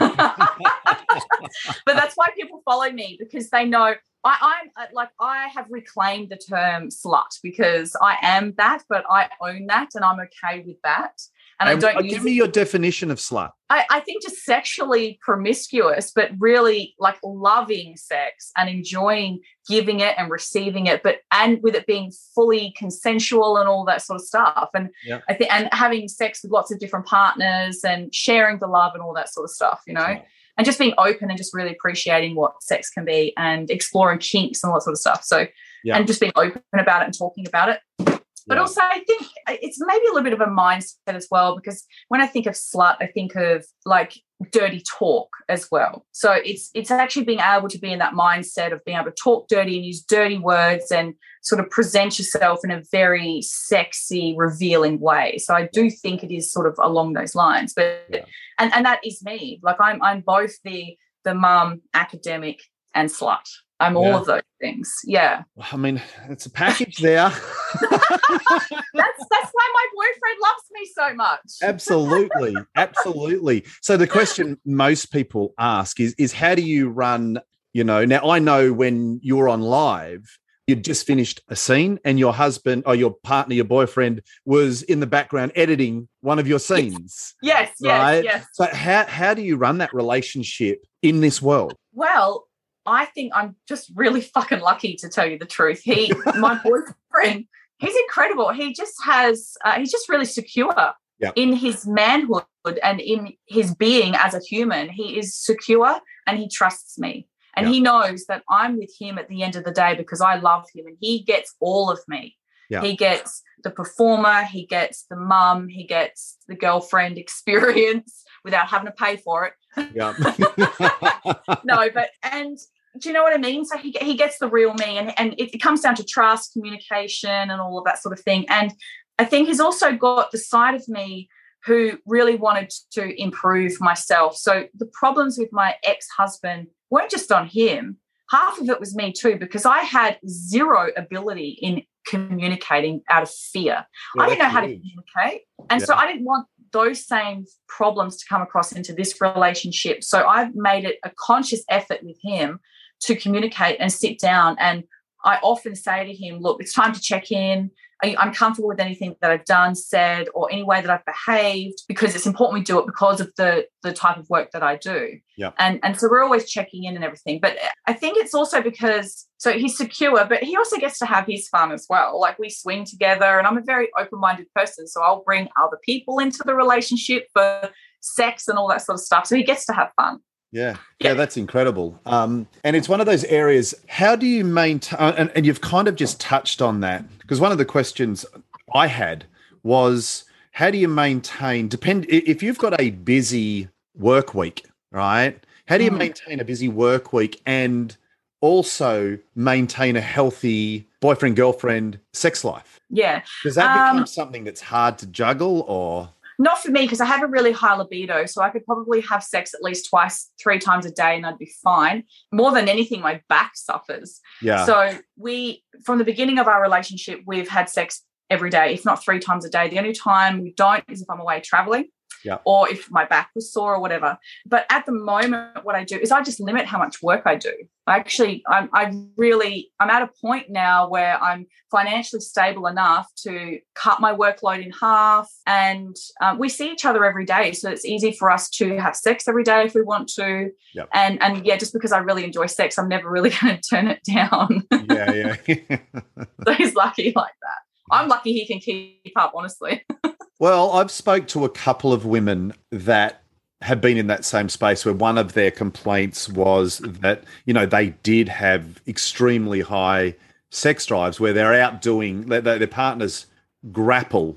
that's 1.86 2.14
why 2.14 2.28
people 2.36 2.62
follow 2.64 2.90
me 2.90 3.16
because 3.18 3.50
they 3.50 3.64
know 3.64 3.94
I, 4.22 4.60
am 4.62 4.70
uh, 4.76 4.86
like 4.92 5.08
I 5.18 5.48
have 5.48 5.66
reclaimed 5.70 6.28
the 6.28 6.36
term 6.36 6.88
slut 6.88 7.38
because 7.42 7.96
I 8.02 8.16
am 8.22 8.52
that, 8.58 8.84
but 8.88 9.04
I 9.08 9.28
own 9.40 9.66
that 9.66 9.90
and 9.94 10.04
I'm 10.04 10.20
okay 10.20 10.62
with 10.66 10.76
that. 10.84 11.20
And, 11.60 11.68
and 11.68 11.84
I 11.84 11.92
don't 11.92 12.04
uh, 12.04 12.08
give 12.08 12.24
me 12.24 12.32
your 12.32 12.48
definition 12.48 13.10
of 13.10 13.18
slut. 13.18 13.50
I, 13.68 13.84
I, 13.90 14.00
think 14.00 14.22
just 14.22 14.44
sexually 14.44 15.18
promiscuous, 15.20 16.10
but 16.10 16.30
really 16.38 16.94
like 16.98 17.18
loving 17.22 17.98
sex 17.98 18.50
and 18.56 18.70
enjoying 18.70 19.40
giving 19.68 20.00
it 20.00 20.14
and 20.16 20.30
receiving 20.30 20.86
it, 20.86 21.02
but 21.02 21.18
and 21.30 21.62
with 21.62 21.74
it 21.74 21.86
being 21.86 22.12
fully 22.34 22.72
consensual 22.78 23.58
and 23.58 23.68
all 23.68 23.84
that 23.84 24.00
sort 24.00 24.20
of 24.20 24.26
stuff. 24.26 24.70
And 24.74 24.88
yeah. 25.04 25.20
I 25.28 25.34
think 25.34 25.52
and 25.52 25.68
having 25.70 26.08
sex 26.08 26.42
with 26.42 26.50
lots 26.50 26.72
of 26.72 26.78
different 26.78 27.04
partners 27.04 27.84
and 27.84 28.12
sharing 28.14 28.58
the 28.58 28.66
love 28.66 28.94
and 28.94 29.02
all 29.02 29.12
that 29.14 29.28
sort 29.28 29.44
of 29.44 29.50
stuff, 29.50 29.82
you 29.86 29.92
know. 29.92 30.20
And 30.56 30.64
just 30.64 30.78
being 30.78 30.94
open 30.98 31.30
and 31.30 31.38
just 31.38 31.54
really 31.54 31.70
appreciating 31.70 32.36
what 32.36 32.62
sex 32.62 32.90
can 32.90 33.04
be 33.04 33.34
and 33.36 33.70
exploring 33.70 34.18
kinks 34.18 34.62
and 34.62 34.70
all 34.70 34.78
that 34.78 34.82
sort 34.82 34.92
of 34.92 34.98
stuff. 34.98 35.24
So, 35.24 35.46
yeah. 35.84 35.96
and 35.96 36.06
just 36.06 36.20
being 36.20 36.32
open 36.36 36.62
about 36.74 37.02
it 37.02 37.04
and 37.04 37.16
talking 37.16 37.46
about 37.46 37.68
it. 37.68 38.09
But 38.50 38.56
yeah. 38.56 38.62
also, 38.62 38.80
I 38.82 39.04
think 39.06 39.22
uh, 39.46 39.54
it's 39.62 39.78
maybe 39.80 40.04
a 40.06 40.12
little 40.12 40.24
bit 40.24 40.32
of 40.32 40.40
a 40.40 40.50
mindset 40.50 41.14
as 41.14 41.28
well, 41.30 41.54
because 41.54 41.86
when 42.08 42.20
I 42.20 42.26
think 42.26 42.46
of 42.46 42.54
slut, 42.54 42.96
I 43.00 43.06
think 43.06 43.36
of 43.36 43.64
like 43.86 44.14
dirty 44.50 44.82
talk 44.98 45.28
as 45.48 45.68
well. 45.70 46.04
So 46.10 46.32
it's 46.32 46.68
it's 46.74 46.90
actually 46.90 47.26
being 47.26 47.38
able 47.38 47.68
to 47.68 47.78
be 47.78 47.92
in 47.92 48.00
that 48.00 48.14
mindset 48.14 48.72
of 48.72 48.84
being 48.84 48.98
able 48.98 49.12
to 49.12 49.16
talk 49.22 49.46
dirty 49.46 49.76
and 49.76 49.86
use 49.86 50.02
dirty 50.02 50.36
words 50.36 50.90
and 50.90 51.14
sort 51.42 51.60
of 51.60 51.70
present 51.70 52.18
yourself 52.18 52.58
in 52.64 52.72
a 52.72 52.82
very 52.90 53.40
sexy, 53.40 54.34
revealing 54.36 54.98
way. 54.98 55.38
So 55.38 55.54
I 55.54 55.68
do 55.72 55.88
think 55.88 56.24
it 56.24 56.34
is 56.34 56.50
sort 56.50 56.66
of 56.66 56.74
along 56.82 57.12
those 57.12 57.36
lines. 57.36 57.72
But 57.72 58.04
yeah. 58.12 58.24
and 58.58 58.74
and 58.74 58.84
that 58.84 58.98
is 59.04 59.22
me. 59.22 59.60
Like 59.62 59.76
I'm 59.80 60.02
I'm 60.02 60.22
both 60.22 60.60
the 60.64 60.96
the 61.22 61.34
mum, 61.34 61.82
academic, 61.94 62.62
and 62.96 63.10
slut. 63.10 63.46
I'm 63.80 63.96
all 63.96 64.04
yeah. 64.04 64.18
of 64.18 64.26
those 64.26 64.42
things. 64.60 64.94
Yeah. 65.04 65.42
I 65.72 65.76
mean, 65.76 66.00
it's 66.28 66.46
a 66.46 66.50
package 66.50 66.98
there. 66.98 67.28
that's 67.80 69.24
that's 69.30 69.50
why 69.52 69.72
my 69.74 69.86
boyfriend 69.94 70.38
loves 70.42 70.64
me 70.70 70.90
so 70.94 71.14
much. 71.14 71.40
absolutely. 71.62 72.56
Absolutely. 72.76 73.64
So 73.80 73.96
the 73.96 74.06
question 74.06 74.58
most 74.66 75.06
people 75.06 75.54
ask 75.58 75.98
is 75.98 76.14
is 76.18 76.32
how 76.32 76.54
do 76.54 76.62
you 76.62 76.90
run, 76.90 77.40
you 77.72 77.82
know, 77.82 78.04
now 78.04 78.30
I 78.30 78.38
know 78.38 78.72
when 78.72 79.18
you're 79.22 79.48
on 79.48 79.62
live, 79.62 80.24
you'd 80.66 80.84
just 80.84 81.06
finished 81.06 81.40
a 81.48 81.56
scene 81.56 81.98
and 82.04 82.18
your 82.18 82.34
husband 82.34 82.84
or 82.86 82.94
your 82.94 83.12
partner, 83.22 83.54
your 83.54 83.64
boyfriend 83.64 84.22
was 84.44 84.82
in 84.82 85.00
the 85.00 85.06
background 85.06 85.52
editing 85.54 86.06
one 86.20 86.38
of 86.38 86.46
your 86.46 86.58
scenes. 86.58 87.34
Yes, 87.42 87.72
yes, 87.80 88.00
right? 88.00 88.24
yes. 88.24 88.46
So 88.52 88.66
how 88.66 89.06
how 89.06 89.32
do 89.32 89.42
you 89.42 89.56
run 89.56 89.78
that 89.78 89.94
relationship 89.94 90.84
in 91.02 91.20
this 91.22 91.40
world? 91.40 91.74
Well, 91.94 92.46
I 92.90 93.06
think 93.06 93.32
I'm 93.34 93.56
just 93.68 93.90
really 93.94 94.20
fucking 94.20 94.60
lucky 94.60 94.94
to 94.96 95.08
tell 95.08 95.26
you 95.26 95.38
the 95.38 95.46
truth. 95.46 95.80
He, 95.82 96.12
my 96.38 96.60
boyfriend, 96.62 97.46
he's 97.78 97.96
incredible. 97.96 98.50
He 98.50 98.74
just 98.74 98.94
has, 99.04 99.56
uh, 99.64 99.78
he's 99.78 99.92
just 99.92 100.08
really 100.08 100.24
secure 100.24 100.74
yep. 101.18 101.32
in 101.36 101.54
his 101.54 101.86
manhood 101.86 102.44
and 102.82 103.00
in 103.00 103.34
his 103.46 103.74
being 103.74 104.14
as 104.16 104.34
a 104.34 104.40
human. 104.40 104.88
He 104.88 105.18
is 105.18 105.36
secure 105.36 105.98
and 106.26 106.38
he 106.38 106.48
trusts 106.48 106.98
me. 106.98 107.28
And 107.56 107.66
yep. 107.66 107.74
he 107.74 107.80
knows 107.80 108.26
that 108.26 108.42
I'm 108.48 108.78
with 108.78 108.92
him 108.98 109.18
at 109.18 109.28
the 109.28 109.42
end 109.42 109.56
of 109.56 109.64
the 109.64 109.72
day 109.72 109.94
because 109.94 110.20
I 110.20 110.36
love 110.36 110.66
him 110.74 110.86
and 110.86 110.96
he 111.00 111.22
gets 111.22 111.54
all 111.60 111.90
of 111.90 112.00
me. 112.08 112.36
Yep. 112.70 112.84
He 112.84 112.96
gets 112.96 113.42
the 113.64 113.70
performer, 113.70 114.44
he 114.44 114.64
gets 114.64 115.04
the 115.10 115.16
mum, 115.16 115.68
he 115.68 115.84
gets 115.84 116.38
the 116.46 116.54
girlfriend 116.54 117.18
experience 117.18 118.24
without 118.44 118.68
having 118.68 118.86
to 118.86 118.92
pay 118.92 119.16
for 119.16 119.46
it. 119.46 119.54
Yeah. 119.92 120.14
no, 121.64 121.90
but 121.92 122.10
and 122.22 122.58
do 122.98 123.08
you 123.08 123.12
know 123.12 123.22
what 123.22 123.32
I 123.32 123.38
mean? 123.38 123.64
So 123.64 123.78
he 123.78 123.96
he 124.00 124.14
gets 124.14 124.38
the 124.38 124.48
real 124.48 124.74
me, 124.74 124.98
and 124.98 125.18
and 125.18 125.34
it, 125.34 125.54
it 125.54 125.58
comes 125.58 125.80
down 125.80 125.94
to 125.96 126.04
trust, 126.04 126.52
communication, 126.52 127.30
and 127.30 127.60
all 127.60 127.78
of 127.78 127.84
that 127.84 128.02
sort 128.02 128.18
of 128.18 128.24
thing. 128.24 128.46
And 128.48 128.72
I 129.18 129.24
think 129.24 129.48
he's 129.48 129.60
also 129.60 129.92
got 129.92 130.30
the 130.30 130.38
side 130.38 130.74
of 130.74 130.88
me 130.88 131.28
who 131.64 131.98
really 132.06 132.36
wanted 132.36 132.72
to 132.92 133.20
improve 133.20 133.80
myself. 133.80 134.36
So 134.36 134.66
the 134.74 134.90
problems 134.92 135.38
with 135.38 135.50
my 135.52 135.76
ex 135.84 136.08
husband 136.16 136.68
weren't 136.90 137.10
just 137.10 137.30
on 137.30 137.46
him. 137.46 137.98
Half 138.30 138.60
of 138.60 138.68
it 138.68 138.80
was 138.80 138.94
me 138.94 139.12
too, 139.12 139.36
because 139.36 139.66
I 139.66 139.80
had 139.80 140.18
zero 140.26 140.88
ability 140.96 141.58
in 141.60 141.82
communicating 142.06 143.02
out 143.10 143.22
of 143.22 143.30
fear. 143.30 143.84
Yeah, 144.16 144.22
I 144.22 144.26
didn't 144.26 144.38
know 144.38 144.48
how 144.48 144.66
huge. 144.66 144.82
to 144.82 144.88
communicate. 144.88 145.42
And 145.68 145.80
yeah. 145.80 145.86
so 145.86 145.94
I 145.94 146.06
didn't 146.06 146.24
want 146.24 146.46
those 146.72 147.06
same 147.06 147.44
problems 147.68 148.16
to 148.18 148.26
come 148.28 148.40
across 148.40 148.72
into 148.72 148.92
this 148.92 149.20
relationship. 149.20 150.02
So 150.04 150.26
I've 150.26 150.54
made 150.54 150.84
it 150.84 150.98
a 151.04 151.10
conscious 151.18 151.62
effort 151.68 152.02
with 152.02 152.16
him 152.22 152.60
to 153.00 153.16
communicate 153.16 153.76
and 153.80 153.92
sit 153.92 154.18
down. 154.18 154.56
And 154.58 154.84
I 155.24 155.38
often 155.42 155.74
say 155.74 156.04
to 156.04 156.12
him, 156.12 156.40
look, 156.40 156.60
it's 156.60 156.72
time 156.72 156.92
to 156.92 157.00
check 157.00 157.30
in. 157.30 157.70
I'm 158.02 158.32
comfortable 158.32 158.68
with 158.68 158.80
anything 158.80 159.14
that 159.20 159.30
I've 159.30 159.44
done, 159.44 159.74
said, 159.74 160.28
or 160.34 160.50
any 160.50 160.62
way 160.62 160.80
that 160.80 160.90
I've 160.90 161.04
behaved 161.04 161.82
because 161.86 162.14
it's 162.14 162.26
important 162.26 162.58
we 162.58 162.64
do 162.64 162.78
it 162.78 162.86
because 162.86 163.20
of 163.20 163.30
the 163.36 163.66
the 163.82 163.92
type 163.92 164.16
of 164.16 164.28
work 164.30 164.52
that 164.52 164.62
I 164.62 164.76
do. 164.76 165.18
Yeah. 165.36 165.50
And 165.58 165.80
and 165.82 166.00
so 166.00 166.08
we're 166.10 166.22
always 166.22 166.48
checking 166.48 166.84
in 166.84 166.96
and 166.96 167.04
everything. 167.04 167.40
But 167.42 167.58
I 167.86 167.92
think 167.92 168.16
it's 168.16 168.32
also 168.32 168.62
because 168.62 169.28
so 169.36 169.52
he's 169.52 169.76
secure, 169.76 170.24
but 170.24 170.42
he 170.42 170.56
also 170.56 170.78
gets 170.78 170.98
to 171.00 171.06
have 171.06 171.26
his 171.26 171.48
fun 171.48 171.72
as 171.72 171.86
well. 171.90 172.18
Like 172.18 172.38
we 172.38 172.48
swing 172.48 172.86
together, 172.86 173.38
and 173.38 173.46
I'm 173.46 173.58
a 173.58 173.62
very 173.62 173.90
open-minded 173.98 174.46
person, 174.54 174.86
so 174.86 175.02
I'll 175.02 175.22
bring 175.22 175.48
other 175.60 175.78
people 175.84 176.20
into 176.20 176.42
the 176.46 176.54
relationship 176.54 177.26
for 177.34 177.68
sex 178.00 178.48
and 178.48 178.58
all 178.58 178.68
that 178.68 178.80
sort 178.80 178.94
of 178.94 179.00
stuff. 179.00 179.26
So 179.26 179.36
he 179.36 179.42
gets 179.42 179.66
to 179.66 179.74
have 179.74 179.90
fun. 179.96 180.20
Yeah. 180.52 180.76
yeah, 181.00 181.14
that's 181.14 181.36
incredible. 181.36 181.98
Um, 182.06 182.48
and 182.64 182.74
it's 182.74 182.88
one 182.88 183.00
of 183.00 183.06
those 183.06 183.24
areas. 183.24 183.74
How 183.88 184.16
do 184.16 184.26
you 184.26 184.44
maintain? 184.44 184.98
Uh, 184.98 185.14
and, 185.16 185.30
and 185.34 185.46
you've 185.46 185.60
kind 185.60 185.86
of 185.86 185.96
just 185.96 186.20
touched 186.20 186.60
on 186.60 186.80
that 186.80 187.04
because 187.18 187.40
one 187.40 187.52
of 187.52 187.58
the 187.58 187.64
questions 187.64 188.26
I 188.74 188.88
had 188.88 189.26
was, 189.62 190.24
how 190.52 190.70
do 190.70 190.78
you 190.78 190.88
maintain? 190.88 191.68
Depend 191.68 192.06
if 192.08 192.42
you've 192.42 192.58
got 192.58 192.80
a 192.80 192.90
busy 192.90 193.68
work 193.96 194.34
week, 194.34 194.66
right? 194.90 195.38
How 195.66 195.78
do 195.78 195.84
you 195.84 195.90
mm. 195.92 195.98
maintain 195.98 196.40
a 196.40 196.44
busy 196.44 196.68
work 196.68 197.12
week 197.12 197.40
and 197.46 197.96
also 198.40 199.18
maintain 199.36 199.96
a 199.96 200.00
healthy 200.00 200.88
boyfriend 201.00 201.36
girlfriend 201.36 202.00
sex 202.12 202.44
life? 202.44 202.80
Yeah. 202.88 203.22
Does 203.44 203.54
that 203.54 203.72
become 203.72 203.98
um, 203.98 204.06
something 204.06 204.44
that's 204.44 204.60
hard 204.60 204.98
to 204.98 205.06
juggle 205.06 205.60
or? 205.68 206.10
Not 206.40 206.58
for 206.58 206.70
me 206.70 206.80
because 206.80 207.02
I 207.02 207.04
have 207.04 207.22
a 207.22 207.26
really 207.26 207.52
high 207.52 207.76
libido. 207.76 208.24
So 208.24 208.40
I 208.40 208.48
could 208.48 208.64
probably 208.64 209.02
have 209.02 209.22
sex 209.22 209.52
at 209.52 209.60
least 209.60 209.90
twice, 209.90 210.30
three 210.42 210.58
times 210.58 210.86
a 210.86 210.90
day 210.90 211.14
and 211.14 211.26
I'd 211.26 211.36
be 211.36 211.52
fine. 211.62 212.04
More 212.32 212.50
than 212.50 212.66
anything, 212.66 213.02
my 213.02 213.20
back 213.28 213.52
suffers. 213.56 214.20
Yeah. 214.40 214.64
So 214.64 214.98
we, 215.18 215.62
from 215.84 215.98
the 215.98 216.04
beginning 216.04 216.38
of 216.38 216.48
our 216.48 216.62
relationship, 216.62 217.20
we've 217.26 217.48
had 217.48 217.68
sex 217.68 218.02
every 218.30 218.48
day, 218.48 218.72
if 218.72 218.86
not 218.86 219.04
three 219.04 219.18
times 219.18 219.44
a 219.44 219.50
day. 219.50 219.68
The 219.68 219.76
only 219.76 219.92
time 219.92 220.40
we 220.40 220.54
don't 220.54 220.82
is 220.88 221.02
if 221.02 221.10
I'm 221.10 221.20
away 221.20 221.40
traveling. 221.40 221.90
Yeah. 222.24 222.38
Or 222.44 222.68
if 222.68 222.90
my 222.90 223.04
back 223.04 223.30
was 223.34 223.52
sore 223.52 223.74
or 223.74 223.80
whatever. 223.80 224.18
But 224.46 224.66
at 224.70 224.86
the 224.86 224.92
moment, 224.92 225.64
what 225.64 225.74
I 225.74 225.84
do 225.84 225.98
is 225.98 226.10
I 226.10 226.22
just 226.22 226.40
limit 226.40 226.66
how 226.66 226.78
much 226.78 227.02
work 227.02 227.22
I 227.26 227.36
do. 227.36 227.52
I 227.86 227.96
actually, 227.96 228.42
I'm, 228.48 228.68
I 228.72 228.92
really, 229.16 229.70
I'm 229.80 229.90
at 229.90 230.02
a 230.02 230.10
point 230.20 230.46
now 230.48 230.88
where 230.88 231.20
I'm 231.20 231.46
financially 231.70 232.20
stable 232.20 232.66
enough 232.66 233.10
to 233.24 233.58
cut 233.74 234.00
my 234.00 234.14
workload 234.14 234.64
in 234.64 234.70
half, 234.70 235.28
and 235.46 235.96
um, 236.20 236.38
we 236.38 236.48
see 236.48 236.70
each 236.70 236.84
other 236.84 237.04
every 237.04 237.24
day, 237.24 237.52
so 237.52 237.68
it's 237.70 237.84
easy 237.84 238.12
for 238.12 238.30
us 238.30 238.48
to 238.50 238.78
have 238.78 238.94
sex 238.94 239.26
every 239.26 239.42
day 239.42 239.64
if 239.64 239.74
we 239.74 239.82
want 239.82 240.08
to. 240.10 240.50
Yep. 240.74 240.88
And 240.94 241.20
and 241.20 241.44
yeah, 241.44 241.56
just 241.56 241.72
because 241.72 241.90
I 241.90 241.98
really 241.98 242.24
enjoy 242.24 242.46
sex, 242.46 242.78
I'm 242.78 242.88
never 242.88 243.10
really 243.10 243.30
going 243.40 243.56
to 243.56 243.62
turn 243.62 243.88
it 243.88 244.00
down. 244.04 244.66
yeah, 244.70 245.36
yeah. 245.48 245.78
so 246.44 246.52
he's 246.52 246.74
lucky 246.74 247.12
like 247.16 247.34
that. 247.42 247.60
I'm 247.90 248.08
lucky 248.08 248.32
he 248.32 248.46
can 248.46 248.60
keep 248.60 249.12
up, 249.16 249.32
honestly. 249.34 249.84
well, 250.40 250.72
I've 250.72 250.90
spoke 250.90 251.28
to 251.28 251.44
a 251.44 251.50
couple 251.50 251.92
of 251.92 252.04
women 252.04 252.54
that 252.70 253.22
have 253.60 253.80
been 253.80 253.98
in 253.98 254.06
that 254.06 254.24
same 254.24 254.48
space 254.48 254.86
where 254.86 254.94
one 254.94 255.18
of 255.18 255.34
their 255.34 255.50
complaints 255.50 256.30
was 256.30 256.78
that 256.78 257.24
you 257.44 257.52
know 257.52 257.66
they 257.66 257.90
did 258.02 258.26
have 258.28 258.80
extremely 258.88 259.60
high 259.60 260.16
sex 260.48 260.86
drives 260.86 261.20
where 261.20 261.34
they're 261.34 261.54
out 261.54 261.82
doing 261.82 262.26
their, 262.26 262.40
their 262.40 262.66
partners 262.66 263.26
grapple 263.70 264.36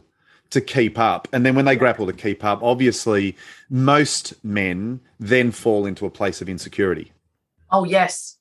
to 0.50 0.60
keep 0.62 1.00
up. 1.00 1.28
And 1.32 1.46
then 1.46 1.56
when 1.56 1.66
they 1.66 1.76
grapple 1.76 2.06
to 2.06 2.14
keep 2.14 2.44
up 2.44 2.62
obviously 2.62 3.36
most 3.70 4.34
men 4.44 5.00
then 5.20 5.52
fall 5.52 5.86
into 5.86 6.06
a 6.06 6.12
place 6.12 6.42
of 6.42 6.50
insecurity. 6.50 7.14
Oh 7.72 7.86
yes 7.86 8.38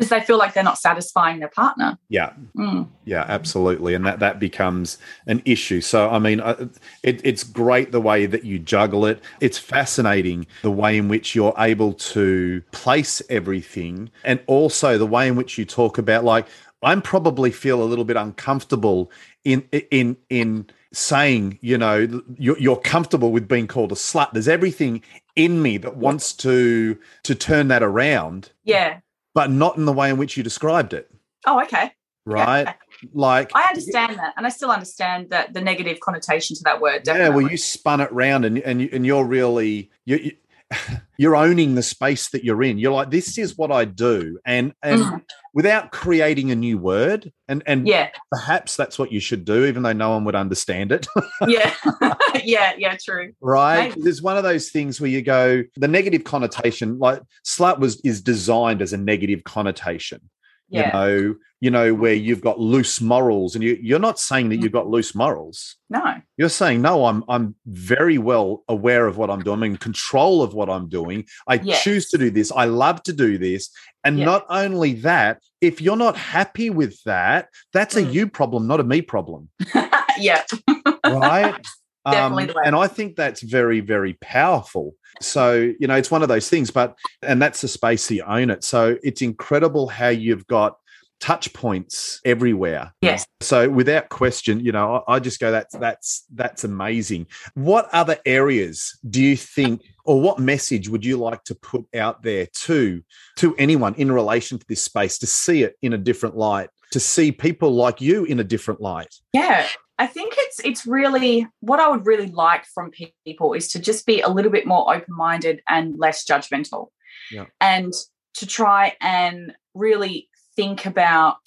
because 0.00 0.08
they 0.08 0.20
feel 0.20 0.38
like 0.38 0.54
they're 0.54 0.64
not 0.64 0.78
satisfying 0.78 1.40
their 1.40 1.50
partner. 1.50 1.98
Yeah, 2.08 2.32
mm. 2.56 2.88
yeah, 3.04 3.26
absolutely, 3.28 3.92
and 3.92 4.06
that 4.06 4.18
that 4.20 4.40
becomes 4.40 4.96
an 5.26 5.42
issue. 5.44 5.82
So, 5.82 6.08
I 6.08 6.18
mean, 6.18 6.40
uh, 6.40 6.68
it, 7.02 7.20
it's 7.22 7.44
great 7.44 7.92
the 7.92 8.00
way 8.00 8.24
that 8.24 8.42
you 8.42 8.58
juggle 8.58 9.04
it. 9.04 9.22
It's 9.42 9.58
fascinating 9.58 10.46
the 10.62 10.70
way 10.70 10.96
in 10.96 11.08
which 11.08 11.34
you're 11.34 11.52
able 11.58 11.92
to 11.92 12.62
place 12.72 13.20
everything, 13.28 14.10
and 14.24 14.40
also 14.46 14.96
the 14.96 15.04
way 15.04 15.28
in 15.28 15.36
which 15.36 15.58
you 15.58 15.66
talk 15.66 15.98
about 15.98 16.24
like. 16.24 16.46
I'm 16.82 17.02
probably 17.02 17.50
feel 17.50 17.82
a 17.82 17.84
little 17.84 18.06
bit 18.06 18.16
uncomfortable 18.16 19.10
in 19.44 19.68
in 19.90 20.16
in 20.30 20.70
saying, 20.94 21.58
you 21.60 21.76
know, 21.76 22.22
you're, 22.38 22.58
you're, 22.58 22.80
comfortable 22.80 23.32
with 23.32 23.46
being 23.46 23.66
called 23.68 23.92
a 23.92 23.94
slut. 23.94 24.32
There's 24.32 24.48
everything 24.48 25.02
in 25.36 25.60
me 25.60 25.76
that 25.76 25.98
wants 25.98 26.32
to 26.36 26.96
to 27.24 27.34
turn 27.34 27.68
that 27.68 27.82
around. 27.82 28.52
Yeah 28.64 29.00
but 29.34 29.50
not 29.50 29.76
in 29.76 29.84
the 29.84 29.92
way 29.92 30.10
in 30.10 30.16
which 30.16 30.36
you 30.36 30.42
described 30.42 30.92
it. 30.92 31.10
Oh, 31.46 31.62
okay. 31.62 31.92
Right. 32.26 32.62
Okay. 32.62 32.76
Like 33.14 33.50
I 33.54 33.64
understand 33.68 34.18
that, 34.18 34.34
and 34.36 34.46
I 34.46 34.50
still 34.50 34.70
understand 34.70 35.30
that 35.30 35.54
the 35.54 35.60
negative 35.60 36.00
connotation 36.00 36.54
to 36.56 36.62
that 36.64 36.80
word. 36.80 37.02
Definitely. 37.02 37.28
Yeah, 37.28 37.34
well, 37.34 37.50
you 37.50 37.56
spun 37.56 38.00
it 38.00 38.12
round, 38.12 38.44
and 38.44 38.58
and 38.58 38.82
and 38.82 39.06
you're 39.06 39.24
really 39.24 39.90
you, 40.04 40.32
you're 41.18 41.36
owning 41.36 41.74
the 41.74 41.82
space 41.82 42.28
that 42.30 42.44
you're 42.44 42.62
in. 42.62 42.78
You're 42.78 42.92
like, 42.92 43.10
this 43.10 43.38
is 43.38 43.56
what 43.56 43.72
I 43.72 43.84
do, 43.84 44.38
and 44.44 44.74
and 44.82 45.02
mm. 45.02 45.22
without 45.54 45.92
creating 45.92 46.50
a 46.50 46.54
new 46.54 46.78
word, 46.78 47.32
and 47.48 47.62
and 47.66 47.86
yeah, 47.86 48.10
perhaps 48.30 48.76
that's 48.76 48.98
what 48.98 49.12
you 49.12 49.20
should 49.20 49.44
do, 49.44 49.64
even 49.64 49.82
though 49.82 49.92
no 49.92 50.10
one 50.10 50.24
would 50.24 50.36
understand 50.36 50.92
it. 50.92 51.06
yeah, 51.46 51.74
yeah, 52.44 52.72
yeah, 52.76 52.96
true. 53.02 53.32
Right? 53.40 53.90
Maybe. 53.90 54.02
There's 54.02 54.22
one 54.22 54.36
of 54.36 54.42
those 54.42 54.70
things 54.70 55.00
where 55.00 55.10
you 55.10 55.22
go, 55.22 55.62
the 55.76 55.88
negative 55.88 56.24
connotation, 56.24 56.98
like 56.98 57.22
slut 57.44 57.78
was 57.78 58.00
is 58.02 58.22
designed 58.22 58.82
as 58.82 58.92
a 58.92 58.98
negative 58.98 59.44
connotation. 59.44 60.20
Yeah. 60.68 60.86
You 60.86 60.92
know, 60.92 61.34
you 61.60 61.70
know, 61.70 61.94
where 61.94 62.14
you've 62.14 62.40
got 62.40 62.60
loose 62.60 63.00
morals, 63.00 63.56
and 63.56 63.64
you, 63.64 63.76
you're 63.82 63.98
not 63.98 64.20
saying 64.20 64.50
that 64.50 64.58
you've 64.58 64.72
got 64.72 64.86
loose 64.86 65.16
morals. 65.16 65.76
No, 65.90 66.14
you're 66.36 66.48
saying 66.48 66.80
no. 66.80 67.06
I'm 67.06 67.24
I'm 67.28 67.56
very 67.66 68.18
well 68.18 68.62
aware 68.68 69.06
of 69.06 69.16
what 69.18 69.30
I'm 69.30 69.42
doing. 69.42 69.58
I'm 69.58 69.62
in 69.64 69.76
control 69.76 70.42
of 70.42 70.54
what 70.54 70.70
I'm 70.70 70.88
doing. 70.88 71.26
I 71.48 71.54
yes. 71.54 71.82
choose 71.82 72.08
to 72.10 72.18
do 72.18 72.30
this. 72.30 72.52
I 72.52 72.66
love 72.66 73.02
to 73.04 73.12
do 73.12 73.36
this. 73.36 73.68
And 74.04 74.18
yes. 74.18 74.26
not 74.26 74.46
only 74.48 74.94
that, 74.94 75.42
if 75.60 75.80
you're 75.80 75.96
not 75.96 76.16
happy 76.16 76.70
with 76.70 77.02
that, 77.02 77.48
that's 77.72 77.96
mm. 77.96 78.06
a 78.06 78.12
you 78.12 78.28
problem, 78.28 78.66
not 78.66 78.80
a 78.80 78.84
me 78.84 79.02
problem. 79.02 79.48
yeah. 80.18 80.42
right. 81.06 81.66
Um, 82.14 82.38
and 82.64 82.76
I 82.76 82.86
think 82.86 83.16
that's 83.16 83.42
very, 83.42 83.80
very 83.80 84.14
powerful. 84.20 84.94
So, 85.20 85.72
you 85.78 85.86
know, 85.86 85.96
it's 85.96 86.10
one 86.10 86.22
of 86.22 86.28
those 86.28 86.48
things, 86.48 86.70
but, 86.70 86.96
and 87.22 87.40
that's 87.40 87.60
the 87.60 87.68
space 87.68 88.10
you 88.10 88.22
own 88.24 88.50
it. 88.50 88.64
So 88.64 88.96
it's 89.02 89.22
incredible 89.22 89.88
how 89.88 90.08
you've 90.08 90.46
got 90.46 90.76
touch 91.20 91.52
points 91.52 92.20
everywhere. 92.24 92.92
Yes. 93.02 93.26
So 93.40 93.68
without 93.68 94.08
question, 94.08 94.60
you 94.60 94.72
know, 94.72 95.04
I, 95.06 95.16
I, 95.16 95.20
just 95.20 95.38
go, 95.38 95.50
that's 95.50 95.76
that's 95.76 96.24
that's 96.34 96.64
amazing. 96.64 97.26
What 97.54 97.88
other 97.92 98.16
areas 98.26 98.98
do 99.08 99.22
you 99.22 99.36
think, 99.36 99.82
or 100.04 100.20
what 100.20 100.38
message 100.38 100.88
would 100.88 101.04
you 101.04 101.18
like 101.18 101.44
to 101.44 101.54
put 101.54 101.84
out 101.94 102.22
there 102.22 102.46
to 102.62 103.02
to 103.36 103.54
anyone 103.56 103.94
in 103.94 104.10
relation 104.10 104.58
to 104.58 104.66
this 104.66 104.82
space 104.82 105.18
to 105.18 105.26
see 105.26 105.62
it 105.62 105.76
in 105.82 105.92
a 105.92 105.98
different 105.98 106.36
light, 106.36 106.70
to 106.92 107.00
see 107.00 107.30
people 107.30 107.70
like 107.70 108.00
you 108.00 108.24
in 108.24 108.40
a 108.40 108.44
different 108.44 108.80
light? 108.80 109.14
Yeah. 109.32 109.68
I 110.00 110.06
think 110.06 110.32
it's 110.38 110.60
it's 110.64 110.86
really 110.86 111.46
what 111.60 111.78
I 111.78 111.88
would 111.90 112.06
really 112.06 112.28
like 112.28 112.64
from 112.64 112.90
people 113.26 113.52
is 113.52 113.68
to 113.72 113.78
just 113.78 114.06
be 114.06 114.22
a 114.22 114.30
little 114.30 114.50
bit 114.50 114.66
more 114.66 114.92
open-minded 114.92 115.60
and 115.68 115.98
less 115.98 116.24
judgmental. 116.24 116.88
Yeah. 117.30 117.44
And 117.60 117.92
to 118.34 118.46
try 118.46 118.96
and 119.02 119.54
really 119.74 120.30
think 120.56 120.86
about 120.86 121.46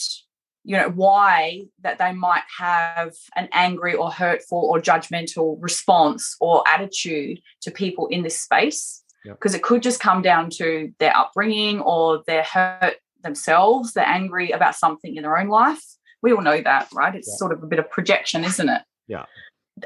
you 0.63 0.77
know 0.77 0.89
why 0.89 1.63
that 1.81 1.97
they 1.97 2.13
might 2.13 2.43
have 2.59 3.13
an 3.35 3.49
angry 3.53 3.95
or 3.95 4.11
hurtful 4.11 4.59
or 4.59 4.79
judgmental 4.79 5.57
response 5.59 6.37
or 6.39 6.63
attitude 6.67 7.41
to 7.61 7.71
people 7.71 8.05
in 8.07 8.21
this 8.21 8.37
space 8.37 9.03
because 9.25 9.55
it 9.55 9.63
could 9.63 9.81
just 9.81 9.99
come 9.99 10.21
down 10.21 10.49
to 10.51 10.91
their 10.99 11.15
upbringing 11.17 11.81
or 11.81 12.23
they're 12.27 12.43
hurt 12.43 12.95
themselves 13.23 13.93
they're 13.93 14.07
angry 14.07 14.51
about 14.51 14.75
something 14.75 15.15
in 15.17 15.23
their 15.23 15.37
own 15.37 15.49
life 15.49 15.83
we 16.23 16.33
all 16.33 16.41
know 16.41 16.59
that 16.61 16.87
right? 16.93 17.13
It's 17.13 17.37
sort 17.37 17.51
of 17.51 17.61
a 17.61 17.67
bit 17.67 17.79
of 17.79 17.89
projection 17.91 18.43
isn't 18.43 18.69
it? 18.69 18.81
Yeah. 19.07 19.25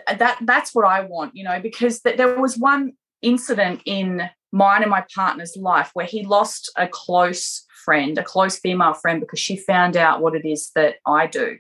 Uh, 0.05 0.15
that 0.15 0.38
that's 0.41 0.75
what 0.75 0.85
i 0.85 0.99
want 0.99 1.33
you 1.33 1.45
know 1.45 1.61
because 1.61 2.01
th- 2.01 2.17
there 2.17 2.38
was 2.38 2.57
one 2.57 2.91
incident 3.21 3.81
in 3.85 4.29
mine 4.51 4.81
and 4.81 4.91
my 4.91 5.05
partner's 5.15 5.55
life 5.55 5.91
where 5.93 6.05
he 6.05 6.23
lost 6.23 6.71
a 6.77 6.88
close 6.88 7.65
friend, 7.83 8.17
a 8.17 8.23
close 8.23 8.59
female 8.59 8.93
friend, 8.93 9.21
because 9.21 9.39
she 9.39 9.55
found 9.55 9.95
out 9.95 10.21
what 10.21 10.35
it 10.35 10.45
is 10.45 10.71
that 10.75 10.95
I 11.05 11.27
do 11.27 11.57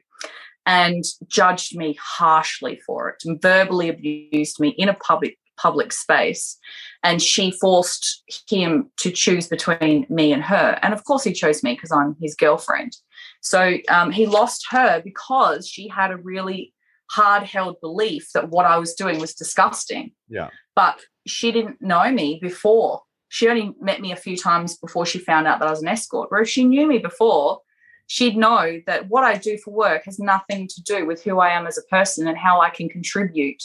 and 0.65 1.05
judged 1.27 1.77
me 1.77 1.97
harshly 2.01 2.81
for 2.85 3.09
it 3.09 3.23
and 3.23 3.41
verbally 3.41 3.87
abused 3.87 4.59
me 4.59 4.69
in 4.69 4.89
a 4.89 4.93
public 4.93 5.37
public 5.55 5.91
space. 5.91 6.57
And 7.01 7.19
she 7.21 7.51
forced 7.51 8.21
him 8.47 8.91
to 8.97 9.09
choose 9.09 9.47
between 9.47 10.05
me 10.07 10.31
and 10.31 10.43
her. 10.43 10.77
And 10.83 10.93
of 10.93 11.03
course 11.05 11.23
he 11.23 11.33
chose 11.33 11.63
me 11.63 11.73
because 11.73 11.91
i'm 11.91 12.15
his 12.21 12.35
girlfriend 12.35 12.97
so 13.41 13.77
um, 13.89 14.11
he 14.11 14.25
lost 14.25 14.65
her 14.69 15.01
because 15.03 15.67
she 15.67 15.87
had 15.87 16.11
a 16.11 16.17
really 16.17 16.73
hard 17.09 17.43
held 17.43 17.79
belief 17.79 18.29
that 18.33 18.49
what 18.49 18.65
i 18.65 18.77
was 18.77 18.93
doing 18.93 19.19
was 19.19 19.33
disgusting 19.33 20.11
yeah 20.27 20.49
but 20.75 20.99
she 21.25 21.51
didn't 21.51 21.81
know 21.81 22.11
me 22.11 22.39
before 22.41 23.01
she 23.29 23.47
only 23.49 23.73
met 23.81 24.01
me 24.01 24.11
a 24.11 24.17
few 24.17 24.37
times 24.37 24.77
before 24.77 25.05
she 25.05 25.19
found 25.19 25.47
out 25.47 25.59
that 25.59 25.67
I 25.67 25.71
was 25.71 25.81
an 25.81 25.87
escort. 25.87 26.31
Where 26.31 26.41
if 26.41 26.49
she 26.49 26.63
knew 26.63 26.87
me 26.87 26.97
before, 26.99 27.59
she'd 28.07 28.37
know 28.37 28.81
that 28.87 29.09
what 29.09 29.23
I 29.23 29.37
do 29.37 29.57
for 29.57 29.73
work 29.73 30.05
has 30.05 30.19
nothing 30.19 30.67
to 30.67 30.83
do 30.83 31.05
with 31.05 31.23
who 31.23 31.39
I 31.39 31.49
am 31.49 31.67
as 31.67 31.77
a 31.77 31.83
person 31.83 32.27
and 32.27 32.37
how 32.37 32.61
I 32.61 32.69
can 32.69 32.87
contribute 32.87 33.61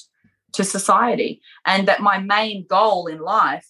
to 0.55 0.64
society. 0.64 1.41
And 1.64 1.87
that 1.89 2.01
my 2.01 2.18
main 2.18 2.66
goal 2.66 3.07
in 3.07 3.20
life 3.20 3.68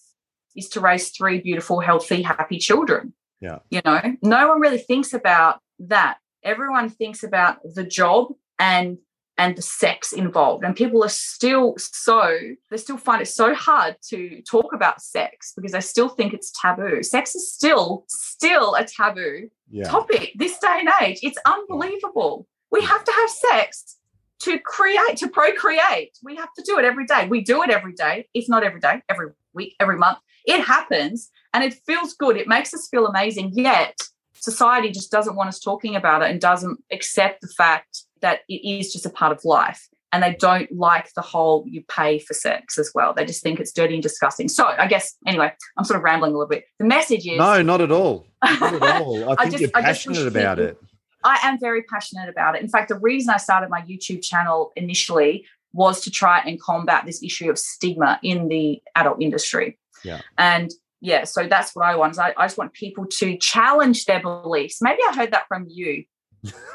is 0.55 0.67
to 0.69 0.79
raise 0.79 1.09
three 1.09 1.39
beautiful, 1.39 1.79
healthy, 1.79 2.21
happy 2.21 2.57
children. 2.57 3.13
Yeah. 3.39 3.59
You 3.69 3.81
know, 3.85 4.01
no 4.21 4.47
one 4.47 4.61
really 4.61 4.77
thinks 4.79 5.13
about 5.13 5.59
that. 5.89 6.17
Everyone 6.43 6.89
thinks 6.89 7.23
about 7.23 7.57
the 7.63 7.83
job 7.83 8.33
and 8.59 8.97
and 9.37 9.55
the 9.55 9.61
sex 9.61 10.13
involved. 10.13 10.63
And 10.63 10.75
people 10.75 11.03
are 11.03 11.09
still 11.09 11.75
so, 11.77 12.37
they 12.69 12.77
still 12.77 12.97
find 12.97 13.21
it 13.21 13.27
so 13.27 13.55
hard 13.55 13.95
to 14.09 14.41
talk 14.43 14.73
about 14.73 15.01
sex 15.01 15.53
because 15.55 15.71
they 15.71 15.81
still 15.81 16.09
think 16.09 16.33
it's 16.33 16.51
taboo. 16.61 17.01
Sex 17.01 17.33
is 17.35 17.51
still, 17.51 18.05
still 18.09 18.75
a 18.75 18.85
taboo 18.85 19.49
yeah. 19.71 19.85
topic 19.85 20.33
this 20.35 20.57
day 20.59 20.81
and 20.81 20.89
age. 21.01 21.19
It's 21.23 21.37
unbelievable. 21.45 22.47
We 22.71 22.81
have 22.81 23.03
to 23.03 23.11
have 23.11 23.29
sex 23.29 23.97
to 24.41 24.59
create, 24.59 25.17
to 25.17 25.27
procreate. 25.27 26.17
We 26.23 26.35
have 26.35 26.53
to 26.55 26.63
do 26.63 26.77
it 26.77 26.85
every 26.85 27.05
day. 27.05 27.27
We 27.27 27.41
do 27.41 27.63
it 27.63 27.69
every 27.69 27.93
day, 27.93 28.27
if 28.33 28.47
not 28.47 28.63
every 28.63 28.81
day, 28.81 29.01
every 29.09 29.31
week, 29.53 29.75
every 29.79 29.97
month. 29.97 30.19
It 30.45 30.61
happens 30.61 31.31
and 31.53 31.63
it 31.63 31.73
feels 31.73 32.13
good. 32.13 32.37
It 32.37 32.47
makes 32.47 32.73
us 32.73 32.87
feel 32.89 33.07
amazing. 33.07 33.51
Yet 33.53 33.97
society 34.43 34.91
just 34.91 35.09
doesn't 35.09 35.35
want 35.35 35.47
us 35.47 35.57
talking 35.57 35.95
about 35.95 36.21
it 36.21 36.29
and 36.29 36.41
doesn't 36.41 36.77
accept 36.91 37.39
the 37.41 37.47
fact 37.47 38.03
that 38.21 38.41
it 38.49 38.67
is 38.67 38.91
just 38.91 39.05
a 39.05 39.09
part 39.09 39.31
of 39.31 39.43
life 39.45 39.87
and 40.11 40.21
they 40.21 40.35
don't 40.35 40.69
like 40.73 41.13
the 41.15 41.21
whole 41.21 41.63
you 41.65 41.81
pay 41.87 42.19
for 42.19 42.33
sex 42.33 42.77
as 42.77 42.91
well. 42.93 43.13
They 43.13 43.25
just 43.25 43.41
think 43.41 43.61
it's 43.61 43.71
dirty 43.71 43.93
and 43.93 44.03
disgusting. 44.03 44.49
So 44.49 44.65
I 44.65 44.87
guess 44.87 45.15
anyway, 45.25 45.53
I'm 45.77 45.85
sort 45.85 45.97
of 45.97 46.03
rambling 46.03 46.33
a 46.33 46.37
little 46.37 46.49
bit. 46.49 46.65
The 46.77 46.85
message 46.85 47.25
is 47.25 47.37
no, 47.37 47.61
not 47.61 47.79
at 47.79 47.91
all. 47.91 48.27
Not 48.43 48.73
at 48.73 48.81
all. 49.01 49.29
I 49.29 49.35
think 49.35 49.39
I 49.39 49.49
just, 49.49 49.61
you're 49.61 49.69
passionate 49.69 50.27
about 50.27 50.59
it. 50.59 50.77
I 51.23 51.39
am 51.43 51.57
very 51.57 51.83
passionate 51.83 52.27
about 52.27 52.55
it. 52.55 52.61
In 52.61 52.67
fact, 52.67 52.89
the 52.89 52.99
reason 52.99 53.33
I 53.33 53.37
started 53.37 53.69
my 53.69 53.81
YouTube 53.81 54.21
channel 54.21 54.73
initially 54.75 55.45
was 55.71 56.01
to 56.01 56.11
try 56.11 56.39
and 56.39 56.59
combat 56.59 57.05
this 57.05 57.23
issue 57.23 57.49
of 57.49 57.57
stigma 57.57 58.19
in 58.21 58.49
the 58.49 58.81
adult 58.95 59.21
industry. 59.21 59.79
Yeah. 60.03 60.19
And 60.37 60.69
yeah, 61.03 61.25
so 61.25 61.47
that's 61.47 61.75
what 61.75 61.85
I 61.85 61.97
want. 61.97 62.17
I, 62.17 62.33
I 62.37 62.45
just 62.45 62.57
want 62.57 62.71
people 62.71 63.05
to 63.05 63.37
challenge 63.37 64.05
their 64.05 64.21
beliefs. 64.21 64.81
Maybe 64.81 64.99
I 65.05 65.13
heard 65.13 65.31
that 65.31 65.49
from 65.49 65.65
you. 65.67 66.05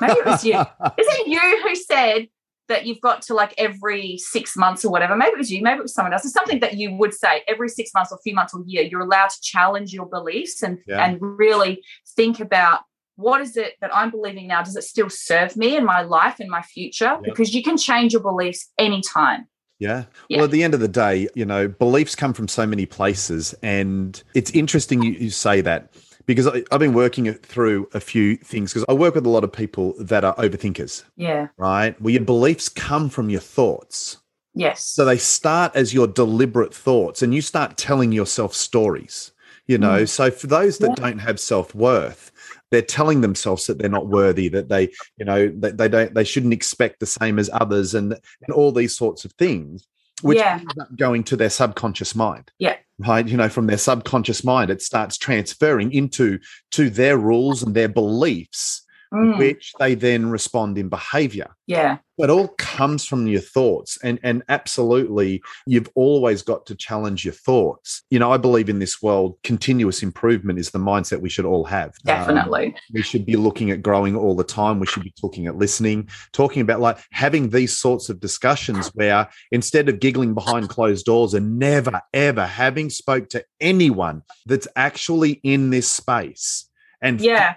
Maybe 0.03 0.13
it 0.13 0.27
was 0.27 0.45
you. 0.45 0.59
Is 0.61 0.67
it 0.99 1.27
you 1.27 1.63
who 1.63 1.75
said 1.75 2.29
that 2.69 2.85
you've 2.85 3.01
got 3.01 3.23
to 3.23 3.35
like 3.35 3.55
every 3.57 4.19
six 4.19 4.55
months 4.55 4.85
or 4.85 4.93
whatever? 4.93 5.17
Maybe 5.17 5.31
it 5.31 5.39
was 5.39 5.51
you, 5.51 5.63
maybe 5.63 5.79
it 5.79 5.83
was 5.83 5.95
someone 5.95 6.13
else. 6.13 6.27
It's 6.27 6.35
something 6.35 6.61
that 6.61 6.75
you 6.75 6.95
would 6.97 7.15
say 7.15 7.43
every 7.49 7.71
six 7.71 7.95
months 7.95 8.13
or 8.13 8.19
few 8.23 8.35
months 8.35 8.53
or 8.53 8.63
year, 8.67 8.83
you're 8.83 9.01
allowed 9.01 9.31
to 9.31 9.41
challenge 9.41 9.95
your 9.95 10.05
beliefs 10.05 10.63
and, 10.63 10.79
yeah. 10.87 11.07
and 11.07 11.19
really 11.23 11.83
think 12.15 12.39
about 12.39 12.81
what 13.17 13.41
is 13.41 13.57
it 13.57 13.77
that 13.81 13.97
I'm 13.97 14.11
believing 14.11 14.47
now? 14.47 14.63
Does 14.63 14.77
it 14.77 14.85
still 14.85 15.09
serve 15.09 15.57
me 15.57 15.75
in 15.75 15.87
my 15.87 16.03
life 16.03 16.39
and 16.39 16.51
my 16.51 16.61
future? 16.61 17.17
Because 17.25 17.55
you 17.55 17.63
can 17.63 17.79
change 17.79 18.13
your 18.13 18.23
beliefs 18.23 18.71
anytime. 18.79 19.47
Yeah. 19.79 20.05
yeah. 20.29 20.39
Well, 20.39 20.45
at 20.47 20.51
the 20.51 20.65
end 20.65 20.75
of 20.75 20.81
the 20.81 20.89
day, 20.89 21.29
you 21.35 21.45
know, 21.45 21.69
beliefs 21.69 22.15
come 22.15 22.33
from 22.33 22.49
so 22.49 22.67
many 22.67 22.87
places. 22.87 23.55
And 23.63 24.21
it's 24.35 24.51
interesting 24.51 25.03
you, 25.03 25.13
you 25.13 25.31
say 25.31 25.61
that 25.61 25.93
because 26.27 26.47
I, 26.47 26.65
have 26.71 26.81
been 26.81 26.95
working 26.95 27.33
through 27.33 27.89
a 27.95 28.01
few 28.01 28.37
things 28.37 28.73
because 28.73 28.85
I 28.89 28.93
work 28.93 29.15
with 29.15 29.27
a 29.27 29.31
lot 29.31 29.45
of 29.45 29.53
people 29.53 29.95
that 29.99 30.25
are 30.25 30.35
overthinkers. 30.37 31.05
Yeah. 31.17 31.49
Right. 31.57 32.01
Well, 32.01 32.11
your 32.11 32.25
beliefs 32.25 32.69
come 32.69 33.09
from 33.09 33.31
your 33.31 33.41
thoughts. 33.41 34.19
Yes. 34.55 34.85
So 34.85 35.05
they 35.05 35.19
start 35.19 35.77
as 35.77 35.95
your 35.95 36.07
deliberate 36.07 36.75
thoughts 36.75 37.23
and 37.23 37.35
you 37.35 37.41
start 37.41 37.77
telling 37.77 38.11
yourself 38.13 38.55
stories, 38.55 39.31
you 39.67 39.79
know. 39.79 40.03
Mm. 40.03 40.09
So 40.09 40.31
for 40.31 40.49
those 40.49 40.79
that 40.79 40.89
yeah. 40.91 40.95
don't 40.97 41.19
have 41.19 41.39
self 41.39 41.75
worth, 41.75 42.33
they're 42.71 42.83
telling 42.83 43.21
themselves 43.21 43.67
that 43.67 43.79
they're 43.79 43.89
not 43.89 44.09
worthy 44.09 44.49
that 44.49 44.69
they 44.69 44.91
you 45.17 45.25
know 45.25 45.49
that 45.59 45.79
they 45.79 45.89
don't 45.89 46.15
they 46.15 46.25
shouldn't 46.25 46.53
expect 46.53 47.01
the 47.01 47.07
same 47.07 47.39
as 47.39 47.51
others 47.53 47.95
and 47.95 48.13
and 48.13 48.55
all 48.55 48.73
these 48.73 48.97
sorts 48.97 49.25
of 49.25 49.33
things 49.33 49.87
which 50.23 50.39
yeah. 50.39 50.59
ends 50.61 50.79
up 50.81 50.89
going 50.97 51.23
to 51.23 51.37
their 51.37 51.51
subconscious 51.51 52.15
mind 52.15 52.51
yeah 52.59 52.77
right 52.99 53.29
you 53.29 53.37
know 53.37 53.49
from 53.49 53.67
their 53.67 53.79
subconscious 53.79 54.45
mind 54.45 54.71
it 54.71 54.83
starts 54.83 55.17
transferring 55.17 55.93
into 55.93 56.39
to 56.71 56.91
their 56.91 57.17
rules 57.17 57.63
and 57.63 57.75
their 57.75 57.89
beliefs 57.89 58.85
mm. 59.13 59.39
which 59.39 59.73
they 59.79 59.95
then 59.95 60.31
respond 60.31 60.79
in 60.79 60.89
behavior. 60.89 61.55
Yeah. 61.67 61.99
It 62.19 62.31
all 62.31 62.49
comes 62.59 63.05
from 63.05 63.27
your 63.27 63.41
thoughts. 63.41 63.97
And, 64.03 64.19
and 64.23 64.43
absolutely, 64.49 65.41
you've 65.67 65.89
always 65.95 66.43
got 66.43 66.67
to 66.67 66.75
challenge 66.75 67.25
your 67.25 67.35
thoughts. 67.35 68.03
You 68.11 68.19
know, 68.19 68.33
I 68.33 68.39
believe 68.39 68.69
in 68.69 68.81
this 68.81 69.01
world, 69.01 69.37
continuous 69.45 70.03
improvement 70.03 70.59
is 70.59 70.71
the 70.71 70.81
mindset 70.81 71.21
we 71.21 71.29
should 71.29 71.45
all 71.45 71.65
have. 71.65 71.95
Definitely. 72.05 72.67
Um, 72.67 72.75
we 72.95 73.03
should 73.03 73.25
be 73.25 73.37
looking 73.37 73.71
at 73.71 73.83
growing 73.83 74.17
all 74.17 74.35
the 74.35 74.43
time. 74.43 74.81
We 74.81 74.87
should 74.87 75.05
be 75.05 75.15
looking 75.23 75.47
at 75.47 75.57
listening, 75.57 76.09
talking 76.33 76.63
about 76.63 76.81
like 76.81 76.99
having 77.13 77.51
these 77.51 77.79
sorts 77.79 78.09
of 78.09 78.19
discussions 78.19 78.89
where 78.95 79.29
instead 79.53 79.89
of 79.89 80.01
giggling 80.01 80.35
behind 80.35 80.69
closed 80.69 81.07
doors 81.07 81.35
and 81.35 81.59
never, 81.59 82.01
ever 82.13 82.47
having 82.47 82.91
spoke 82.91 83.29
to 83.29 83.45
anyone 83.61 84.23
that's 84.47 84.67
actually 84.75 85.41
in 85.45 85.71
this 85.71 85.89
space 85.89 86.69
and 87.01 87.21
yeah 87.21 87.55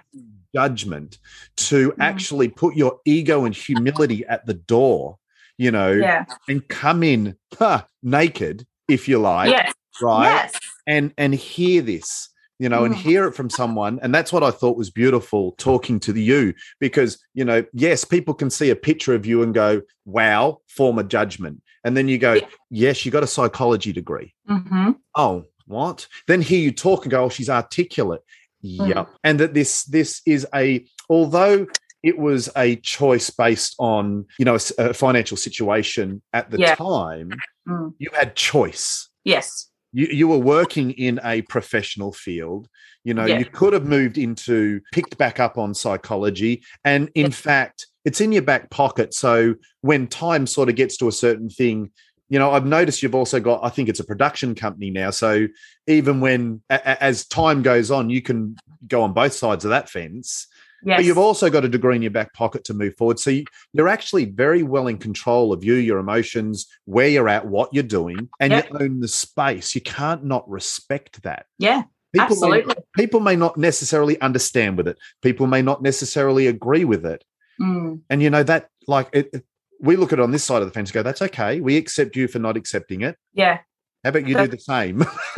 judgment 0.53 1.17
to 1.55 1.91
mm. 1.91 1.95
actually 1.99 2.47
put 2.47 2.75
your 2.75 2.99
ego 3.05 3.45
and 3.45 3.55
humility 3.55 4.25
at 4.25 4.45
the 4.45 4.53
door, 4.53 5.17
you 5.57 5.71
know, 5.71 5.91
yeah. 5.91 6.25
and 6.47 6.67
come 6.67 7.03
in 7.03 7.35
huh, 7.57 7.83
naked, 8.03 8.65
if 8.87 9.07
you 9.07 9.19
like, 9.19 9.51
yes. 9.51 9.73
right? 10.01 10.25
Yes. 10.25 10.59
And 10.87 11.13
and 11.17 11.33
hear 11.33 11.81
this, 11.81 12.29
you 12.59 12.69
know, 12.69 12.81
mm. 12.81 12.87
and 12.87 12.95
hear 12.95 13.25
it 13.27 13.35
from 13.35 13.49
someone. 13.49 13.99
And 14.01 14.13
that's 14.13 14.33
what 14.33 14.43
I 14.43 14.51
thought 14.51 14.77
was 14.77 14.89
beautiful 14.89 15.53
talking 15.53 15.99
to 16.01 16.13
the 16.13 16.23
you, 16.23 16.53
because 16.79 17.19
you 17.33 17.45
know, 17.45 17.63
yes, 17.73 18.03
people 18.03 18.33
can 18.33 18.49
see 18.49 18.69
a 18.69 18.75
picture 18.75 19.13
of 19.13 19.25
you 19.25 19.43
and 19.43 19.53
go, 19.53 19.81
"Wow," 20.05 20.61
form 20.67 20.99
a 20.99 21.03
judgment, 21.03 21.61
and 21.83 21.95
then 21.95 22.07
you 22.07 22.17
go, 22.17 22.33
yeah. 22.33 22.47
"Yes, 22.69 23.05
you 23.05 23.11
got 23.11 23.23
a 23.23 23.27
psychology 23.27 23.93
degree." 23.93 24.33
Mm-hmm. 24.49 24.91
Oh, 25.15 25.45
what? 25.67 26.07
Then 26.27 26.41
hear 26.41 26.59
you 26.59 26.71
talk 26.71 27.03
and 27.05 27.11
go, 27.11 27.25
"Oh, 27.25 27.29
she's 27.29 27.49
articulate." 27.49 28.21
Yep. 28.61 28.95
Mm. 28.95 29.07
And 29.23 29.39
that 29.39 29.53
this 29.53 29.83
this 29.85 30.21
is 30.25 30.47
a 30.53 30.85
although 31.09 31.67
it 32.03 32.17
was 32.17 32.49
a 32.55 32.75
choice 32.77 33.29
based 33.29 33.75
on 33.79 34.25
you 34.37 34.45
know 34.45 34.55
a, 34.55 34.89
a 34.89 34.93
financial 34.93 35.37
situation 35.37 36.21
at 36.33 36.49
the 36.49 36.59
yeah. 36.59 36.75
time 36.75 37.31
mm. 37.67 37.93
you 37.99 38.09
had 38.13 38.35
choice 38.35 39.09
yes 39.23 39.69
you, 39.93 40.07
you 40.07 40.27
were 40.27 40.37
working 40.37 40.91
in 40.91 41.19
a 41.23 41.41
professional 41.43 42.11
field 42.11 42.67
you 43.03 43.13
know 43.13 43.25
yeah. 43.25 43.39
you 43.39 43.45
could 43.45 43.73
have 43.73 43.85
moved 43.85 44.17
into 44.17 44.81
picked 44.93 45.17
back 45.17 45.39
up 45.39 45.57
on 45.57 45.73
psychology 45.73 46.63
and 46.85 47.09
in 47.15 47.27
yeah. 47.27 47.31
fact 47.31 47.87
it's 48.03 48.21
in 48.21 48.31
your 48.31 48.41
back 48.41 48.69
pocket 48.69 49.13
so 49.13 49.53
when 49.81 50.07
time 50.07 50.47
sort 50.47 50.69
of 50.69 50.75
gets 50.75 50.97
to 50.97 51.07
a 51.07 51.11
certain 51.11 51.49
thing 51.49 51.91
you 52.31 52.39
know 52.39 52.51
i've 52.51 52.65
noticed 52.65 53.03
you've 53.03 53.13
also 53.13 53.39
got 53.39 53.59
i 53.63 53.69
think 53.69 53.89
it's 53.89 53.99
a 53.99 54.03
production 54.03 54.55
company 54.55 54.89
now 54.89 55.11
so 55.11 55.47
even 55.85 56.21
when 56.21 56.61
a, 56.69 57.03
as 57.03 57.27
time 57.27 57.61
goes 57.61 57.91
on 57.91 58.09
you 58.09 58.21
can 58.21 58.55
go 58.87 59.03
on 59.03 59.13
both 59.13 59.33
sides 59.33 59.65
of 59.65 59.69
that 59.69 59.89
fence 59.89 60.47
yes. 60.83 60.97
but 60.97 61.05
you've 61.05 61.17
also 61.17 61.49
got 61.49 61.65
a 61.65 61.69
degree 61.69 61.95
in 61.95 62.01
your 62.01 62.09
back 62.09 62.33
pocket 62.33 62.63
to 62.63 62.73
move 62.73 62.95
forward 62.97 63.19
so 63.19 63.29
you, 63.29 63.43
you're 63.73 63.89
actually 63.89 64.25
very 64.25 64.63
well 64.63 64.87
in 64.87 64.97
control 64.97 65.51
of 65.51 65.63
you 65.63 65.73
your 65.73 65.99
emotions 65.99 66.67
where 66.85 67.09
you're 67.09 67.29
at 67.29 67.45
what 67.45 67.71
you're 67.73 67.83
doing 67.83 68.29
and 68.39 68.51
yep. 68.51 68.69
you 68.69 68.77
own 68.79 68.99
the 69.01 69.07
space 69.09 69.75
you 69.75 69.81
can't 69.81 70.23
not 70.23 70.49
respect 70.49 71.21
that 71.21 71.45
yeah 71.59 71.83
People 72.13 72.33
Absolutely. 72.33 72.75
May, 72.75 72.83
people 72.93 73.19
may 73.21 73.37
not 73.37 73.55
necessarily 73.55 74.19
understand 74.19 74.75
with 74.75 74.89
it. 74.89 74.97
People 75.21 75.47
may 75.47 75.61
not 75.61 75.81
necessarily 75.81 76.47
agree 76.47 76.83
with 76.83 77.05
it. 77.05 77.23
Mm. 77.57 78.01
And 78.09 78.21
you 78.21 78.29
know 78.29 78.43
that 78.43 78.67
like 78.85 79.07
it, 79.13 79.45
we 79.81 79.95
look 79.95 80.13
at 80.13 80.19
it 80.19 80.21
on 80.21 80.31
this 80.31 80.43
side 80.43 80.61
of 80.61 80.67
the 80.67 80.73
fence 80.73 80.91
go, 80.91 81.03
that's 81.03 81.21
okay. 81.21 81.59
We 81.59 81.75
accept 81.75 82.15
you 82.15 82.27
for 82.27 82.39
not 82.39 82.55
accepting 82.55 83.01
it. 83.01 83.17
Yeah. 83.33 83.59
How 84.03 84.09
about 84.09 84.27
you 84.27 84.35
do 84.35 84.47
the 84.47 84.59
same? 84.59 85.05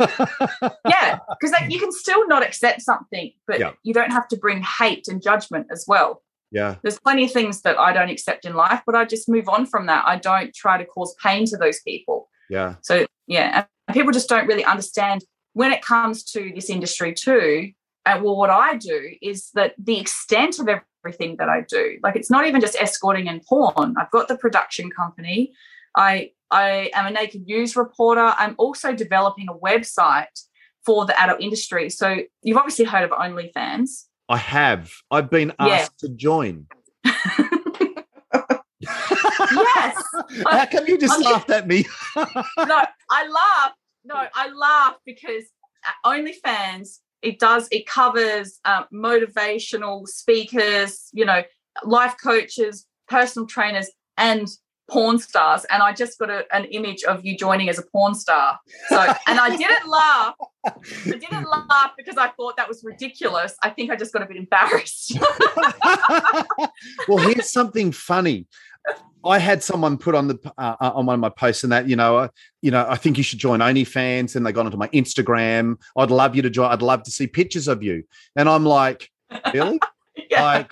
yeah, 0.88 1.18
because 1.28 1.52
like, 1.52 1.70
you 1.70 1.78
can 1.78 1.92
still 1.92 2.26
not 2.28 2.42
accept 2.42 2.80
something, 2.80 3.32
but 3.46 3.58
yeah. 3.58 3.72
you 3.82 3.92
don't 3.92 4.10
have 4.10 4.26
to 4.28 4.36
bring 4.36 4.62
hate 4.62 5.06
and 5.08 5.22
judgment 5.22 5.66
as 5.70 5.84
well. 5.86 6.22
Yeah. 6.50 6.76
There's 6.82 6.98
plenty 6.98 7.24
of 7.24 7.32
things 7.32 7.62
that 7.62 7.78
I 7.78 7.92
don't 7.92 8.08
accept 8.08 8.46
in 8.46 8.54
life, 8.54 8.80
but 8.86 8.94
I 8.94 9.04
just 9.04 9.28
move 9.28 9.48
on 9.48 9.66
from 9.66 9.86
that. 9.86 10.04
I 10.06 10.16
don't 10.16 10.54
try 10.54 10.78
to 10.78 10.84
cause 10.84 11.14
pain 11.22 11.44
to 11.46 11.56
those 11.56 11.80
people. 11.80 12.30
Yeah. 12.48 12.76
So, 12.82 13.06
yeah. 13.26 13.64
And 13.88 13.94
people 13.94 14.12
just 14.12 14.28
don't 14.28 14.46
really 14.46 14.64
understand 14.64 15.24
when 15.52 15.72
it 15.72 15.82
comes 15.82 16.22
to 16.32 16.52
this 16.54 16.70
industry, 16.70 17.12
too. 17.12 17.72
And 18.06 18.22
well, 18.22 18.36
what 18.36 18.50
I 18.50 18.76
do 18.76 19.14
is 19.22 19.50
that 19.54 19.74
the 19.78 19.98
extent 19.98 20.58
of 20.58 20.68
everything 21.04 21.36
that 21.38 21.48
I 21.48 21.62
do. 21.62 21.98
Like 22.02 22.16
it's 22.16 22.30
not 22.30 22.46
even 22.46 22.60
just 22.60 22.76
escorting 22.76 23.28
and 23.28 23.42
porn. 23.42 23.94
I've 23.98 24.10
got 24.10 24.28
the 24.28 24.36
production 24.36 24.90
company. 24.90 25.52
I 25.96 26.30
I 26.50 26.90
am 26.94 27.06
a 27.06 27.10
naked 27.10 27.46
news 27.46 27.76
reporter. 27.76 28.34
I'm 28.38 28.54
also 28.58 28.94
developing 28.94 29.48
a 29.48 29.54
website 29.54 30.26
for 30.84 31.06
the 31.06 31.18
adult 31.20 31.40
industry. 31.40 31.90
So 31.90 32.18
you've 32.42 32.58
obviously 32.58 32.84
heard 32.84 33.04
of 33.04 33.10
OnlyFans. 33.10 34.04
I 34.28 34.36
have. 34.38 34.92
I've 35.10 35.30
been 35.30 35.52
asked 35.58 35.92
yeah. 36.02 36.08
to 36.08 36.14
join. 36.14 36.66
yes. 37.04 37.14
How 40.46 40.66
come 40.66 40.86
you 40.86 40.98
just 40.98 41.14
I'm 41.14 41.22
laughed 41.22 41.50
at 41.50 41.66
me? 41.66 41.84
no, 42.16 42.24
I 43.10 43.28
laugh. 43.28 43.72
No, 44.04 44.26
I 44.34 44.50
laugh 44.50 44.96
because 45.04 45.44
uh, 45.86 46.08
OnlyFans 46.08 46.98
it 47.24 47.38
does 47.38 47.66
it 47.72 47.86
covers 47.86 48.60
um, 48.64 48.84
motivational 48.92 50.06
speakers 50.06 51.08
you 51.12 51.24
know 51.24 51.42
life 51.84 52.14
coaches 52.22 52.86
personal 53.08 53.46
trainers 53.46 53.90
and 54.16 54.48
porn 54.90 55.18
stars. 55.18 55.64
And 55.70 55.82
i 55.82 55.92
just 55.92 56.18
got 56.18 56.30
a, 56.30 56.44
an 56.54 56.64
image 56.66 57.04
of 57.04 57.24
you 57.24 57.36
joining 57.36 57.68
as 57.68 57.78
a 57.78 57.82
porn 57.82 58.14
star. 58.14 58.58
So 58.88 59.00
and 59.26 59.40
i 59.40 59.56
didn't 59.56 59.88
laugh. 59.88 60.34
I 60.66 60.72
didn't 61.04 61.48
laugh 61.48 61.92
because 61.96 62.16
i 62.16 62.28
thought 62.28 62.56
that 62.56 62.68
was 62.68 62.82
ridiculous. 62.84 63.56
I 63.62 63.70
think 63.70 63.90
i 63.90 63.96
just 63.96 64.12
got 64.12 64.22
a 64.22 64.26
bit 64.26 64.36
embarrassed. 64.36 65.18
Well 67.08 67.18
here's 67.18 67.50
something 67.50 67.92
funny 67.92 68.46
I 69.24 69.38
had 69.38 69.62
someone 69.62 69.96
put 69.96 70.14
on 70.14 70.28
the 70.28 70.52
uh, 70.58 70.76
uh, 70.80 70.92
on 70.94 71.06
one 71.06 71.14
of 71.14 71.20
my 71.20 71.30
posts 71.30 71.64
and 71.64 71.72
that 71.72 71.88
you 71.88 71.96
know, 71.96 72.18
uh, 72.18 72.28
you 72.60 72.70
know, 72.70 72.86
I 72.88 72.96
think 72.96 73.16
you 73.16 73.24
should 73.24 73.38
join 73.38 73.60
OnlyFans, 73.60 74.36
and 74.36 74.44
they 74.44 74.52
got 74.52 74.66
onto 74.66 74.76
my 74.76 74.88
Instagram. 74.88 75.80
I'd 75.96 76.10
love 76.10 76.36
you 76.36 76.42
to 76.42 76.50
join. 76.50 76.70
I'd 76.70 76.82
love 76.82 77.02
to 77.04 77.10
see 77.10 77.26
pictures 77.26 77.68
of 77.68 77.82
you, 77.82 78.04
and 78.36 78.48
I'm 78.48 78.64
like, 78.64 79.10
really? 79.52 79.80
yeah. 80.30 80.42
Like, 80.42 80.70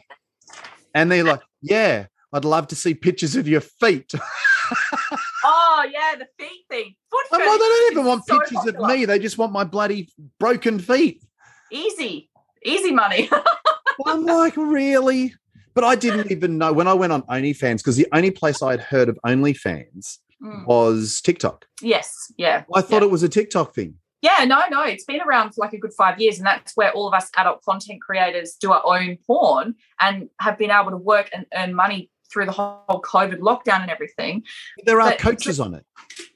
and 0.94 1.10
they're 1.10 1.24
like, 1.24 1.40
yeah, 1.62 2.06
I'd 2.32 2.44
love 2.44 2.68
to 2.68 2.76
see 2.76 2.94
pictures 2.94 3.36
of 3.36 3.48
your 3.48 3.62
feet. 3.62 4.12
oh 5.44 5.86
yeah, 5.90 6.16
the 6.16 6.26
feet 6.38 6.64
thing. 6.68 6.94
Foot 7.10 7.26
well, 7.30 7.58
they 7.58 7.58
don't 7.58 7.92
even 7.92 8.04
want 8.04 8.26
so 8.26 8.38
pictures 8.38 8.58
popular. 8.58 8.90
of 8.90 8.96
me. 8.96 9.04
They 9.06 9.18
just 9.18 9.38
want 9.38 9.52
my 9.52 9.64
bloody 9.64 10.10
broken 10.38 10.78
feet. 10.78 11.22
Easy, 11.70 12.28
easy 12.64 12.92
money. 12.92 13.30
I'm 14.06 14.24
like, 14.24 14.56
really? 14.56 15.34
But 15.74 15.84
I 15.84 15.94
didn't 15.94 16.30
even 16.30 16.58
know 16.58 16.72
when 16.72 16.88
I 16.88 16.94
went 16.94 17.12
on 17.12 17.22
OnlyFans 17.22 17.78
because 17.78 17.96
the 17.96 18.08
only 18.12 18.30
place 18.30 18.62
I 18.62 18.72
had 18.72 18.80
heard 18.80 19.08
of 19.08 19.18
OnlyFans 19.26 20.18
mm. 20.42 20.66
was 20.66 21.20
TikTok. 21.20 21.66
Yes, 21.80 22.32
yeah. 22.36 22.64
I 22.74 22.82
thought 22.82 23.02
yeah. 23.02 23.08
it 23.08 23.10
was 23.10 23.22
a 23.22 23.28
TikTok 23.28 23.74
thing. 23.74 23.94
Yeah, 24.22 24.44
no, 24.44 24.62
no, 24.70 24.84
it's 24.84 25.04
been 25.04 25.20
around 25.20 25.52
for 25.52 25.62
like 25.62 25.72
a 25.72 25.78
good 25.78 25.92
five 25.92 26.20
years, 26.20 26.38
and 26.38 26.46
that's 26.46 26.76
where 26.76 26.92
all 26.92 27.08
of 27.08 27.14
us 27.14 27.28
adult 27.36 27.60
content 27.62 28.00
creators 28.00 28.54
do 28.60 28.70
our 28.70 28.82
own 28.86 29.18
porn 29.26 29.74
and 30.00 30.28
have 30.40 30.56
been 30.58 30.70
able 30.70 30.90
to 30.90 30.96
work 30.96 31.28
and 31.34 31.44
earn 31.54 31.74
money 31.74 32.08
through 32.32 32.46
the 32.46 32.52
whole 32.52 33.02
COVID 33.02 33.40
lockdown 33.40 33.82
and 33.82 33.90
everything. 33.90 34.44
There 34.86 35.00
are 35.00 35.10
but 35.10 35.18
coaches 35.18 35.58
on 35.60 35.74
it. 35.74 35.84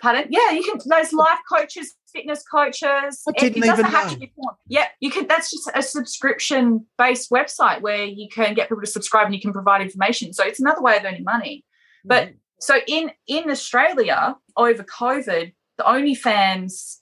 Pardon? 0.00 0.26
Yeah, 0.30 0.50
you 0.50 0.62
can. 0.64 0.78
Those 0.84 1.12
life 1.12 1.38
coaches, 1.50 1.94
fitness 2.16 2.42
coaches. 2.42 3.22
I 3.28 3.32
didn't 3.38 3.62
it, 3.62 3.68
it 3.68 3.78
even 3.78 3.92
know. 3.92 4.56
Yeah, 4.68 4.86
you 5.00 5.10
can. 5.10 5.26
That's 5.26 5.50
just 5.50 5.70
a 5.74 5.82
subscription 5.82 6.86
based 6.98 7.30
website 7.30 7.82
where 7.82 8.04
you 8.04 8.28
can 8.28 8.54
get 8.54 8.68
people 8.68 8.82
to 8.82 8.90
subscribe 8.90 9.26
and 9.26 9.34
you 9.34 9.40
can 9.40 9.52
provide 9.52 9.82
information. 9.82 10.32
So 10.32 10.44
it's 10.44 10.60
another 10.60 10.82
way 10.82 10.96
of 10.96 11.04
earning 11.04 11.24
money. 11.24 11.64
But 12.04 12.28
mm-hmm. 12.28 12.36
so 12.60 12.78
in 12.86 13.10
in 13.26 13.50
Australia 13.50 14.36
over 14.56 14.82
COVID, 14.82 15.52
the 15.76 15.84
OnlyFans 15.84 17.00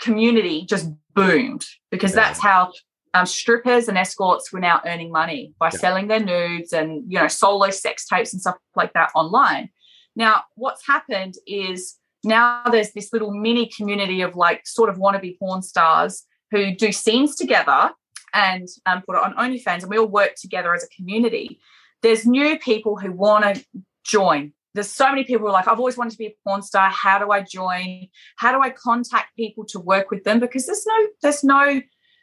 community 0.00 0.64
just 0.66 0.90
boomed 1.14 1.66
because 1.90 2.12
yeah. 2.12 2.22
that's 2.22 2.40
how 2.40 2.72
um, 3.14 3.26
strippers 3.26 3.88
and 3.88 3.96
escorts 3.96 4.52
were 4.52 4.60
now 4.60 4.80
earning 4.86 5.10
money 5.10 5.54
by 5.58 5.70
yeah. 5.72 5.78
selling 5.78 6.08
their 6.08 6.20
nudes 6.20 6.72
and 6.72 7.04
you 7.10 7.18
know 7.18 7.28
solo 7.28 7.70
sex 7.70 8.06
tapes 8.06 8.32
and 8.32 8.40
stuff 8.40 8.56
like 8.74 8.92
that 8.92 9.10
online. 9.14 9.70
Now, 10.14 10.44
what's 10.54 10.86
happened 10.86 11.34
is 11.46 11.96
now 12.26 12.62
there's 12.70 12.92
this 12.92 13.12
little 13.12 13.32
mini 13.32 13.70
community 13.74 14.20
of 14.20 14.36
like 14.36 14.66
sort 14.66 14.90
of 14.90 14.96
wannabe 14.96 15.38
porn 15.38 15.62
stars 15.62 16.24
who 16.50 16.74
do 16.74 16.92
scenes 16.92 17.36
together 17.36 17.90
and 18.34 18.68
um, 18.84 19.02
put 19.02 19.16
it 19.16 19.22
on 19.22 19.34
OnlyFans, 19.34 19.82
and 19.82 19.90
we 19.90 19.98
all 19.98 20.06
work 20.06 20.34
together 20.36 20.74
as 20.74 20.84
a 20.84 20.88
community. 20.88 21.58
There's 22.02 22.26
new 22.26 22.58
people 22.58 22.96
who 22.96 23.12
want 23.12 23.44
to 23.44 23.64
join. 24.04 24.52
There's 24.74 24.90
so 24.90 25.08
many 25.08 25.24
people 25.24 25.46
who 25.46 25.48
are 25.48 25.52
like, 25.52 25.68
I've 25.68 25.78
always 25.78 25.96
wanted 25.96 26.10
to 26.10 26.18
be 26.18 26.26
a 26.26 26.34
porn 26.44 26.62
star. 26.62 26.90
How 26.90 27.18
do 27.18 27.30
I 27.30 27.40
join? 27.40 28.08
How 28.36 28.52
do 28.52 28.62
I 28.62 28.70
contact 28.70 29.34
people 29.34 29.64
to 29.68 29.80
work 29.80 30.10
with 30.10 30.22
them? 30.24 30.38
Because 30.38 30.66
there's 30.66 30.84
no, 30.86 31.06
there's 31.22 31.42
no, 31.42 31.80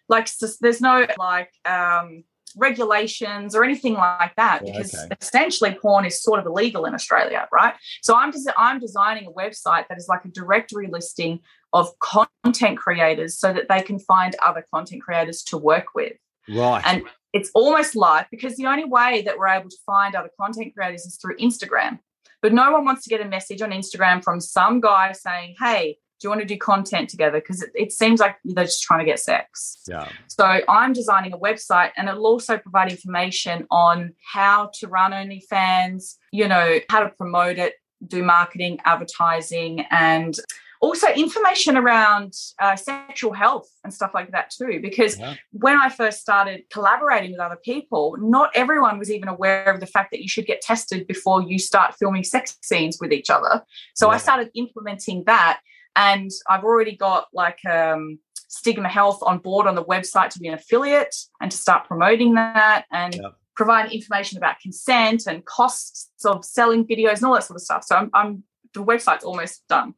like, 0.08 0.30
there's 0.62 0.80
no 0.80 1.08
like 1.18 1.50
um, 1.66 2.24
regulations 2.58 3.56
or 3.56 3.64
anything 3.64 3.94
like 3.94 4.36
that 4.36 4.66
because 4.66 4.94
okay. 4.94 5.16
essentially 5.22 5.74
porn 5.82 6.06
is 6.06 6.22
sort 6.22 6.40
of 6.40 6.46
illegal 6.46 6.86
in 6.86 6.94
Australia, 6.94 7.48
right? 7.52 7.74
So 8.02 8.16
I'm 8.16 8.32
just 8.32 8.50
I'm 8.58 8.80
designing 8.80 9.28
a 9.28 9.32
website 9.32 9.88
that 9.88 9.98
is 9.98 10.08
like 10.08 10.26
a 10.26 10.30
directory 10.30 10.88
listing 10.88 11.40
of 11.74 11.88
content 12.00 12.78
creators 12.78 13.38
so 13.38 13.52
that 13.54 13.68
they 13.70 13.82
can 13.82 14.00
find 14.00 14.36
other 14.44 14.66
content 14.74 15.02
creators 15.02 15.44
to 15.44 15.58
work 15.58 15.88
with. 15.96 16.14
Right. 16.50 16.82
And 16.86 17.04
it's 17.34 17.50
almost 17.56 17.96
live 17.96 18.26
because 18.30 18.56
the 18.58 18.68
only 18.68 18.86
way 18.86 19.24
that 19.24 19.38
we're 19.38 19.48
able 19.48 19.70
to 19.70 19.78
find 19.86 20.16
other 20.16 20.30
content 20.40 20.74
creators 20.76 21.06
is 21.06 21.18
through 21.18 21.38
Instagram. 21.38 22.00
But 22.42 22.54
no 22.54 22.72
one 22.72 22.86
wants 22.86 23.04
to 23.04 23.10
get 23.10 23.22
a 23.22 23.26
message 23.26 23.62
on 23.62 23.72
Instagram 23.72 24.24
from 24.24 24.40
some 24.40 24.82
guy 24.82 25.14
saying, 25.14 25.56
"Hey, 25.60 25.98
you 26.24 26.30
want 26.30 26.42
to 26.42 26.48
do 26.48 26.58
content 26.58 27.10
together? 27.10 27.40
Because 27.40 27.62
it, 27.62 27.72
it, 27.76 27.92
seems 27.92 28.20
like 28.20 28.38
they're 28.44 28.66
just 28.66 28.84
trying 28.84 29.00
to 29.00 29.06
get 29.06 29.20
sex. 29.20 29.80
Yeah. 29.88 30.10
So 30.28 30.62
I'm 30.68 30.94
designing 30.94 31.34
a 31.34 31.38
website 31.38 31.92
and 31.98 32.10
it'll 32.10 32.26
also 32.26 32.58
provide 32.58 32.92
information 32.92 33.68
on 33.72 34.14
how 34.34 34.72
to 34.80 34.88
run 34.88 35.12
OnlyFans, 35.12 36.16
you 36.32 36.48
know, 36.48 36.80
how 36.90 37.02
to 37.02 37.10
promote 37.10 37.58
it, 37.58 37.76
do 38.08 38.24
marketing, 38.24 38.80
advertising, 38.86 39.86
and 39.92 40.38
also 40.84 41.08
information 41.14 41.78
around 41.78 42.34
uh, 42.60 42.76
sexual 42.76 43.32
health 43.32 43.70
and 43.86 43.94
stuff 43.94 44.12
like 44.14 44.32
that 44.32 44.50
too 44.50 44.80
because 44.82 45.18
yeah. 45.18 45.36
when 45.52 45.78
i 45.80 45.88
first 45.88 46.20
started 46.20 46.62
collaborating 46.70 47.32
with 47.32 47.40
other 47.40 47.58
people 47.64 48.18
not 48.20 48.50
everyone 48.54 49.00
was 49.00 49.10
even 49.10 49.30
aware 49.30 49.72
of 49.74 49.80
the 49.80 49.86
fact 49.86 50.12
that 50.12 50.22
you 50.22 50.28
should 50.28 50.46
get 50.46 50.60
tested 50.60 51.08
before 51.08 51.42
you 51.42 51.58
start 51.58 51.96
filming 51.96 52.24
sex 52.24 52.58
scenes 52.62 52.98
with 53.00 53.14
each 53.14 53.30
other 53.30 53.64
so 53.96 54.08
yeah. 54.08 54.16
i 54.16 54.18
started 54.18 54.50
implementing 54.56 55.24
that 55.26 55.62
and 55.96 56.32
I've 56.50 56.64
already 56.64 56.96
got 56.96 57.28
like 57.34 57.60
um, 57.66 58.20
Stigma 58.48 58.90
Health 58.90 59.20
on 59.22 59.40
board 59.40 59.68
on 59.68 59.76
the 59.76 59.84
website 59.84 60.30
to 60.32 60.40
be 60.40 60.48
an 60.48 60.54
affiliate 60.54 61.16
and 61.42 61.52
to 61.52 61.58
start 61.58 61.88
promoting 61.88 62.36
that 62.36 62.86
and 62.92 63.16
yep. 63.16 63.34
provide 63.56 63.92
information 63.92 64.38
about 64.38 64.60
consent 64.62 65.28
and 65.28 65.46
costs 65.46 66.10
of 66.26 66.46
selling 66.46 66.86
videos 66.86 67.18
and 67.18 67.26
all 67.26 67.34
that 67.34 67.44
sort 67.44 67.58
of 67.58 67.64
stuff. 67.64 67.84
So 67.84 67.96
I'm, 67.96 68.10
I'm 68.14 68.44
the 68.74 68.84
website's 68.84 69.24
almost 69.24 69.68
done. 69.68 69.94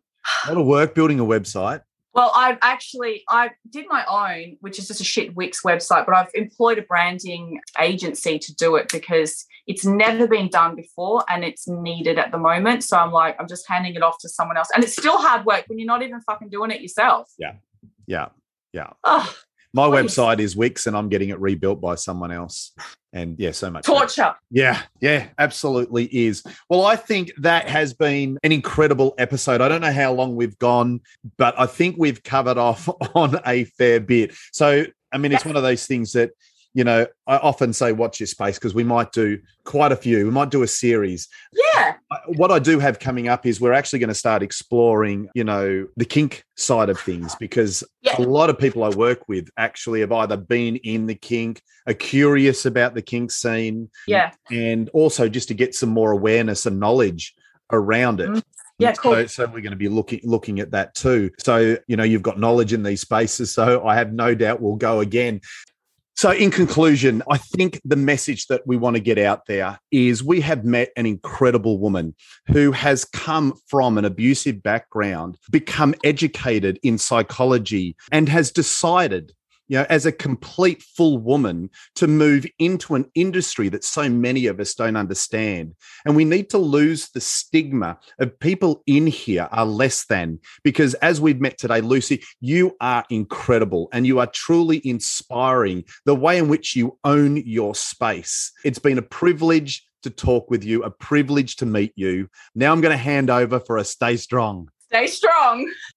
A 0.45 0.53
lot 0.53 0.61
of 0.61 0.67
work 0.67 0.95
building 0.95 1.19
a 1.19 1.25
website. 1.25 1.81
Well, 2.15 2.31
I've 2.33 2.57
actually 2.61 3.23
I 3.29 3.51
did 3.69 3.85
my 3.89 4.05
own, 4.07 4.55
which 4.61 4.79
is 4.79 4.87
just 4.87 5.01
a 5.01 5.03
shit 5.03 5.35
Wix 5.35 5.63
website, 5.63 6.05
but 6.05 6.15
I've 6.15 6.29
employed 6.33 6.79
a 6.79 6.81
branding 6.81 7.59
agency 7.79 8.39
to 8.39 8.55
do 8.55 8.77
it 8.77 8.89
because 8.89 9.45
it's 9.67 9.85
never 9.85 10.25
been 10.25 10.47
done 10.47 10.75
before 10.75 11.25
and 11.27 11.43
it's 11.43 11.67
needed 11.67 12.17
at 12.17 12.31
the 12.31 12.37
moment. 12.37 12.85
So 12.85 12.97
I'm 12.97 13.11
like, 13.11 13.35
I'm 13.37 13.47
just 13.47 13.67
handing 13.67 13.95
it 13.95 14.01
off 14.01 14.17
to 14.19 14.29
someone 14.29 14.55
else. 14.55 14.69
And 14.73 14.83
it's 14.83 14.93
still 14.93 15.17
hard 15.17 15.45
work 15.45 15.65
when 15.67 15.77
you're 15.77 15.87
not 15.87 16.03
even 16.03 16.21
fucking 16.21 16.49
doing 16.49 16.71
it 16.71 16.81
yourself. 16.81 17.29
Yeah. 17.37 17.55
Yeah. 18.07 18.29
Yeah. 18.71 18.91
Oh, 19.03 19.35
my 19.75 19.87
website 19.89 20.39
is 20.39 20.55
Wix 20.55 20.87
and 20.87 20.95
I'm 20.95 21.09
getting 21.09 21.29
it 21.29 21.39
rebuilt 21.39 21.81
by 21.81 21.95
someone 21.95 22.31
else. 22.31 22.71
And 23.11 23.37
yeah, 23.37 23.51
so 23.51 23.69
much 23.69 23.85
torture. 23.85 24.33
Yeah, 24.49 24.81
yeah, 25.01 25.27
absolutely 25.37 26.05
is. 26.05 26.43
Well, 26.69 26.85
I 26.85 26.95
think 26.95 27.31
that 27.39 27.67
has 27.67 27.93
been 27.93 28.37
an 28.43 28.53
incredible 28.53 29.13
episode. 29.17 29.59
I 29.59 29.67
don't 29.67 29.81
know 29.81 29.91
how 29.91 30.13
long 30.13 30.37
we've 30.37 30.57
gone, 30.59 31.01
but 31.37 31.59
I 31.59 31.65
think 31.65 31.97
we've 31.97 32.23
covered 32.23 32.57
off 32.57 32.89
on 33.15 33.37
a 33.45 33.65
fair 33.65 33.99
bit. 33.99 34.33
So, 34.53 34.85
I 35.11 35.17
mean, 35.17 35.33
it's 35.33 35.45
one 35.45 35.57
of 35.57 35.63
those 35.63 35.85
things 35.85 36.13
that 36.13 36.31
you 36.75 36.83
know, 36.83 37.07
I 37.25 37.37
often 37.37 37.71
say 37.71 37.93
watch 37.93 38.19
your 38.19 38.27
space 38.27 38.59
because 38.59 38.75
we 38.75 38.83
might 38.83 39.13
do 39.13 39.39
quite 39.63 39.93
a 39.93 39.95
few. 39.95 40.25
We 40.25 40.31
might 40.31 40.51
do 40.51 40.61
a 40.61 40.67
series. 40.67 41.29
Yeah. 41.73 41.95
What 42.35 42.51
I 42.51 42.59
do 42.59 42.79
have 42.79 42.99
coming 42.99 43.29
up 43.29 43.45
is 43.45 43.61
we're 43.61 43.71
actually 43.71 43.99
going 43.99 44.09
to 44.09 44.13
start 44.13 44.43
exploring, 44.43 45.29
you 45.33 45.45
know, 45.45 45.87
the 45.95 46.03
kink 46.03 46.43
side 46.57 46.89
of 46.89 46.99
things 46.99 47.33
because 47.39 47.81
yeah. 48.01 48.19
a 48.19 48.23
lot 48.23 48.49
of 48.49 48.59
people 48.59 48.83
I 48.83 48.89
work 48.89 49.29
with 49.29 49.47
actually 49.57 50.01
have 50.01 50.11
either 50.11 50.35
been 50.35 50.75
in 50.75 51.07
the 51.07 51.15
kink, 51.15 51.61
are 51.87 51.93
curious 51.93 52.65
about 52.65 52.93
the 52.93 53.01
kink 53.01 53.31
scene. 53.31 53.89
Yeah. 54.05 54.33
And 54.51 54.89
also 54.89 55.29
just 55.29 55.47
to 55.47 55.53
get 55.53 55.75
some 55.75 55.89
more 55.89 56.11
awareness 56.11 56.65
and 56.65 56.77
knowledge 56.77 57.35
around 57.71 58.19
it. 58.19 58.29
Mm. 58.29 58.43
Yeah, 58.77 58.91
cool. 58.91 59.13
So, 59.13 59.27
so, 59.27 59.45
we're 59.45 59.61
going 59.61 59.71
to 59.71 59.77
be 59.77 59.87
looking 59.87 60.19
looking 60.25 60.59
at 60.59 60.71
that 60.71 60.95
too. 60.95 61.31
So 61.39 61.77
you 61.87 61.95
know 61.95 62.03
you've 62.03 62.21
got 62.21 62.37
knowledge 62.37 62.73
in 62.73 62.83
these 62.83 62.99
spaces. 62.99 63.53
So 63.53 63.87
I 63.87 63.95
have 63.95 64.11
no 64.11 64.35
doubt 64.35 64.61
we'll 64.61 64.75
go 64.75 64.99
again. 64.99 65.39
So, 66.17 66.31
in 66.31 66.49
conclusion, 66.49 67.21
I 67.29 67.37
think 67.37 67.81
the 67.83 67.97
message 67.97 68.47
that 68.47 68.65
we 68.65 68.77
want 68.77 68.95
to 68.95 69.01
get 69.01 69.17
out 69.17 69.47
there 69.47 69.77
is 69.91 70.23
we 70.23 70.39
have 70.41 70.63
met 70.63 70.91
an 70.95 71.05
incredible 71.05 71.77
woman 71.77 72.15
who 72.47 72.71
has 72.71 73.03
come 73.03 73.53
from 73.67 73.97
an 73.97 74.05
abusive 74.05 74.63
background, 74.63 75.37
become 75.51 75.93
educated 76.05 76.79
in 76.83 76.97
psychology, 76.97 77.97
and 78.13 78.29
has 78.29 78.49
decided 78.49 79.33
you 79.67 79.77
know, 79.77 79.85
as 79.89 80.05
a 80.05 80.11
complete 80.11 80.81
full 80.81 81.17
woman 81.17 81.69
to 81.95 82.07
move 82.07 82.45
into 82.59 82.95
an 82.95 83.05
industry 83.15 83.69
that 83.69 83.83
so 83.83 84.09
many 84.09 84.47
of 84.47 84.59
us 84.59 84.73
don't 84.73 84.95
understand. 84.95 85.75
And 86.05 86.15
we 86.15 86.25
need 86.25 86.49
to 86.51 86.57
lose 86.57 87.09
the 87.09 87.21
stigma 87.21 87.97
of 88.19 88.39
people 88.39 88.83
in 88.85 89.07
here 89.07 89.47
are 89.51 89.65
less 89.65 90.05
than, 90.05 90.39
because 90.63 90.93
as 90.95 91.19
we've 91.19 91.41
met 91.41 91.57
today, 91.57 91.81
Lucy, 91.81 92.23
you 92.41 92.75
are 92.81 93.03
incredible 93.09 93.89
and 93.91 94.05
you 94.05 94.19
are 94.19 94.27
truly 94.27 94.81
inspiring 94.87 95.83
the 96.05 96.15
way 96.15 96.37
in 96.37 96.47
which 96.47 96.75
you 96.75 96.97
own 97.03 97.37
your 97.37 97.75
space. 97.75 98.51
It's 98.63 98.79
been 98.79 98.97
a 98.97 99.03
privilege 99.03 99.85
to 100.03 100.09
talk 100.11 100.51
with 100.51 100.63
you, 100.63 100.83
a 100.83 100.91
privilege 100.91 101.55
to 101.55 101.65
meet 101.65 101.91
you. 101.95 102.29
Now 102.53 102.71
I'm 102.71 102.81
going 102.81 102.91
to 102.91 102.97
hand 102.97 103.31
over 103.31 103.59
for 103.59 103.77
a 103.77 103.83
stay 103.83 104.17
strong. 104.17 104.69
Stay 104.87 105.07
strong. 105.07 105.67